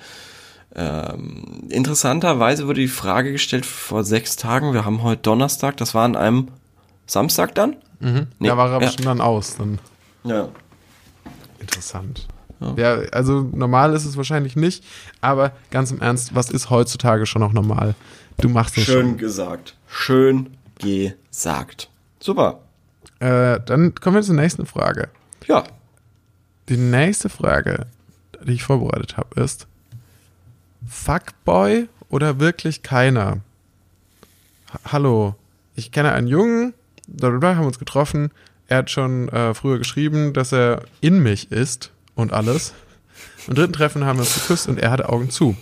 Ähm, 0.75 1.63
interessanterweise 1.69 2.67
wurde 2.67 2.81
die 2.81 2.89
Frage 2.89 3.31
gestellt 3.31 3.65
vor 3.65 4.03
sechs 4.03 4.35
Tagen. 4.35 4.73
Wir 4.73 4.83
haben 4.83 5.01
heute 5.03 5.21
Donnerstag, 5.21 5.77
das 5.77 5.93
war 5.93 6.03
an 6.03 6.17
einem 6.17 6.49
Samstag 7.05 7.55
dann? 7.55 7.77
Mhm. 8.01 8.27
Nee, 8.39 8.49
da 8.49 8.57
war 8.57 8.69
er 8.73 8.81
ja. 8.81 8.91
schon 8.91 9.05
dann 9.05 9.21
aus. 9.21 9.55
Dann. 9.55 9.79
Ja. 10.25 10.49
Interessant. 11.59 12.27
Ja. 12.59 12.99
also 13.11 13.41
normal 13.53 13.93
ist 13.93 14.05
es 14.05 14.17
wahrscheinlich 14.17 14.55
nicht, 14.55 14.83
aber 15.21 15.51
ganz 15.71 15.91
im 15.91 16.01
Ernst, 16.01 16.33
was 16.35 16.49
ist 16.49 16.69
heutzutage 16.69 17.25
schon 17.25 17.41
noch 17.41 17.53
normal? 17.53 17.95
Du 18.39 18.49
machst 18.49 18.77
es 18.77 18.85
Schön 18.85 19.17
gesagt. 19.17 19.75
Schön 19.88 20.49
gesagt. 20.79 21.89
Super. 22.19 22.59
schon. 23.19 23.27
Äh, 23.27 23.59
dann 23.65 23.95
kommen 23.95 24.15
wir 24.15 24.23
zur 24.23 24.35
nächsten 24.35 24.65
Frage. 24.65 25.09
Ja. 25.47 25.63
Die 26.69 26.77
nächste 26.77 27.29
Frage, 27.29 27.85
die 28.43 28.53
ich 28.53 28.63
vorbereitet 28.63 29.17
habe, 29.17 29.41
ist: 29.41 29.67
Fuckboy 30.88 31.88
oder 32.09 32.39
wirklich 32.39 32.83
keiner? 32.83 33.39
Ha 34.73 34.79
Hallo, 34.91 35.35
ich 35.75 35.91
kenne 35.91 36.11
einen 36.11 36.27
Jungen, 36.27 36.73
darüber 37.07 37.55
haben 37.55 37.67
uns 37.67 37.79
getroffen. 37.79 38.31
Er 38.67 38.78
hat 38.78 38.89
schon 38.89 39.30
äh, 39.30 39.54
früher 39.54 39.78
geschrieben, 39.78 40.34
dass 40.34 40.51
er 40.51 40.84
in 41.01 41.21
mich 41.21 41.51
ist 41.51 41.91
und 42.15 42.34
alles. 42.34 42.73
Im 43.47 43.56
dritten 43.56 43.73
Treffen 43.73 44.06
haben 44.06 44.17
wir 44.17 44.23
uns 44.23 44.34
geküsst 44.34 44.67
und 44.67 44.80
er 44.80 44.91
hatte 44.91 45.10
Augen 45.10 45.30
zu. 45.30 45.56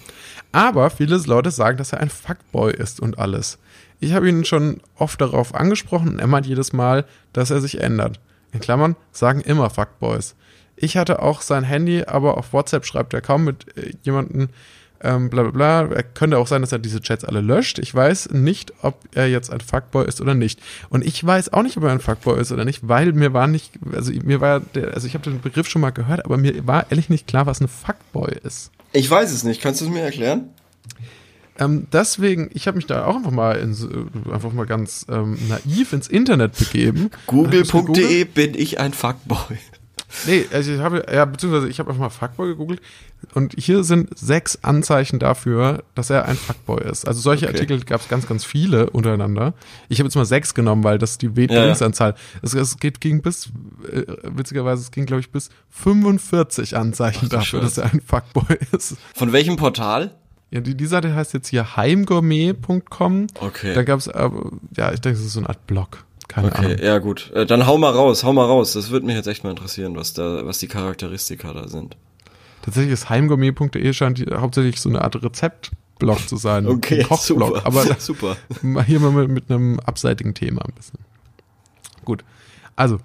Aber 0.51 0.89
viele 0.89 1.17
Leute 1.17 1.51
sagen, 1.51 1.77
dass 1.77 1.91
er 1.91 1.99
ein 1.99 2.09
Fuckboy 2.09 2.71
ist 2.71 2.99
und 2.99 3.19
alles. 3.19 3.57
Ich 3.99 4.13
habe 4.13 4.29
ihn 4.29 4.45
schon 4.45 4.81
oft 4.95 5.19
darauf 5.19 5.55
angesprochen 5.55 6.09
und 6.09 6.19
er 6.19 6.27
meint 6.27 6.45
jedes 6.45 6.73
Mal, 6.73 7.05
dass 7.33 7.51
er 7.51 7.59
sich 7.59 7.81
ändert. 7.81 8.19
In 8.51 8.59
Klammern 8.59 8.95
sagen 9.11 9.41
immer 9.41 9.69
Fuckboys. 9.69 10.35
Ich 10.75 10.97
hatte 10.97 11.21
auch 11.21 11.41
sein 11.41 11.63
Handy, 11.63 12.03
aber 12.05 12.37
auf 12.37 12.53
WhatsApp 12.53 12.85
schreibt 12.85 13.13
er 13.13 13.21
kaum 13.21 13.43
mit 13.43 13.77
äh, 13.77 13.93
jemandem, 14.03 14.49
ähm, 15.03 15.29
bla 15.29 15.43
bla 15.43 15.85
bla. 15.85 16.03
Könnte 16.13 16.37
auch 16.37 16.47
sein, 16.47 16.61
dass 16.61 16.71
er 16.71 16.79
diese 16.79 17.01
Chats 17.01 17.23
alle 17.23 17.41
löscht. 17.41 17.79
Ich 17.79 17.93
weiß 17.93 18.31
nicht, 18.31 18.73
ob 18.81 18.97
er 19.13 19.27
jetzt 19.27 19.51
ein 19.51 19.61
Fuckboy 19.61 20.05
ist 20.07 20.21
oder 20.21 20.33
nicht. 20.33 20.59
Und 20.89 21.05
ich 21.05 21.23
weiß 21.23 21.53
auch 21.53 21.63
nicht, 21.63 21.77
ob 21.77 21.83
er 21.83 21.91
ein 21.91 21.99
Fuckboy 21.99 22.39
ist 22.39 22.51
oder 22.51 22.65
nicht, 22.65 22.87
weil 22.87 23.13
mir 23.13 23.33
war 23.33 23.47
nicht, 23.47 23.73
also 23.93 24.11
mir 24.23 24.41
war 24.41 24.59
der, 24.59 24.93
also 24.93 25.07
ich 25.07 25.13
habe 25.13 25.29
den 25.29 25.41
Begriff 25.41 25.67
schon 25.67 25.81
mal 25.81 25.91
gehört, 25.91 26.25
aber 26.25 26.37
mir 26.37 26.65
war 26.65 26.89
ehrlich 26.89 27.09
nicht 27.09 27.27
klar, 27.27 27.45
was 27.45 27.61
ein 27.61 27.67
Fuckboy 27.67 28.33
ist. 28.43 28.71
Ich 28.93 29.09
weiß 29.09 29.31
es 29.31 29.43
nicht. 29.43 29.61
Kannst 29.61 29.81
du 29.81 29.85
es 29.85 29.91
mir 29.91 30.01
erklären? 30.01 30.49
Ähm, 31.59 31.87
deswegen, 31.91 32.49
ich 32.53 32.67
habe 32.67 32.77
mich 32.77 32.87
da 32.87 33.05
auch 33.05 33.15
einfach 33.15 33.31
mal 33.31 33.57
ins, 33.57 33.87
einfach 34.31 34.53
mal 34.53 34.65
ganz 34.65 35.05
ähm, 35.09 35.37
naiv 35.47 35.93
ins 35.93 36.07
Internet 36.07 36.57
begeben. 36.57 37.11
Google.de 37.27 38.23
bin 38.23 38.55
ich 38.55 38.79
ein 38.79 38.93
Fuckboy. 38.93 39.57
Nee, 40.27 40.45
also 40.53 40.71
ich 40.71 40.79
habe, 40.79 41.05
ja, 41.11 41.25
beziehungsweise 41.25 41.67
ich 41.69 41.79
habe 41.79 41.89
einfach 41.89 42.01
mal 42.03 42.09
Fuckboy 42.09 42.47
gegoogelt 42.49 42.81
und 43.33 43.53
hier 43.57 43.83
sind 43.83 44.17
sechs 44.17 44.59
Anzeichen 44.63 45.17
dafür, 45.19 45.83
dass 45.95 46.09
er 46.09 46.25
ein 46.25 46.35
Fuckboy 46.35 46.83
ist. 46.83 47.07
Also 47.07 47.19
solche 47.21 47.45
Okay. 47.47 47.55
Artikel 47.55 47.79
gab 47.83 48.01
es 48.01 48.07
ganz, 48.09 48.27
ganz 48.27 48.45
viele 48.45 48.89
untereinander. 48.91 49.53
Ich 49.89 49.99
habe 49.99 50.07
jetzt 50.07 50.15
mal 50.15 50.25
sechs 50.25 50.53
genommen, 50.53 50.83
weil 50.83 50.97
das 50.97 51.17
die 51.17 51.27
Ja. 51.27 51.35
Wetlingsanzahl. 51.35 52.15
Es, 52.41 52.53
es 52.53 52.77
geht 52.77 53.01
ging 53.01 53.21
bis, 53.21 53.47
äh, 53.91 54.03
witzigerweise, 54.23 54.81
es 54.83 54.91
ging 54.91 55.05
glaube 55.05 55.21
ich 55.21 55.31
bis 55.31 55.49
45 55.71 56.77
Anzeichen 56.77 57.29
du 57.29 57.35
dafür, 57.37 57.61
Scheiße. 57.61 57.81
dass 57.81 57.85
er 57.85 57.93
ein 57.93 58.01
Fuckboy 58.01 58.57
ist. 58.71 58.97
Von 59.15 59.31
welchem 59.31 59.55
Portal? 59.55 60.11
Ja, 60.51 60.59
die, 60.61 60.75
die 60.75 60.85
Seite 60.85 61.15
heißt 61.15 61.33
jetzt 61.33 61.47
hier 61.47 61.75
heimgourmet.com. 61.75 63.27
Okay. 63.39 63.73
Da 63.73 63.83
gab 63.83 63.99
es, 63.99 64.07
aber, 64.07 64.51
ja, 64.77 64.91
ich 64.91 65.01
denke, 65.01 65.17
es 65.19 65.25
ist 65.25 65.33
so 65.33 65.39
eine 65.39 65.49
Art 65.49 65.65
Blog. 65.65 66.03
Keine 66.27 66.47
Okay, 66.47 66.65
Ahnung. 66.65 66.77
ja 66.79 66.97
gut. 66.99 67.31
Äh, 67.33 67.45
Dann 67.45 67.67
hau 67.67 67.77
mal 67.77 67.91
raus, 67.91 68.23
hau 68.23 68.33
mal 68.33 68.45
raus. 68.45 68.73
Das 68.73 68.89
würde 68.89 69.05
mich 69.05 69.15
jetzt 69.15 69.27
echt 69.27 69.43
mal 69.43 69.49
interessieren, 69.51 69.95
was 69.95 70.13
da, 70.13 70.45
was 70.45 70.57
die 70.59 70.67
Charakteristika 70.67 71.53
da 71.53 71.67
sind. 71.67 71.97
Tatsächlich 72.61 72.93
ist 72.93 73.09
heimgourmet.de 73.09 73.93
scheint 73.93 74.23
hauptsächlich 74.33 74.79
so 74.79 74.89
eine 74.89 75.01
Art 75.01 75.21
Rezeptblog 75.21 76.27
zu 76.27 76.37
sein. 76.37 76.65
Okay, 76.67 77.03
Kochblog. 77.03 77.57
super. 77.57 77.65
Aber 77.65 77.83
super. 77.99 78.37
hier 78.85 78.99
mal 78.99 79.11
mit, 79.11 79.29
mit 79.29 79.51
einem 79.51 79.79
abseitigen 79.81 80.33
Thema 80.33 80.63
ein 80.63 80.73
bisschen. 80.73 80.99
Gut. 82.05 82.23
Also, 82.75 82.99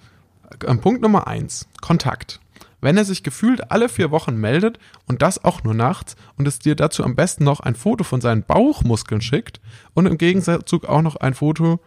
Punkt 0.80 1.02
Nummer 1.02 1.26
eins. 1.26 1.66
Kontakt. 1.80 2.40
Wenn 2.80 2.96
er 2.96 3.04
sich 3.04 3.24
gefühlt 3.24 3.72
alle 3.72 3.88
vier 3.88 4.12
Wochen 4.12 4.36
meldet 4.36 4.78
und 5.06 5.20
das 5.22 5.44
auch 5.44 5.64
nur 5.64 5.74
nachts 5.74 6.14
und 6.36 6.46
es 6.46 6.60
dir 6.60 6.76
dazu 6.76 7.02
am 7.02 7.16
besten 7.16 7.42
noch 7.42 7.58
ein 7.58 7.74
Foto 7.74 8.04
von 8.04 8.20
seinen 8.20 8.44
Bauchmuskeln 8.44 9.20
schickt 9.20 9.60
und 9.94 10.06
im 10.06 10.16
Gegenzug 10.16 10.84
auch 10.84 11.02
noch 11.02 11.16
ein 11.16 11.34
Foto 11.34 11.80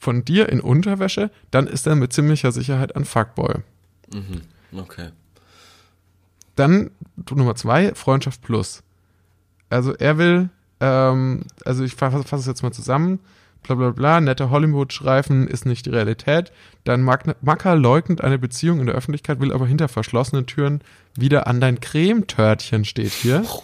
von 0.00 0.24
dir 0.24 0.48
in 0.48 0.60
Unterwäsche, 0.60 1.30
dann 1.50 1.66
ist 1.66 1.86
er 1.86 1.94
mit 1.94 2.12
ziemlicher 2.12 2.50
Sicherheit 2.50 2.96
ein 2.96 3.04
Fuckboy. 3.04 3.56
Okay. 4.76 5.10
Dann 6.56 6.90
Nummer 7.30 7.54
zwei, 7.54 7.94
Freundschaft 7.94 8.42
plus. 8.42 8.82
Also 9.68 9.94
er 9.94 10.18
will, 10.18 10.48
ähm, 10.80 11.44
also 11.64 11.84
ich 11.84 11.94
fasse 11.94 12.24
fass 12.24 12.40
es 12.40 12.46
jetzt 12.46 12.62
mal 12.62 12.72
zusammen, 12.72 13.20
bla 13.62 13.76
bla 13.76 13.90
bla, 13.90 14.20
nette 14.20 14.50
Hollywood-Streifen 14.50 15.46
ist 15.46 15.66
nicht 15.66 15.84
die 15.84 15.90
Realität. 15.90 16.50
Dann 16.84 17.02
Macker 17.02 17.76
leugnet 17.76 18.22
eine 18.22 18.38
Beziehung 18.38 18.80
in 18.80 18.86
der 18.86 18.94
Öffentlichkeit, 18.94 19.38
will 19.40 19.52
aber 19.52 19.66
hinter 19.66 19.88
verschlossenen 19.88 20.46
Türen 20.46 20.80
wieder 21.14 21.46
an 21.46 21.60
dein 21.60 21.78
Cremetörtchen 21.78 22.84
steht 22.84 23.12
hier. 23.12 23.44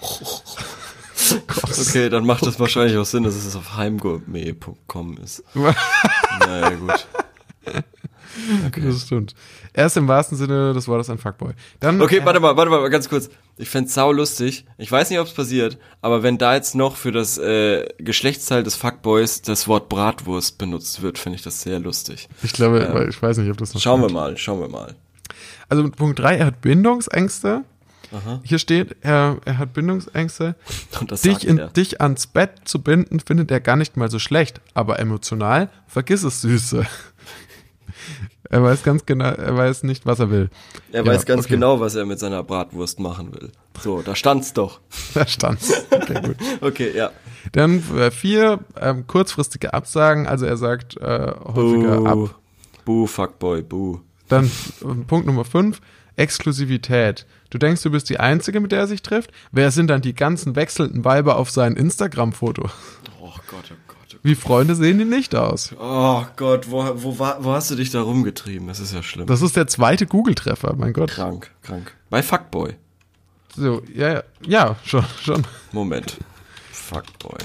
Okay, 1.63 2.11
dann 2.11 2.27
macht 2.27 2.47
das 2.47 2.61
wahrscheinlich 2.61 2.97
auch 2.99 3.07
Sinn, 3.07 3.25
dass 3.25 3.35
es 3.35 3.57
auf 3.57 3.77
heimgourmet.com 3.77 5.17
ist. 5.17 5.43
naja, 6.41 6.71
gut. 6.71 7.07
Das 8.77 9.03
stimmt. 9.03 9.35
Er 9.73 9.87
ist 9.87 9.97
im 9.97 10.09
wahrsten 10.09 10.37
Sinne 10.37 10.75
des 10.75 10.89
Wortes 10.89 11.09
ein 11.09 11.17
Fuckboy. 11.19 11.53
Dann, 11.81 12.01
Okay, 12.03 12.21
warte 12.23 12.39
mal, 12.39 12.57
warte 12.57 12.71
mal, 12.71 12.87
ganz 12.91 13.09
kurz. 13.09 13.31
Ich 13.57 13.71
fänd's 13.71 13.95
sau 13.95 14.13
lustig. 14.13 14.67
Ich 14.77 14.93
weiß 14.93 15.09
nicht, 15.09 15.19
ob 15.19 15.27
es 15.27 15.33
passiert, 15.33 15.79
aber 16.03 16.23
wenn 16.23 16.37
da 16.37 16.55
jetzt 16.55 16.75
noch 16.75 16.97
für 16.97 17.13
das 17.13 17.39
äh, 17.39 17.87
Geschlechtsteil 17.99 18.63
des 18.63 18.77
Fuckboys 18.77 19.41
das 19.43 19.67
Wort 19.69 19.89
Bratwurst 19.89 20.59
benutzt 20.59 21.01
wird, 21.01 21.19
finde 21.19 21.37
ich 21.37 21.43
das 21.43 21.63
sehr 21.63 21.79
lustig. 21.79 22.29
Ich 22.43 22.53
glaube, 22.53 22.87
weil 22.93 23.09
ich 23.09 23.21
weiß 23.21 23.39
nicht, 23.39 23.51
ob 23.51 23.57
das 23.57 23.73
noch 23.73 23.81
Schauen 23.81 24.01
wir 24.03 24.09
stimmt. 24.11 24.21
mal, 24.21 24.37
schauen 24.37 24.61
wir 24.61 24.69
mal. 24.69 24.95
Also 25.71 25.91
Punkt 25.91 26.19
drei, 26.19 26.37
er 26.37 26.47
hat 26.47 26.61
Bindungsängste. 26.61 27.65
Aha. 28.13 28.41
Hier 28.45 28.59
steht, 28.59 28.97
er, 29.01 29.39
er 29.45 29.59
hat 29.59 29.73
Bindungsängste. 29.73 30.55
Dich, 31.25 31.47
in, 31.47 31.61
dich 31.77 32.01
ans 32.01 32.27
Bett 32.27 32.51
zu 32.65 32.83
binden, 32.83 33.21
findet 33.21 33.51
er 33.51 33.61
gar 33.61 33.77
nicht 33.77 33.97
mal 33.97 34.11
so 34.11 34.19
schlecht, 34.19 34.61
aber 34.75 34.99
emotional, 34.99 35.71
vergiss 35.87 36.23
es, 36.23 36.41
Süße. 36.41 36.87
er 38.51 38.63
weiß 38.63 38.83
ganz 38.83 39.07
genau, 39.07 39.27
er 39.27 39.57
weiß 39.57 39.83
nicht, 39.83 40.07
was 40.07 40.21
er 40.21 40.31
will. 40.31 40.51
Er 40.93 41.05
Ja, 41.05 41.13
weiß 41.13 41.27
ganz 41.27 41.47
okay. 41.47 41.55
genau, 41.55 41.81
was 41.81 41.95
er 41.95 42.07
mit 42.07 42.19
seiner 42.19 42.43
Bratwurst 42.43 43.01
machen 43.01 43.35
will. 43.35 43.51
So, 43.83 44.03
da 44.03 44.15
stand's 44.15 44.53
doch. 44.53 44.81
Da 45.15 45.27
stand's. 45.27 45.73
Okay, 45.91 46.21
gut. 46.23 46.37
Okay, 46.61 46.93
ja. 46.97 47.11
Dann 47.53 47.83
äh, 47.97 48.11
vier 48.11 48.61
ähm, 48.81 49.07
kurzfristige 49.07 49.75
Absagen, 49.75 50.27
also 50.27 50.47
er 50.47 50.57
sagt 50.57 50.97
äh, 50.97 51.33
häufiger 51.45 51.99
Buh. 52.01 52.07
ab. 52.09 52.41
Buh, 52.85 53.07
Fuckboy, 53.07 53.63
buh. 53.63 54.01
Dann 54.29 54.47
äh, 54.47 54.95
Punkt 55.07 55.27
Nummer 55.27 55.45
fünf, 55.45 55.81
Exklusivität. 56.17 57.27
Du 57.51 57.59
denkst, 57.59 57.83
du 57.83 57.91
bist 57.91 58.09
die 58.11 58.19
Einzige, 58.19 58.61
mit 58.61 58.73
der 58.73 58.81
er 58.81 58.87
sich 58.87 59.03
trifft? 59.03 59.31
Wer 59.53 59.71
sind 59.71 59.89
dann 59.89 60.03
die 60.03 60.15
ganzen 60.15 60.57
wechselnden 60.57 61.05
Weiber 61.05 61.37
auf 61.37 61.51
seinem 61.51 61.77
Instagram-Foto? 61.77 62.69
Oh 63.21 63.33
Gott, 63.49 63.71
oh 63.71 63.75
Gott. 63.89 64.19
Wie 64.23 64.35
Freunde 64.35 64.75
sehen 64.75 64.99
die 64.99 65.05
nicht 65.05 65.35
aus. 65.35 65.75
Oh 65.79 66.25
Gott, 66.37 66.71
wo, 66.71 66.85
wo, 66.95 67.19
wo 67.19 67.53
hast 67.53 67.71
du 67.71 67.77
dich 67.77 67.91
da 67.91 68.01
rumgetrieben? 68.03 68.67
Das 68.67 68.81
ist 68.81 68.93
ja 68.93 69.03
schlimm. 69.03 69.27
Das 69.27 69.43
ist 69.43 69.55
der 69.57 69.67
zweite 69.67 70.07
Google-Treffer, 70.07 70.75
mein 70.77 70.93
Gott. 70.93 71.11
krank, 71.11 71.51
krank. 71.63 71.95
Bei 72.11 72.23
Fuckboy. 72.23 72.75
So, 73.55 73.83
ja, 73.95 74.13
ja, 74.15 74.23
ja, 74.47 74.77
schon, 74.85 75.05
schon. 75.23 75.47
Moment. 75.73 76.19
Fuckboy. 76.73 77.39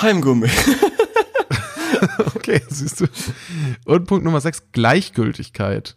Heimgummi. 0.00 0.48
Okay, 2.34 2.60
siehst 2.68 3.00
du. 3.00 3.06
Und 3.86 4.06
Punkt 4.06 4.24
Nummer 4.24 4.40
6, 4.40 4.64
Gleichgültigkeit. 4.72 5.96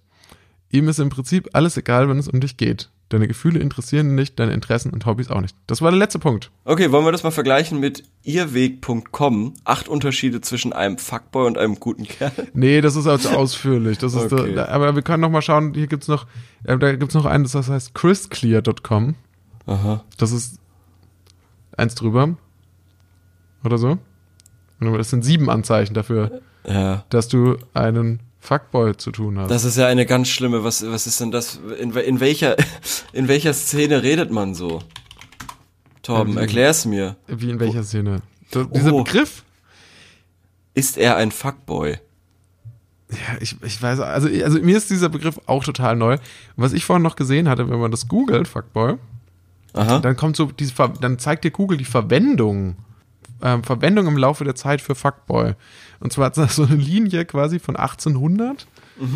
Ihm 0.69 0.89
ist 0.89 0.99
im 0.99 1.10
Prinzip 1.10 1.50
alles 1.54 1.77
egal, 1.77 2.10
wenn 2.10 2.17
es 2.19 2.27
um 2.27 2.39
dich 2.42 2.58
geht. 2.58 2.89
Deine 3.10 3.29
Gefühle 3.29 3.60
interessieren 3.62 4.15
nicht, 4.15 4.37
deine 4.37 4.52
Interessen 4.52 4.92
und 4.92 5.06
Hobbys 5.06 5.29
auch 5.29 5.39
nicht. 5.39 5.56
Das 5.65 5.81
war 5.81 5.92
der 5.92 5.98
letzte 5.98 6.19
Punkt. 6.19 6.52
Okay, 6.65 6.92
wollen 6.92 7.06
wir 7.06 7.13
das 7.13 7.23
mal 7.23 7.31
vergleichen 7.31 7.79
mit 7.79 8.04
ihrweg.com? 8.23 9.54
Acht 9.63 9.87
Unterschiede 9.87 10.42
zwischen 10.42 10.73
einem 10.73 10.98
Fuckboy 10.98 11.48
und 11.48 11.58
einem 11.58 11.75
guten 11.79 12.04
Kerl. 12.04 12.33
Nee, 12.54 12.81
das 12.81 12.98
ist 12.98 13.08
also 13.08 13.29
ausführlich. 13.29 13.98
Das 13.98 14.13
ist 14.13 14.23
Okay. 14.33 14.56
da, 14.56 14.65
aber 14.67 14.94
wir 14.96 15.04
können 15.04 15.21
noch 15.21 15.29
mal 15.29 15.42
schauen, 15.42 15.73
hier 15.73 15.87
gibt's 15.87 16.10
noch, 16.10 16.27
äh, 16.65 16.77
da 16.77 16.94
gibt's 16.96 17.15
noch 17.15 17.25
eines, 17.25 17.54
das 17.54 17.69
heißt 17.69 17.94
chrisclear.com. 17.96 19.15
Aha. 19.67 20.04
Das 20.17 20.31
ist 20.33 20.60
eins 21.77 21.96
drüber. 21.96 22.35
Oder 23.63 23.77
so. 23.77 23.98
Das 24.79 25.10
sind 25.10 25.23
sieben 25.23 25.50
Anzeichen 25.50 25.94
dafür, 25.94 26.42
Ja. 26.67 27.06
dass 27.10 27.29
du 27.29 27.56
einen 27.73 28.19
Fuckboy 28.40 28.96
zu 28.98 29.12
tun 29.12 29.38
hast. 29.40 29.50
Das 29.52 29.63
ist 29.65 29.77
ja 29.77 29.88
eine 29.88 30.06
ganz 30.06 30.29
schlimme, 30.29 30.63
was, 30.63 30.85
was 30.90 31.08
ist 31.08 31.19
denn 31.19 31.31
das? 31.31 31.60
In, 31.79 31.92
in 31.92 32.19
welcher, 32.19 32.56
in 33.13 33.27
welcher 33.27 33.54
Szene 33.54 34.04
redet 34.04 34.31
man 34.31 34.54
so? 34.54 34.81
Torben, 36.04 36.35
Wie- 36.35 36.40
erklär's 36.40 36.85
mir. 36.85 37.17
Wie 37.27 37.50
in 37.50 37.60
welcher 37.60 37.83
Szene? 37.83 38.21
So, 38.54 38.63
dieser 38.63 38.94
Oh. 38.94 39.04
Begriff? 39.04 39.44
Ist 40.73 40.98
er 40.98 41.17
ein 41.17 41.31
Fuckboy? 41.31 41.98
Ja, 43.10 43.17
ich, 43.40 43.56
ich 43.63 43.81
weiß, 43.81 44.00
also, 44.02 44.27
also 44.27 44.60
mir 44.62 44.77
ist 44.77 44.90
dieser 44.90 45.10
Begriff 45.10 45.40
auch 45.46 45.63
total 45.63 45.96
neu. 45.96 46.13
Und 46.13 46.19
was 46.58 46.73
ich 46.73 46.85
vorhin 46.85 47.04
noch 47.04 47.15
gesehen 47.15 47.48
hatte, 47.50 47.69
wenn 47.69 47.79
man 47.79 47.92
das 47.92 48.08
googelt, 48.08 48.48
Fuckboy, 48.48 48.96
Aha. 49.73 50.00
dann 50.00 50.15
kommt 50.17 50.35
so 50.35 50.46
diese, 50.46 50.73
dann 51.02 51.17
zeigt 51.17 51.44
dir 51.44 51.52
Google 51.52 51.77
die 51.77 51.85
Verwendung, 51.85 52.75
ähm, 53.42 53.63
Verwendung 53.63 54.08
im 54.08 54.17
Laufe 54.17 54.44
der 54.44 54.56
Zeit 54.56 54.81
für 54.81 54.94
Fuckboy. 54.96 55.54
Und 56.00 56.13
zwar 56.13 56.27
hat 56.27 56.37
es 56.37 56.56
so 56.58 56.63
eine 56.63 56.75
Linie 56.75 57.25
quasi 57.25 57.60
von 57.60 57.75
1800 57.75 58.67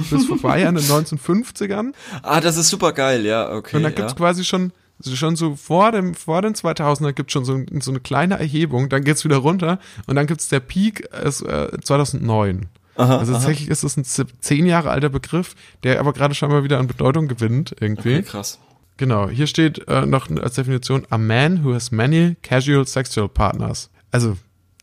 bis 0.09 0.25
vorbei 0.25 0.67
an 0.67 0.75
den 0.75 0.83
1950ern. 0.85 1.93
Ah, 2.23 2.41
das 2.41 2.57
ist 2.57 2.69
super 2.69 2.93
geil, 2.93 3.25
ja, 3.25 3.51
okay. 3.51 3.77
Und 3.77 3.83
ja. 3.83 3.89
gibt's 3.89 4.15
quasi 4.15 4.43
schon, 4.43 4.71
schon 5.03 5.35
so 5.35 5.55
vor 5.55 5.91
dem, 5.91 6.13
vor 6.13 6.41
den 6.41 6.53
2000er 6.53 7.13
gibt's 7.13 7.33
schon 7.33 7.45
so, 7.45 7.53
ein- 7.55 7.81
so 7.81 7.91
eine 7.91 7.99
kleine 7.99 8.39
Erhebung, 8.39 8.89
dann 8.89 9.03
geht's 9.03 9.23
wieder 9.25 9.37
runter 9.37 9.79
und 10.07 10.15
dann 10.15 10.27
gibt's 10.27 10.49
der 10.49 10.59
Peak 10.59 10.99
ist, 11.23 11.41
äh, 11.41 11.69
2009. 11.83 12.67
Aha, 12.97 13.17
also 13.19 13.31
tatsächlich 13.33 13.69
ist 13.69 13.83
es 13.83 13.95
ein 13.97 14.03
zehn 14.03 14.65
Jahre 14.65 14.91
alter 14.91 15.09
Begriff, 15.09 15.55
der 15.83 15.99
aber 15.99 16.11
gerade 16.13 16.35
schon 16.35 16.49
mal 16.51 16.63
wieder 16.63 16.77
an 16.77 16.87
Bedeutung 16.87 17.27
gewinnt 17.27 17.73
irgendwie. 17.79 18.17
Okay, 18.17 18.23
krass. 18.23 18.59
Genau, 18.97 19.29
hier 19.29 19.47
steht 19.47 19.87
äh, 19.87 20.05
noch 20.05 20.29
als 20.29 20.55
Definition 20.55 21.07
a 21.09 21.17
man 21.17 21.63
who 21.63 21.73
has 21.73 21.89
many 21.91 22.35
casual 22.43 22.85
sexual 22.85 23.27
partners. 23.29 23.89
Also 24.11 24.37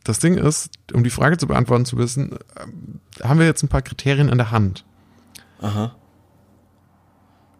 das 0.09 0.19
Ding 0.19 0.37
ist, 0.37 0.71
um 0.93 1.03
die 1.03 1.09
Frage 1.09 1.37
zu 1.37 1.47
beantworten 1.47 1.85
zu 1.85 1.97
wissen, 1.97 2.37
ähm, 2.61 2.99
haben 3.23 3.39
wir 3.39 3.45
jetzt 3.45 3.63
ein 3.63 3.69
paar 3.69 3.81
Kriterien 3.81 4.29
an 4.29 4.37
der 4.37 4.51
Hand. 4.51 4.85
Aha. 5.61 5.95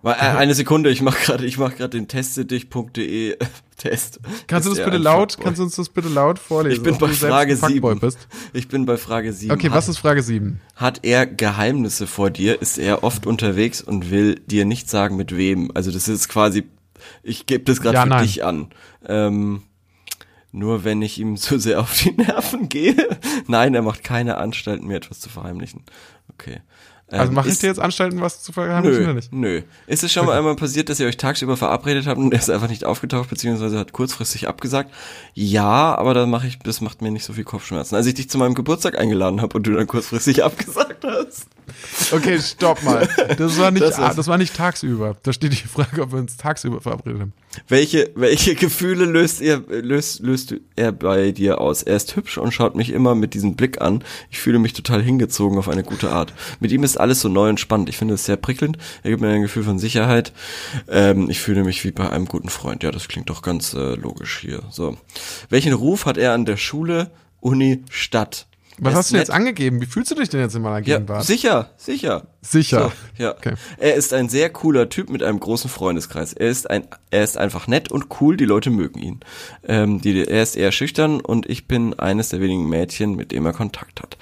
Äh, 0.04 0.12
eine 0.12 0.56
Sekunde, 0.56 0.90
ich 0.90 1.02
mach 1.02 1.20
gerade, 1.20 1.46
ich 1.46 1.58
mach 1.58 1.76
gerade 1.76 1.92
den 1.98 2.08
testedich.de 2.08 3.38
Test. 3.78 4.20
Kannst 4.48 4.68
du 4.68 4.74
das 4.74 4.84
bitte 4.84 4.98
laut, 4.98 5.34
Fuckboy? 5.34 5.46
kannst 5.46 5.60
du 5.60 5.64
uns 5.64 5.76
das 5.76 5.90
bitte 5.90 6.10
laut 6.10 6.38
vorlesen? 6.40 6.78
Ich 6.78 6.84
bin 6.84 6.98
bei 6.98 7.08
Frage 7.14 7.54
ein 7.54 7.58
Fuckboy 7.58 7.94
7. 7.94 8.00
Bist? 8.00 8.28
Ich 8.54 8.68
bin 8.68 8.86
bei 8.86 8.98
Frage 8.98 9.32
7. 9.32 9.52
Okay, 9.54 9.68
hat, 9.70 9.76
was 9.76 9.88
ist 9.88 10.00
Frage 10.00 10.22
7? 10.22 10.60
Hat 10.76 11.00
er 11.04 11.26
Geheimnisse 11.26 12.08
vor 12.08 12.30
dir? 12.30 12.62
Ist 12.62 12.78
er 12.78 13.04
oft 13.04 13.26
unterwegs 13.26 13.82
und 13.82 14.12
will 14.12 14.36
dir 14.36 14.66
nicht 14.66 14.90
sagen, 14.90 15.16
mit 15.16 15.36
wem? 15.36 15.72
Also 15.74 15.92
das 15.92 16.08
ist 16.10 16.28
quasi, 16.28 16.66
ich 17.24 17.46
gebe 17.46 17.64
das 17.64 17.82
gerade 17.82 17.96
Ja, 17.96 18.04
für 18.04 18.10
nein. 18.10 18.24
dich 18.24 18.44
an. 18.44 18.68
Ähm, 19.06 19.64
nur 20.52 20.84
wenn 20.84 21.02
ich 21.02 21.20
ihm 21.20 21.38
zu 21.38 21.60
sehr 21.60 21.80
auf 21.80 21.94
die 21.94 22.12
Nerven 22.12 22.70
gehe. 22.70 23.20
Nein, 23.48 23.74
er 23.76 23.82
macht 23.82 24.04
keine 24.04 24.38
Anstalten, 24.38 24.88
mir 24.88 24.98
etwas 24.98 25.20
zu 25.20 25.30
verheimlichen. 25.30 25.84
Okay. 26.34 26.62
Ähm, 27.12 27.20
Also 27.22 27.32
mache 27.32 27.50
ich 27.50 27.58
dir 27.58 27.68
jetzt 27.68 27.80
Anstalten, 27.80 28.22
was 28.22 28.44
zu 28.44 28.52
verheimlichen 28.52 29.00
oder 29.04 29.08
Nö, 29.08 29.14
nicht? 29.16 29.34
nö. 29.34 29.62
Ist 29.88 30.04
es 30.04 30.12
schon 30.14 30.28
mal 30.28 30.38
einmal 30.38 30.56
passiert, 30.56 30.90
dass 30.90 31.00
ihr 31.00 31.08
euch 31.08 31.18
tagsüber 31.18 31.58
verabredet 31.58 32.06
habt 32.06 32.20
und 32.20 32.32
er 32.34 32.40
ist 32.40 32.50
einfach 32.52 32.70
nicht 32.70 32.86
aufgetaucht, 32.86 33.30
beziehungsweise 33.32 33.80
hat 33.80 33.94
kurzfristig 33.94 34.48
abgesagt? 34.48 34.94
Ja, 35.34 35.96
aber 35.98 36.14
da 36.14 36.28
mache 36.28 36.46
ich, 36.48 36.60
das 36.60 36.82
macht 36.82 37.02
mir 37.02 37.10
nicht 37.10 37.26
so 37.26 37.34
viel 37.34 37.46
Kopfschmerzen. 37.46 37.96
Als 37.96 38.06
ich 38.06 38.14
dich 38.14 38.30
zu 38.30 38.38
meinem 38.38 38.54
Geburtstag 38.54 38.98
eingeladen 39.00 39.42
habe 39.42 39.58
und 39.58 39.66
du 39.66 39.74
dann 39.74 39.88
kurzfristig 39.88 40.44
abgesagt 40.44 41.04
hast. 41.04 41.48
Okay, 42.12 42.40
stopp 42.40 42.84
mal. 42.84 43.08
Das 43.38 43.58
war 43.58 43.72
nicht, 43.72 43.84
Das 43.84 44.00
ah, 44.00 44.14
das 44.14 44.28
war 44.28 44.38
nicht 44.38 44.56
tagsüber. 44.56 45.18
Da 45.24 45.34
steht 45.34 45.52
die 45.52 45.68
Frage, 45.68 46.02
ob 46.02 46.12
wir 46.12 46.20
uns 46.20 46.38
tagsüber 46.38 46.82
verabredet 46.82 47.22
haben. 47.22 47.34
Welche, 47.68 48.12
welche 48.16 48.56
Gefühle 48.56 49.06
löst 49.06 49.42
er, 49.42 49.62
löst, 49.68 50.20
löst 50.22 50.56
er 50.76 50.92
bei 50.92 51.32
dir 51.32 51.60
aus? 51.60 51.84
Er 51.84 51.96
ist 51.96 52.16
hübsch 52.16 52.38
und 52.38 52.52
schaut 52.52 52.76
mich 52.76 52.92
immer 52.92 53.16
mit 53.16 53.34
diesem 53.34 53.56
Blick 53.56 53.82
an. 53.82 54.04
Ich 54.30 54.40
fühle 54.40 54.60
mich 54.60 54.74
total 54.74 55.02
hingezogen 55.02 55.58
auf 55.58 55.68
eine 55.68 55.84
gute 55.84 56.12
Art. 56.12 56.34
Mit 56.60 56.72
ihm 56.72 56.84
ist 56.84 56.98
alles 56.98 57.22
so 57.22 57.30
neu 57.30 57.50
und 57.50 57.60
spannend. 57.60 57.90
Ich 57.90 57.98
finde 57.98 58.14
es 58.14 58.26
sehr 58.26 58.38
prickelnd. 58.38 58.78
Er 59.04 59.12
gibt 59.12 59.22
mir 59.22 59.30
ein 59.30 59.42
Gefühl 59.42 59.64
von 59.64 59.80
Sicherheit. 59.80 60.32
Ähm, 60.88 61.30
ich 61.30 61.40
fühle 61.40 61.64
mich 61.64 61.84
wie 61.84 61.92
bei 61.92 62.10
einem 62.10 62.26
guten 62.26 62.50
Freund. 62.50 62.84
Ja, 62.84 62.92
das 62.92 63.08
klingt 63.08 63.30
doch 63.30 63.42
ganz 63.42 63.74
äh, 63.74 63.96
logisch 63.96 64.40
hier. 64.42 64.64
So. 64.70 64.98
Welchen 65.50 65.74
Ruf 65.74 66.06
hat 66.06 66.18
er 66.18 66.34
an 66.34 66.46
der 66.46 66.58
Schule, 66.58 67.12
Uni, 67.40 67.84
Stadt? 67.90 68.48
Was 68.82 68.96
hast 68.96 69.12
du 69.12 69.18
jetzt 69.18 69.28
nett. 69.30 69.36
angegeben? 69.38 69.82
Wie 69.82 69.86
fühlst 69.86 70.12
du 70.12 70.16
dich 70.16 70.30
denn 70.30 70.40
jetzt 70.42 70.56
in 70.56 70.62
meiner 70.62 70.86
Ja, 70.86 70.98
Gegenwart? 70.98 71.26
sicher, 71.26 71.72
sicher. 71.78 72.28
Sicher. 72.42 72.92
So, 73.18 73.24
ja. 73.24 73.32
Okay. 73.36 73.54
Er 73.78 73.96
ist 73.96 74.14
ein 74.14 74.30
sehr 74.30 74.50
cooler 74.50 74.90
Typ 74.90 75.10
mit 75.10 75.22
einem 75.24 75.40
großen 75.40 75.70
Freundeskreis. 75.70 76.34
Er 76.34 76.50
ist 76.50 76.70
ein, 76.70 76.88
er 77.12 77.24
ist 77.24 77.38
einfach 77.38 77.68
nett 77.68 77.92
und 77.92 78.08
cool. 78.22 78.38
Die 78.38 78.46
Leute 78.46 78.70
mögen 78.70 79.00
ihn. 79.00 79.20
Ähm, 79.68 80.00
die, 80.02 80.26
er 80.26 80.44
ist 80.44 80.56
eher 80.56 80.72
schüchtern 80.72 81.20
und 81.22 81.50
ich 81.50 81.68
bin 81.68 81.98
eines 82.00 82.30
der 82.30 82.40
wenigen 82.42 82.70
Mädchen, 82.70 83.16
mit 83.16 83.32
dem 83.32 83.46
er 83.46 83.54
Kontakt 83.54 84.02
hat. 84.02 84.18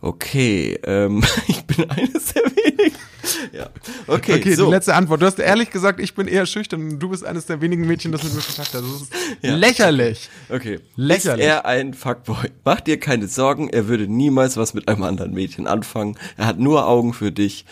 Okay, 0.00 0.78
ähm, 0.84 1.22
ich 1.46 1.62
bin 1.64 1.88
eines 1.90 2.32
der 2.34 2.42
wenigen. 2.44 2.96
Ja. 3.52 3.68
Okay, 4.06 4.34
Okay, 4.34 4.54
so. 4.54 4.66
die 4.66 4.70
letzte 4.72 4.94
Antwort. 4.94 5.22
Du 5.22 5.26
hast 5.26 5.38
ehrlich 5.38 5.70
gesagt, 5.70 6.00
ich 6.00 6.14
bin 6.14 6.26
eher 6.26 6.46
schüchtern 6.46 6.80
und 6.82 6.98
du 6.98 7.08
bist 7.10 7.24
eines 7.24 7.46
der 7.46 7.60
wenigen 7.60 7.86
Mädchen, 7.86 8.12
das 8.12 8.22
mit 8.24 8.34
mir 8.34 8.40
Kontakt 8.42 8.74
hat. 8.74 8.82
Das 8.82 9.02
ist 9.02 9.12
Ja. 9.42 9.54
lächerlich. 9.56 10.28
Okay. 10.48 10.80
Lächerlich. 10.96 11.44
Ist 11.46 11.50
er 11.52 11.66
ein 11.66 11.94
Fuckboy? 11.94 12.50
Mach 12.64 12.80
dir 12.80 12.98
keine 12.98 13.28
Sorgen, 13.28 13.68
er 13.68 13.88
würde 13.88 14.06
niemals 14.08 14.56
was 14.56 14.74
mit 14.74 14.88
einem 14.88 15.02
anderen 15.04 15.32
Mädchen 15.32 15.66
anfangen. 15.66 16.16
Er 16.36 16.46
hat 16.46 16.58
nur 16.58 16.86
Augen 16.86 17.12
für 17.14 17.32
dich. 17.32 17.64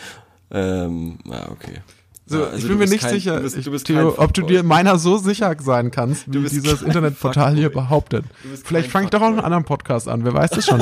Ähm, 0.51 1.19
ja, 1.25 1.49
okay. 1.51 1.79
So, 2.25 2.37
Ja, 2.39 2.43
also 2.45 2.57
ich 2.57 2.61
du 2.63 2.69
bin 2.69 2.77
mir 2.79 2.87
nicht 2.87 3.01
kein- 3.01 3.13
sicher, 3.13 3.37
du 3.37 3.41
bist- 3.43 3.65
du 3.65 3.71
bist 3.71 3.87
Theo, 3.87 4.13
ob 4.17 4.33
du 4.33 4.43
dir 4.43 4.63
meiner 4.63 4.97
so 4.97 5.17
sicher 5.17 5.53
sein 5.61 5.91
kannst, 5.91 6.31
wie 6.33 6.37
bist 6.39 6.55
dieses 6.55 6.81
Internetportal 6.81 7.55
hier 7.55 7.69
behauptet. 7.71 8.25
Vielleicht 8.63 8.89
fange 8.89 9.05
ich 9.05 9.09
doch 9.11 9.21
auch 9.21 9.27
einen 9.27 9.39
anderen 9.41 9.65
Podcast 9.65 10.07
an, 10.07 10.23
wer 10.23 10.33
weiß 10.33 10.51
das 10.51 10.65
schon. 10.65 10.81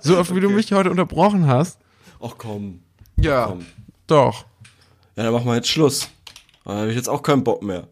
so 0.00 0.18
oft 0.18 0.34
wie 0.34 0.40
du 0.40 0.50
mich 0.50 0.72
heute 0.72 0.90
unterbrochen 0.90 1.46
hast. 1.46 1.78
Ach 2.20 2.34
komm. 2.36 2.80
Ja, 3.20 3.46
Komm. 3.46 3.66
doch. 4.06 4.44
Ja, 5.16 5.24
dann 5.24 5.32
machen 5.32 5.46
wir 5.46 5.56
jetzt 5.56 5.68
Schluss. 5.68 6.08
Da 6.64 6.74
habe 6.76 6.90
ich 6.90 6.96
jetzt 6.96 7.08
auch 7.08 7.22
keinen 7.22 7.44
Bock 7.44 7.62
mehr. 7.62 7.84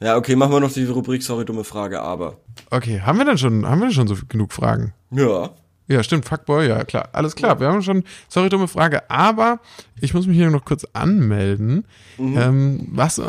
Ja, 0.00 0.16
okay, 0.16 0.34
machen 0.34 0.52
wir 0.52 0.60
noch 0.60 0.72
die 0.72 0.84
Rubrik, 0.84 1.22
sorry, 1.22 1.44
dumme 1.44 1.62
Frage, 1.64 2.00
aber. 2.02 2.38
Okay, 2.70 3.00
haben 3.00 3.18
wir 3.18 3.24
denn 3.24 3.38
schon, 3.38 3.66
haben 3.68 3.78
wir 3.80 3.86
denn 3.86 3.94
schon 3.94 4.08
so 4.08 4.16
genug 4.28 4.52
Fragen? 4.52 4.94
Ja. 5.10 5.50
Ja, 5.88 6.02
stimmt, 6.02 6.24
Fuckboy, 6.24 6.68
ja 6.68 6.84
klar, 6.84 7.08
alles 7.12 7.36
klar. 7.36 7.60
Wir 7.60 7.68
haben 7.68 7.82
schon, 7.82 8.02
sorry, 8.28 8.48
dumme 8.48 8.66
Frage, 8.68 9.08
aber 9.10 9.60
ich 10.00 10.14
muss 10.14 10.26
mich 10.26 10.36
hier 10.36 10.48
noch 10.50 10.64
kurz 10.64 10.86
anmelden. 10.92 11.84
Ähm, 12.18 12.88
was, 12.90 13.18
äh, 13.18 13.24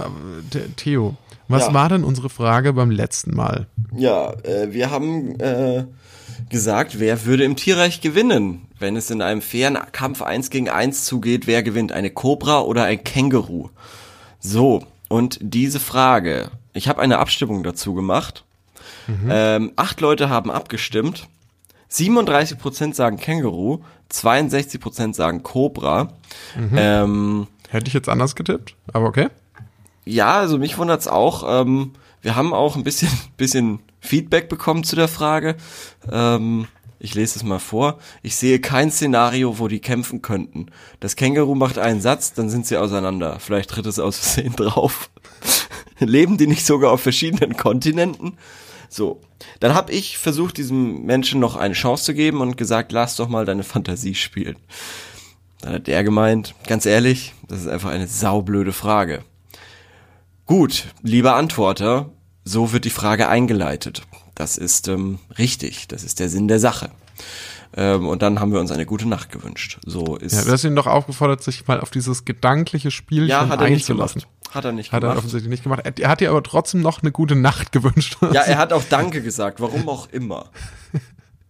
The- 0.52 0.70
Theo, 0.76 1.16
was 1.48 1.68
Ja. 1.68 1.74
war 1.74 1.90
denn 1.90 2.04
unsere 2.04 2.30
Frage 2.30 2.74
beim 2.74 2.90
letzten 2.92 3.36
Mal? 3.36 3.68
Ja, 3.96 4.32
äh, 4.44 4.72
wir 4.72 4.92
haben 4.92 5.38
äh, 5.40 5.86
gesagt, 6.50 7.00
wer 7.00 7.26
würde 7.26 7.44
im 7.44 7.56
Tierreich 7.56 8.02
gewinnen, 8.02 8.68
wenn 8.84 8.98
es 8.98 9.10
in 9.10 9.22
einem 9.22 9.42
fairen 9.42 9.80
Kampf 9.94 10.22
1 10.22 10.50
gegen 10.50 10.70
1 10.70 11.06
zugeht, 11.06 11.48
wer 11.48 11.64
gewinnt, 11.64 11.94
eine 11.94 12.10
Kobra 12.12 12.60
oder 12.60 12.84
ein 12.84 13.02
Känguru? 13.04 13.70
So, 14.40 14.86
und 15.08 15.40
diese 15.42 15.80
Frage, 15.80 16.52
ich 16.74 16.90
habe 16.90 17.02
eine 17.02 17.18
Abstimmung 17.20 17.64
dazu 17.64 17.94
gemacht. 17.94 18.44
Ähm, 19.30 19.72
acht 19.78 20.02
Leute 20.02 20.30
haben 20.30 20.52
abgestimmt. 20.52 21.28
37% 21.92 22.94
sagen 22.94 23.18
Känguru, 23.18 23.84
62% 24.12 25.14
sagen 25.14 25.44
Kobra. 25.44 26.10
Ähm, 26.76 27.48
Hätte 27.70 27.88
ich 27.88 27.94
jetzt 27.94 28.10
anders 28.10 28.36
getippt, 28.36 28.76
aber 28.92 29.08
okay. 29.08 29.30
ja, 30.06 30.40
also 30.40 30.58
mich 30.58 30.78
wundert's 30.78 31.08
auch. 31.08 31.62
Ähm, 31.62 31.92
wir 32.22 32.36
haben 32.36 32.54
auch 32.54 32.76
ein 32.76 32.84
bisschen, 32.84 33.10
bisschen 33.38 33.80
Feedback 34.02 34.50
bekommen 34.50 34.84
zu 34.84 34.96
der 34.98 35.08
Frage. 35.08 35.56
Ähm, 36.12 36.68
ich 37.04 37.16
lese 37.16 37.38
es 37.38 37.44
mal 37.44 37.60
vor. 37.60 38.00
Ich 38.22 38.38
sehe 38.38 38.60
kein 38.60 38.90
Szenario, 38.90 39.60
wo 39.60 39.68
die 39.68 39.82
kämpfen 39.82 40.22
könnten. 40.22 40.68
Das 41.02 41.18
Känguru 41.18 41.54
macht 41.54 41.78
einen 41.78 42.00
Satz, 42.00 42.32
dann 42.32 42.50
sind 42.50 42.66
sie 42.66 42.78
auseinander. 42.78 43.40
Vielleicht 43.42 43.72
tritt 43.72 43.86
es 43.86 44.00
aus 44.00 44.18
Versehen 44.18 44.56
drauf. 44.56 45.10
Leben 46.00 46.38
die 46.38 46.48
nicht 46.48 46.66
sogar 46.66 46.92
auf 46.92 47.02
verschiedenen 47.02 47.58
Kontinenten? 47.58 48.38
So, 48.88 49.20
dann 49.60 49.74
habe 49.74 49.92
ich 49.92 50.18
versucht, 50.18 50.56
diesem 50.56 51.04
Menschen 51.04 51.42
noch 51.42 51.58
eine 51.58 51.74
Chance 51.74 52.06
zu 52.06 52.14
geben 52.14 52.40
und 52.40 52.56
gesagt, 52.56 52.94
lass 52.94 53.18
doch 53.18 53.28
mal 53.28 53.46
deine 53.46 53.64
Fantasie 53.64 54.16
spielen. 54.16 54.56
Dann 55.60 55.74
hat 55.74 55.90
er 55.90 56.06
gemeint, 56.06 56.56
ganz 56.68 56.86
ehrlich, 56.86 57.34
das 57.50 57.60
ist 57.60 57.68
einfach 57.68 57.90
eine 57.90 58.08
saublöde 58.08 58.72
Frage. 58.72 59.26
Gut, 60.46 60.88
lieber 61.02 61.36
Antworter, 61.36 62.12
so 62.46 62.72
wird 62.72 62.86
die 62.86 62.90
Frage 62.90 63.28
eingeleitet. 63.28 64.04
Das 64.36 64.58
ist 64.58 64.88
ähm, 64.88 65.20
richtig, 65.38 65.88
das 65.88 66.04
ist 66.04 66.20
der 66.20 66.30
Sinn 66.30 66.48
der 66.48 66.60
Sache. 66.60 66.90
Ähm, 67.76 68.08
und 68.08 68.22
dann 68.22 68.40
haben 68.40 68.52
wir 68.52 68.60
uns 68.60 68.72
eine 68.72 68.86
gute 68.86 69.08
Nacht 69.08 69.32
gewünscht. 69.32 69.80
So 69.86 70.16
ist. 70.18 70.34
Ja, 70.36 70.44
du 70.44 70.52
hast 70.52 70.64
ihn 70.64 70.76
doch 70.76 70.88
aufgefordert, 70.88 71.44
sich 71.44 71.68
mal 71.68 71.80
auf 71.80 71.90
dieses 71.92 72.26
gedankliche 72.26 72.92
Spielchen 72.92 73.30
ja, 73.30 73.48
hat 73.48 73.62
er 73.62 73.70
nicht 73.70 73.82
einzulassen. 73.90 74.22
gemacht. 74.22 74.56
Hat 74.56 74.66
er 74.66 74.72
nicht 74.72 74.92
Hat 74.92 74.98
er 74.98 75.08
gemacht. 75.10 75.18
offensichtlich 75.20 75.50
nicht 75.50 75.64
gemacht. 75.64 75.82
Er, 75.84 75.94
er 75.98 76.10
hat 76.10 76.20
dir 76.20 76.30
aber 76.30 76.44
trotzdem 76.44 76.82
noch 76.82 77.02
eine 77.02 77.12
gute 77.12 77.36
Nacht 77.36 77.72
gewünscht. 77.72 78.18
Ja, 78.22 78.42
er 78.42 78.58
hat 78.58 78.74
auch 78.74 78.84
Danke 78.90 79.22
gesagt. 79.24 79.60
Warum 79.62 79.90
auch 79.90 80.10
immer. 80.12 80.50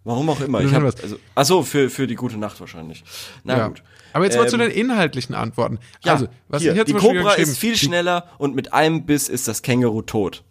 Warum 0.05 0.29
auch 0.29 0.39
immer. 0.41 0.61
Ich 0.61 0.73
hab, 0.73 0.83
also, 0.83 1.17
ach 1.35 1.45
so, 1.45 1.63
für, 1.63 1.89
für 1.89 2.07
die 2.07 2.15
gute 2.15 2.37
Nacht 2.37 2.59
wahrscheinlich. 2.59 3.03
Na 3.43 3.57
Ja. 3.57 3.67
gut. 3.67 3.83
Aber 4.13 4.25
jetzt 4.25 4.37
mal 4.37 4.47
zu 4.47 4.55
Ähm, 4.57 4.61
den 4.61 4.71
inhaltlichen 4.71 5.33
Antworten. 5.33 5.79
Ja, 6.03 6.13
also, 6.13 6.27
was 6.47 6.61
hier, 6.61 6.71
ich 6.73 6.77
jetzt 6.77 6.89
die 6.89 6.93
Cobra 6.93 7.33
ist 7.33 7.57
viel 7.57 7.75
schneller 7.75 8.27
und 8.37 8.53
mit 8.55 8.71
einem 8.73 9.05
Biss 9.05 9.27
ist 9.27 9.47
das 9.47 9.61
Känguru 9.63 10.01
tot. 10.03 10.43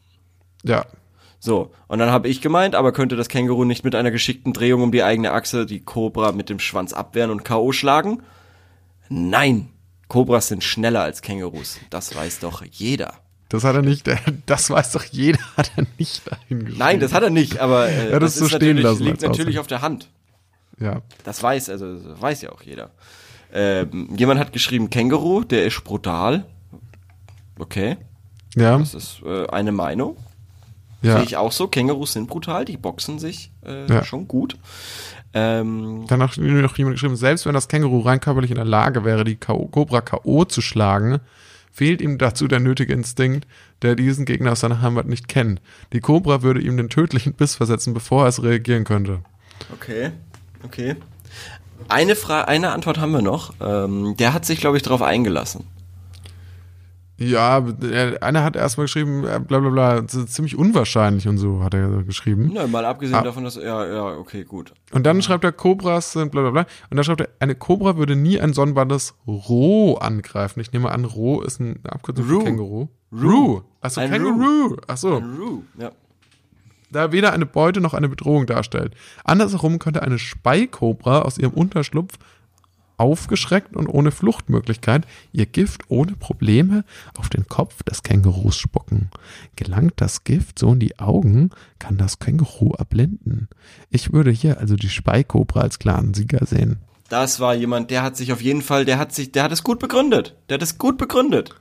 Ja, 0.64 0.84
So, 1.45 1.72
und 1.88 1.99
dann 1.99 2.12
habe 2.12 2.28
ich 2.28 2.40
gemeint, 2.40 2.76
aber 2.76 2.93
könnte 2.93 3.16
das 3.16 3.26
Känguru 3.28 3.64
nicht 3.64 3.84
mit 3.84 3.97
einer 3.97 4.12
geschickten 4.12 4.53
Drehung 4.53 4.80
um 4.80 4.93
die 4.93 5.03
eigene 5.03 5.32
Achse 5.32 5.66
die 5.66 5.80
Cobra 5.80 6.30
mit 6.30 6.49
dem 6.49 6.61
Schwanz 6.61 6.93
abwehren 6.93 7.32
und 7.32 7.45
K.O. 7.45 7.72
schlagen? 7.72 8.22
Nein, 9.09 9.68
Cobras 10.07 10.47
sind 10.47 10.62
schneller 10.62 11.03
als 11.03 11.20
Kängurus. 11.20 11.80
Das 11.90 12.14
weiß 12.14 12.38
doch 12.38 12.64
jeder. 12.70 13.14
Das 13.49 13.64
hat 13.64 13.74
er 13.74 13.82
nicht, 13.82 14.09
das 14.47 14.70
weiß 14.70 14.93
doch 14.93 15.03
jeder, 15.03 15.40
hat 15.57 15.72
er 15.74 15.84
nicht 15.99 16.22
dahin 16.30 16.74
Nein, 16.78 17.01
das 17.01 17.12
hat 17.12 17.24
er 17.24 17.30
nicht, 17.30 17.59
aber 17.59 17.88
äh, 17.88 18.12
Ja, 18.12 18.20
das 18.20 18.34
das 18.34 18.38
so 18.38 18.47
stehen 18.47 18.76
natürlich, 18.76 18.84
lassen 18.84 19.03
liegt 19.03 19.22
natürlich 19.22 19.59
auf 19.59 19.66
der 19.66 19.82
Hand. 19.82 20.11
Ja. 20.78 21.03
Das 21.24 21.43
weiß, 21.43 21.70
also 21.70 21.99
das 21.99 22.22
weiß 22.22 22.43
ja 22.43 22.53
auch 22.53 22.62
jeder. 22.62 22.93
Ähm, 23.53 24.14
jemand 24.16 24.38
hat 24.38 24.53
geschrieben, 24.53 24.90
Känguru, 24.90 25.43
der 25.43 25.66
ist 25.66 25.82
brutal. 25.82 26.45
Okay, 27.59 27.97
Ja, 28.55 28.78
das 28.78 28.95
ist 28.95 29.22
äh, 29.26 29.49
eine 29.49 29.72
Meinung. 29.72 30.16
Ja. 31.03 31.14
Sehe 31.16 31.24
ich 31.24 31.36
auch 31.36 31.53
so. 31.53 31.68
Kängurus 31.68 32.12
sind 32.14 32.28
brutal, 32.28 32.64
die 32.64 32.76
boxen 32.76 33.18
sich 33.18 33.50
äh, 33.66 33.86
Ja. 33.92 34.05
schon 34.05 34.28
gut. 34.28 34.57
Ähm, 35.34 36.05
Dann 36.09 36.22
hat 36.22 36.36
noch 36.36 36.76
jemand 36.76 36.94
geschrieben, 36.94 37.16
selbst 37.16 37.46
wenn 37.46 37.55
das 37.55 37.68
Känguru 37.68 38.00
rein 38.00 38.20
körperlich 38.20 38.50
in 38.50 38.57
der 38.57 38.64
Lage 38.66 39.05
wäre, 39.05 39.24
die. 39.24 39.36
Cobra 39.36 40.00
K.O. 40.03 40.44
zu 40.44 40.61
schlagen, 40.61 41.20
fehlt 41.72 42.03
ihm 42.03 42.18
dazu 42.18 42.48
der 42.48 42.61
nötige 42.61 42.92
Instinkt, 42.92 43.46
der 43.80 43.94
diesen 43.96 44.26
Gegner 44.26 44.53
aus 44.53 44.61
seiner 44.61 44.82
Heimat 44.82 45.07
nicht 45.07 45.28
kennt. 45.28 45.61
Die 45.92 46.00
Cobra 46.00 46.42
würde 46.42 46.61
ihm 46.61 46.76
den 46.76 46.90
tödlichen 46.90 47.32
Biss 47.32 47.55
versetzen, 47.55 47.94
bevor 47.94 48.24
er 48.24 48.28
es 48.28 48.42
reagieren 48.42 48.84
könnte. 48.84 49.20
okay, 49.72 50.11
okay. 50.64 50.96
Eine 51.88 52.14
Frage, 52.14 52.46
eine 52.48 52.70
Antwort 52.72 52.98
haben 52.98 53.12
wir 53.12 53.22
noch. 53.22 53.55
Ähm, 53.61 54.14
der 54.18 54.34
hat 54.34 54.44
sich, 54.44 54.61
glaube 54.61 54.76
ich, 54.76 54.82
darauf 54.82 55.03
eingelassen. 55.03 55.64
Ja, 57.30 57.64
er- 57.82 58.22
einer 58.22 58.42
hat 58.44 58.56
erstmal 58.56 58.84
geschrieben, 58.86 59.24
äh, 59.24 59.38
bla 59.40 59.58
bla 59.60 59.70
bla, 59.70 60.06
ziemlich 60.06 60.56
unwahrscheinlich 60.56 61.28
und 61.28 61.38
so, 61.38 61.62
hat 61.62 61.74
er 61.74 62.02
geschrieben. 62.04 62.50
Na, 62.54 62.66
mal 62.66 62.84
abgesehen 62.84 63.18
Ah. 63.18 63.22
davon, 63.22 63.44
dass 63.44 63.56
ja, 63.56 63.86
ja, 63.86 64.16
okay, 64.18 64.44
gut. 64.44 64.72
Und 64.92 65.04
dann 65.04 65.22
schreibt 65.22 65.44
er, 65.44 65.52
Cobras 65.52 66.12
sind 66.12 66.32
bla 66.32 66.42
bla 66.42 66.50
bla. 66.50 66.60
Und 66.90 66.96
dann 66.96 67.04
schreibt 67.04 67.20
er, 67.20 67.28
eine 67.40 67.54
Cobra 67.54 67.96
würde 67.96 68.16
nie 68.16 68.40
ein 68.40 68.52
Sonnenbandes 68.52 69.14
Roh 69.26 69.94
angreifen. 69.96 70.60
Ich 70.60 70.72
nehme 70.72 70.90
an, 70.90 71.04
Roh 71.04 71.40
ist 71.42 71.60
eine 71.60 71.76
Abkürzung 71.88 72.24
für 72.26 72.44
Känguru. 72.44 72.88
Ruh. 73.12 73.60
Achso, 73.80 74.00
Ein 74.00 74.10
Känguru. 74.10 74.76
Achso. 74.86 75.16
Roo, 75.18 75.62
ja. 75.78 75.90
Da 76.90 77.00
er 77.00 77.12
weder 77.12 77.32
eine 77.32 77.46
Beute 77.46 77.80
noch 77.80 77.94
eine 77.94 78.08
Bedrohung 78.08 78.44
darstellt. 78.46 78.94
Andersherum 79.24 79.78
könnte 79.78 80.02
eine 80.02 80.18
Speikobra 80.18 81.22
aus 81.22 81.38
ihrem 81.38 81.52
Unterschlupf 81.52 82.14
aufgeschreckt 82.97 83.76
und 83.76 83.86
ohne 83.88 84.11
Fluchtmöglichkeit 84.11 85.07
ihr 85.32 85.47
Gift 85.47 85.82
ohne 85.88 86.12
Probleme 86.12 86.84
auf 87.16 87.28
den 87.28 87.47
Kopf 87.49 87.82
des 87.82 88.03
Kängurus 88.03 88.57
spucken. 88.57 89.11
Gelangt 89.57 89.95
das 89.97 90.24
Gift 90.24 90.59
so 90.59 90.72
in 90.72 90.80
die 90.80 90.99
Augen, 90.99 91.51
kann 91.78 91.97
das 91.97 92.18
Känguru 92.18 92.72
erblinden. 92.74 93.49
Ich 93.90 94.12
würde 94.12 94.30
hier 94.30 94.59
also 94.59 94.76
die 94.76 94.88
Speikobra 94.88 95.61
als 95.61 95.78
klaren 95.78 96.14
Sieger 96.14 96.47
sehen. 96.47 96.78
Das 97.09 97.40
war 97.40 97.55
jemand, 97.55 97.90
der 97.90 98.03
hat 98.03 98.16
sich 98.16 98.32
auf 98.32 98.40
jeden 98.40 98.62
Fall, 98.62 98.84
der 98.84 98.99
hat 98.99 99.12
sich, 99.12 99.32
der 99.32 99.43
hat 99.43 99.53
es 99.53 99.62
gut 99.62 99.78
begründet. 99.78 100.34
Der 100.49 100.55
hat 100.55 100.62
es 100.62 100.78
gut 100.78 100.97
begründet. 100.97 101.55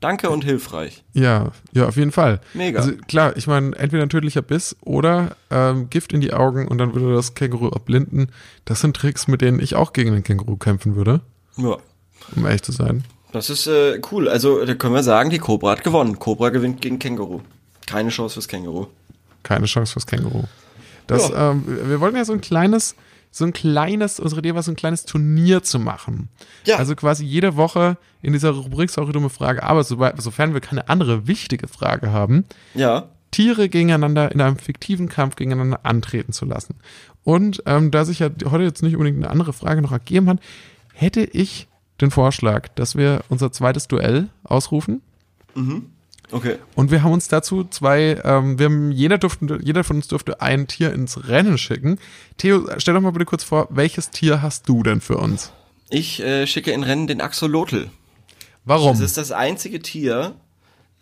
Danke 0.00 0.30
und 0.30 0.44
hilfreich. 0.44 1.02
Ja, 1.12 1.50
ja, 1.72 1.86
auf 1.88 1.96
jeden 1.96 2.12
Fall. 2.12 2.40
Mega. 2.54 2.78
Also 2.80 2.92
klar, 3.08 3.36
ich 3.36 3.46
meine, 3.48 3.74
entweder 3.76 4.04
ein 4.04 4.08
tödlicher 4.08 4.42
Biss 4.42 4.76
oder 4.80 5.36
ähm, 5.50 5.90
Gift 5.90 6.12
in 6.12 6.20
die 6.20 6.32
Augen 6.32 6.68
und 6.68 6.78
dann 6.78 6.94
würde 6.94 7.14
das 7.14 7.34
Känguru 7.34 7.68
erblinden. 7.68 8.30
Das 8.64 8.80
sind 8.80 8.96
Tricks, 8.96 9.26
mit 9.26 9.40
denen 9.40 9.58
ich 9.58 9.74
auch 9.74 9.92
gegen 9.92 10.12
den 10.12 10.22
Känguru 10.22 10.56
kämpfen 10.56 10.94
würde, 10.94 11.20
Ja. 11.56 11.78
um 12.36 12.46
ehrlich 12.46 12.62
zu 12.62 12.70
sein. 12.72 13.02
Das 13.32 13.50
ist 13.50 13.66
äh, 13.66 14.00
cool. 14.12 14.28
Also, 14.28 14.64
da 14.64 14.74
können 14.74 14.94
wir 14.94 15.02
sagen, 15.02 15.30
die 15.30 15.38
Cobra 15.38 15.72
hat 15.72 15.82
gewonnen. 15.84 16.18
Cobra 16.18 16.50
gewinnt 16.50 16.80
gegen 16.80 16.98
Känguru. 16.98 17.40
Keine 17.86 18.10
Chance 18.10 18.34
fürs 18.34 18.48
Känguru. 18.48 18.86
Keine 19.42 19.66
Chance 19.66 19.92
fürs 19.94 20.06
Känguru. 20.06 20.44
Das, 21.08 21.28
Ja. 21.30 21.50
ähm, 21.50 21.64
wir 21.66 22.00
wollten 22.00 22.16
ja 22.16 22.24
so 22.24 22.32
ein 22.34 22.40
kleines, 22.40 22.94
so 23.30 23.44
ein 23.44 23.52
kleines, 23.52 24.20
unsere 24.20 24.40
Idee 24.40 24.54
war 24.54 24.62
so 24.62 24.72
ein 24.72 24.76
kleines 24.76 25.04
Turnier 25.04 25.62
zu 25.62 25.78
machen. 25.78 26.28
Ja. 26.64 26.76
Also 26.76 26.94
quasi 26.96 27.24
jede 27.24 27.56
Woche 27.56 27.96
in 28.22 28.32
dieser 28.32 28.50
Rubrik 28.50 28.90
Saure 28.90 29.12
dumme 29.12 29.30
Frage, 29.30 29.62
aber 29.62 29.84
sobald, 29.84 30.20
sofern 30.20 30.54
wir 30.54 30.60
keine 30.60 30.88
andere 30.88 31.26
wichtige 31.26 31.68
Frage 31.68 32.12
haben, 32.12 32.44
Ja. 32.74 33.08
Tiere 33.30 33.68
gegeneinander 33.68 34.32
in 34.32 34.40
einem 34.40 34.56
fiktiven 34.56 35.08
Kampf 35.10 35.36
gegeneinander 35.36 35.80
antreten 35.82 36.32
zu 36.32 36.46
lassen. 36.46 36.76
Und 37.24 37.62
ähm, 37.66 37.90
da 37.90 38.06
sich 38.06 38.20
ja 38.20 38.30
heute 38.50 38.64
jetzt 38.64 38.82
nicht 38.82 38.96
unbedingt 38.96 39.18
eine 39.18 39.30
andere 39.30 39.52
Frage 39.52 39.82
noch 39.82 39.92
ergeben 39.92 40.30
hat, 40.30 40.40
hätte 40.94 41.20
ich 41.20 41.68
den 42.00 42.10
Vorschlag, 42.10 42.68
dass 42.74 42.96
wir 42.96 43.22
unser 43.28 43.52
zweites 43.52 43.86
Duell 43.86 44.28
ausrufen. 44.44 45.02
Okay. 46.30 46.56
Und 46.74 46.90
wir 46.90 47.02
haben 47.02 47.12
uns 47.12 47.28
dazu 47.28 47.64
zwei, 47.64 48.20
ähm, 48.24 48.58
wir 48.58 48.66
haben, 48.66 48.92
jeder, 48.92 49.18
durfte, 49.18 49.58
jeder 49.62 49.84
von 49.84 49.96
uns 49.96 50.08
durfte 50.08 50.40
ein 50.40 50.66
Tier 50.66 50.92
ins 50.92 51.28
Rennen 51.28 51.58
schicken. 51.58 51.98
Theo, 52.36 52.68
stell 52.78 52.94
doch 52.94 53.00
mal 53.00 53.12
bitte 53.12 53.24
kurz 53.24 53.44
vor, 53.44 53.68
welches 53.70 54.10
Tier 54.10 54.42
hast 54.42 54.68
du 54.68 54.82
denn 54.82 55.00
für 55.00 55.16
uns? 55.16 55.52
Ich 55.90 56.20
äh, 56.20 56.46
schicke 56.46 56.72
in 56.72 56.82
Rennen 56.82 57.06
den 57.06 57.20
Axolotl. 57.20 57.90
Warum? 58.64 58.92
Es 58.92 59.00
ist 59.00 59.16
das 59.16 59.32
einzige 59.32 59.80
Tier, 59.80 60.34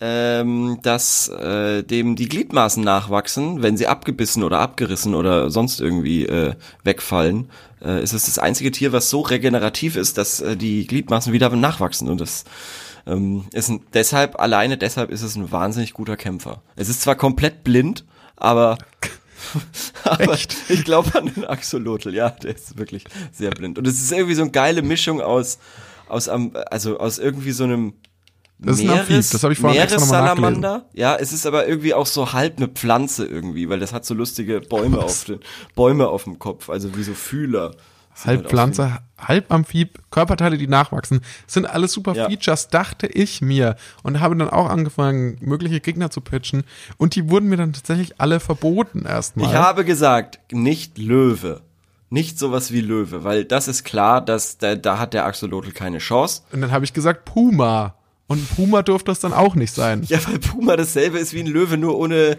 ähm, 0.01 0.79
das 0.83 1.29
äh, 1.29 1.83
dem 1.83 2.15
die 2.15 2.29
Gliedmaßen 2.29 2.85
nachwachsen, 2.85 3.63
wenn 3.63 3.77
sie 3.77 3.89
abgebissen 3.89 4.45
oder 4.45 4.61
abgerissen 4.61 5.15
oder 5.15 5.51
sonst 5.51 5.81
irgendwie 5.81 6.27
äh, 6.27 6.55
wegfallen. 6.85 7.51
Äh, 7.83 8.03
ist 8.03 8.13
es 8.13 8.27
das 8.27 8.39
einzige 8.39 8.71
Tier, 8.71 8.93
was 8.93 9.11
so 9.11 9.23
regenerativ 9.23 9.97
ist, 9.97 10.19
dass 10.19 10.41
äh, 10.41 10.57
die 10.57 10.87
Gliedmaßen 10.87 11.33
wieder 11.33 11.51
nachwachsen 11.51 12.09
und 12.09 12.21
das 12.21 12.45
ähm, 13.07 13.45
ist 13.53 13.69
ein, 13.69 13.83
deshalb 13.95 14.39
alleine 14.41 14.77
deshalb 14.79 15.11
ist 15.11 15.23
es 15.23 15.37
ein 15.37 15.51
wahnsinnig 15.53 15.93
guter 15.95 16.17
Kämpfer. 16.17 16.63
Es 16.77 16.89
ist 16.89 17.03
zwar 17.03 17.15
komplett 17.15 17.65
blind, 17.65 18.05
aber 18.37 18.79
aber 20.05 20.33
Echt? 20.33 20.57
ich 20.69 20.85
glaube 20.85 21.17
an 21.19 21.27
den 21.33 21.45
Axolotl, 21.45 22.13
ja, 22.15 22.31
der 22.31 22.55
ist 22.57 22.79
wirklich 22.79 23.05
sehr 23.33 23.51
blind. 23.51 23.79
Und 23.79 23.87
es 23.87 24.01
ist 24.03 24.11
irgendwie 24.11 24.35
so 24.35 24.43
eine 24.43 24.51
geile 24.51 24.83
Mischung 24.83 25.21
aus, 25.21 25.59
aus, 26.09 26.29
am- 26.29 26.53
also 26.71 26.99
aus 26.99 27.19
irgendwie 27.19 27.53
so 27.53 27.65
einem 27.65 27.93
Das 28.59 28.79
ist 28.79 28.85
ein 28.89 28.99
Amphib, 28.99 29.17
das 29.31 29.43
habe 29.43 29.53
ich 29.53 29.59
vorhin 29.61 29.81
extra 29.81 30.01
noch 30.01 30.09
mal 30.09 30.23
Meeressalamander. 30.23 30.89
Ja, 30.95 31.17
es 31.17 31.33
ist 31.33 31.47
aber 31.47 31.69
irgendwie 31.69 31.95
auch 31.95 32.07
so 32.07 32.33
halb 32.33 32.57
eine 32.57 32.69
Pflanze 32.69 33.27
irgendwie, 33.27 33.69
weil 33.69 33.79
das 33.79 33.93
hat 33.93 34.05
so 34.07 34.15
lustige 34.15 34.61
Bäume 34.63 34.99
auf 34.99 35.25
den, 35.25 35.41
Bäume 35.75 36.09
auf 36.09 36.25
dem 36.25 36.39
Kopf, 36.39 36.71
also 36.71 36.97
wie 36.97 37.03
so 37.03 37.13
Fühler. 37.15 37.73
Halb 38.25 38.41
halt 38.41 38.49
Pflanze, 38.49 38.99
halb 39.19 39.53
Amphib, 39.53 39.99
Körperteile, 40.11 40.57
die 40.57 40.69
nachwachsen. 40.69 41.21
Das 41.45 41.55
sind 41.55 41.67
alles 41.67 41.93
super 41.93 42.15
Ja. 42.15 42.27
Features, 42.29 42.69
dachte 42.69 43.07
ich 43.07 43.43
mir. 43.43 43.77
Und 44.03 44.21
habe 44.21 44.37
dann 44.37 44.49
auch 44.51 44.69
angefangen, 44.69 45.37
mögliche 45.41 45.81
Gegner 45.81 46.11
zu 46.11 46.21
pitchen. 46.21 46.65
Und 46.97 47.15
die 47.15 47.29
wurden 47.29 47.49
mir 47.49 47.57
dann 47.57 47.73
tatsächlich 47.73 48.21
alle 48.21 48.41
verboten 48.41 49.05
erstmal. 49.05 49.49
Ich 49.49 49.55
habe 49.55 49.85
gesagt, 49.85 50.39
nicht 50.53 50.99
Löwe. 50.99 51.61
Nicht 52.09 52.39
sowas 52.39 52.73
wie 52.73 52.81
Löwe, 52.81 53.25
weil 53.25 53.45
das 53.45 53.67
ist 53.67 53.83
klar, 53.83 54.21
dass 54.25 54.59
da, 54.59 54.77
da 54.77 54.99
hat 54.99 55.13
der 55.13 55.27
Axolotl 55.27 55.73
keine 55.73 55.99
Chance. 55.99 56.43
Und 56.53 56.61
dann 56.61 56.71
habe 56.71 56.85
ich 56.85 56.93
gesagt 56.93 57.25
Puma. 57.25 57.97
Und 58.29 58.49
Puma 58.55 58.83
durfte 58.83 59.11
das 59.11 59.21
dann 59.21 59.33
auch 59.33 59.55
nicht 59.57 59.75
sein. 59.75 60.05
Ja, 60.09 60.19
weil 60.27 60.39
Puma 60.39 60.77
dasselbe 60.77 61.19
ist 61.19 61.33
wie 61.33 61.41
ein 61.41 61.47
Löwe, 61.47 61.77
nur 61.77 61.99
ohne, 61.99 62.37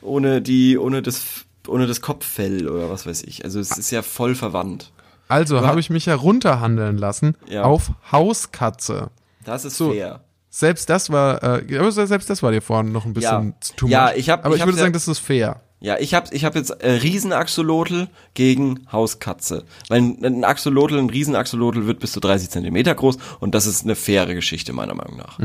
ohne 0.00 0.40
die, 0.40 0.78
ohne 0.78 1.02
das, 1.02 1.22
ohne 1.68 1.86
das 1.86 2.00
Kopffell 2.00 2.68
oder 2.68 2.90
was 2.90 3.06
weiß 3.06 3.22
ich. 3.24 3.44
Also 3.44 3.60
es 3.60 3.76
ist 3.76 3.90
ja 3.90 4.02
voll 4.02 4.34
verwandt. 4.34 4.90
Also 5.30 5.60
habe 5.66 5.80
ich 5.80 5.90
mich 5.90 6.06
herunterhandeln 6.06 6.98
lassen 6.98 7.36
Ja. 7.48 7.62
auf 7.64 7.92
Hauskatze. 8.12 9.10
Das 9.44 9.64
ist 9.64 9.76
So. 9.76 9.92
fair. 9.92 10.20
Selbst 10.50 10.90
das 10.90 11.10
war, 11.10 11.42
äh, 11.42 11.92
selbst 11.92 12.28
das 12.28 12.42
war 12.42 12.50
dir 12.50 12.60
vorhin 12.60 12.90
noch 12.92 13.04
ein 13.04 13.14
bisschen 13.14 13.48
Ja. 13.50 13.60
zu 13.60 13.72
too 13.76 13.86
Ja, 13.88 14.06
much. 14.06 14.16
ich 14.16 14.30
hab- 14.30 14.44
aber 14.44 14.54
ich 14.56 14.60
ich, 14.60 14.66
würde 14.66 14.76
ja- 14.78 14.82
sagen, 14.82 14.92
das 14.92 15.06
ist 15.08 15.20
fair. 15.20 15.60
Ja, 15.82 15.96
ich 15.98 16.12
hab, 16.12 16.30
ich 16.32 16.44
hab 16.44 16.56
jetzt 16.56 16.70
äh, 16.82 16.90
Riesenaxolotl 16.90 18.08
gegen 18.34 18.80
Hauskatze. 18.92 19.64
Weil 19.88 20.02
ein, 20.02 20.24
ein 20.24 20.44
Axolotl, 20.44 20.98
ein 20.98 21.08
Riesenaxolotl 21.08 21.86
wird 21.86 22.00
bis 22.00 22.12
zu 22.12 22.20
30 22.20 22.50
Zentimeter 22.50 22.94
groß 22.94 23.16
und 23.38 23.54
das 23.54 23.64
ist 23.66 23.84
eine 23.84 23.94
faire 23.94 24.34
Geschichte 24.34 24.72
meiner 24.74 24.94
Meinung 24.94 25.16
nach. 25.16 25.38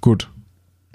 Gut. 0.00 0.28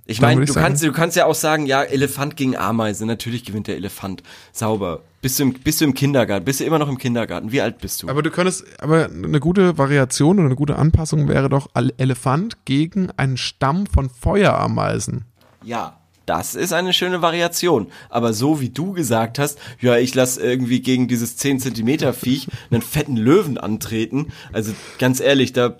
Ich 0.10 0.22
meine, 0.22 0.46
du 0.46 0.52
sagen- 0.52 0.66
kannst, 0.66 0.84
du 0.84 0.92
kannst 0.92 1.16
ja 1.16 1.26
auch 1.26 1.36
sagen, 1.36 1.66
ja, 1.66 1.84
Elefant 1.84 2.36
gegen 2.36 2.58
Ameise, 2.58 3.06
natürlich 3.06 3.46
gewinnt 3.46 3.68
der 3.68 3.76
Elefant. 3.76 4.24
Sauber. 4.52 5.02
Bist 5.22 5.38
du 5.38 5.44
im, 5.44 5.54
bist 5.54 5.82
du 5.82 5.86
im 5.86 5.94
Kindergarten? 5.94 6.46
Bist 6.46 6.62
du 6.62 6.64
immer 6.64 6.80
noch 6.80 6.88
im 6.90 6.98
Kindergarten? 6.98 7.52
Wie 7.52 7.62
alt 7.62 7.80
bist 7.80 8.02
du? 8.02 8.08
Aber 8.10 8.24
du 8.24 8.32
könntest, 8.32 8.64
aber 8.82 9.06
eine 9.06 9.40
gute 9.40 9.78
Variation 9.78 10.38
oder 10.40 10.46
eine 10.48 10.56
gute 10.56 10.78
Anpassung 10.78 11.28
wäre 11.28 11.50
doch 11.50 11.68
Elefant 11.98 12.66
gegen 12.66 13.10
einen 13.18 13.38
Stamm 13.38 13.86
von 13.86 14.10
Feuerameisen. 14.10 15.26
Ja, 15.64 15.98
das 16.26 16.56
ist 16.56 16.74
eine 16.74 16.94
schöne 16.94 17.22
Variation. 17.22 17.88
Aber 18.10 18.34
so 18.34 18.62
wie 18.62 18.70
du 18.70 18.94
gesagt 18.94 19.40
hast, 19.40 19.60
ja, 19.82 19.98
ich 19.98 20.16
lass 20.16 20.38
irgendwie 20.38 20.80
gegen 20.82 21.08
dieses 21.08 21.36
10 21.38 21.60
Zentimeter 21.60 22.14
Viech 22.14 22.48
einen 22.72 22.82
fetten 22.82 23.18
Löwen 23.18 23.58
antreten. 23.58 24.32
Also 24.54 24.74
ganz 25.00 25.20
ehrlich, 25.20 25.54
da, 25.54 25.76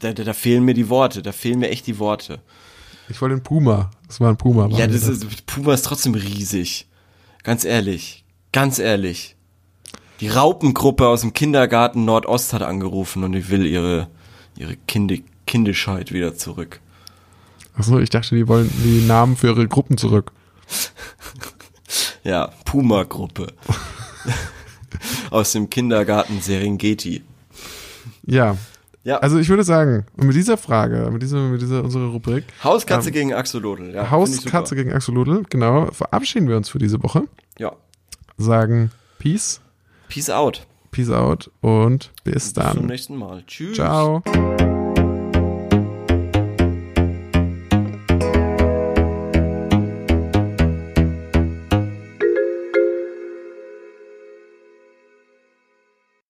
da, 0.00 0.12
da 0.12 0.32
fehlen 0.32 0.64
mir 0.64 0.74
die 0.74 0.88
Worte. 0.88 1.22
Da 1.22 1.32
fehlen 1.32 1.58
mir 1.58 1.70
echt 1.70 1.86
die 1.86 1.98
Worte. 1.98 2.40
Ich 3.12 3.20
wollte 3.20 3.36
den 3.36 3.42
Puma. 3.42 3.90
Das 4.08 4.20
war 4.20 4.30
ein 4.30 4.38
Puma. 4.38 4.68
Ja, 4.68 4.86
das. 4.86 5.06
ist, 5.06 5.44
Puma 5.44 5.74
ist 5.74 5.84
trotzdem 5.84 6.14
riesig. 6.14 6.88
Ganz 7.42 7.64
ehrlich. 7.64 8.24
Ganz 8.52 8.78
ehrlich. 8.78 9.36
Die 10.20 10.28
Raupengruppe 10.28 11.06
aus 11.06 11.20
dem 11.20 11.34
Kindergarten 11.34 12.06
Nordost 12.06 12.54
hat 12.54 12.62
angerufen 12.62 13.22
und 13.22 13.32
die 13.32 13.50
will 13.50 13.66
ihre, 13.66 14.08
ihre 14.56 14.76
Kindi 14.88 15.24
Kindischheit 15.46 16.12
wieder 16.12 16.34
zurück. 16.36 16.80
Achso, 17.74 17.98
ich 17.98 18.08
dachte, 18.08 18.34
die 18.34 18.48
wollen 18.48 18.70
die 18.82 19.02
Namen 19.06 19.36
für 19.36 19.48
ihre 19.48 19.68
Gruppen 19.68 19.96
zurück. 19.96 20.32
Ja, 22.24 22.52
Puma-Gruppe. 22.64 23.48
Aus 25.30 25.52
dem 25.52 25.68
Kindergarten 25.68 26.40
Serengeti. 26.40 27.24
Ja. 28.24 28.56
Ja. 29.04 29.18
Also 29.18 29.38
ich 29.38 29.48
würde 29.48 29.64
sagen, 29.64 30.06
mit 30.16 30.36
dieser 30.36 30.56
Frage, 30.56 31.10
mit 31.10 31.22
dieser, 31.22 31.48
mit 31.48 31.60
dieser 31.60 31.82
unserer 31.82 32.08
Rubrik, 32.10 32.44
Hauskatze 32.62 33.08
ähm, 33.08 33.14
gegen 33.14 33.34
Axolotl. 33.34 33.92
Ja, 33.94 34.10
Hauskatze 34.10 34.76
gegen 34.76 34.92
Axolotl, 34.92 35.42
genau, 35.50 35.86
verabschieden 35.86 36.48
wir 36.48 36.56
uns 36.56 36.68
für 36.68 36.78
diese 36.78 37.02
Woche. 37.02 37.24
Ja. 37.58 37.72
Sagen 38.38 38.90
Peace, 39.18 39.60
Peace 40.08 40.30
out. 40.30 40.66
Peace 40.90 41.10
out 41.10 41.50
und 41.60 42.12
bis 42.22 42.34
Bis 42.34 42.54
zum 42.54 42.62
dann. 42.62 42.86
nächsten 42.86 43.16
Mal. 43.16 43.42
Tschüss. 43.46 43.76
Ciao. 43.76 44.22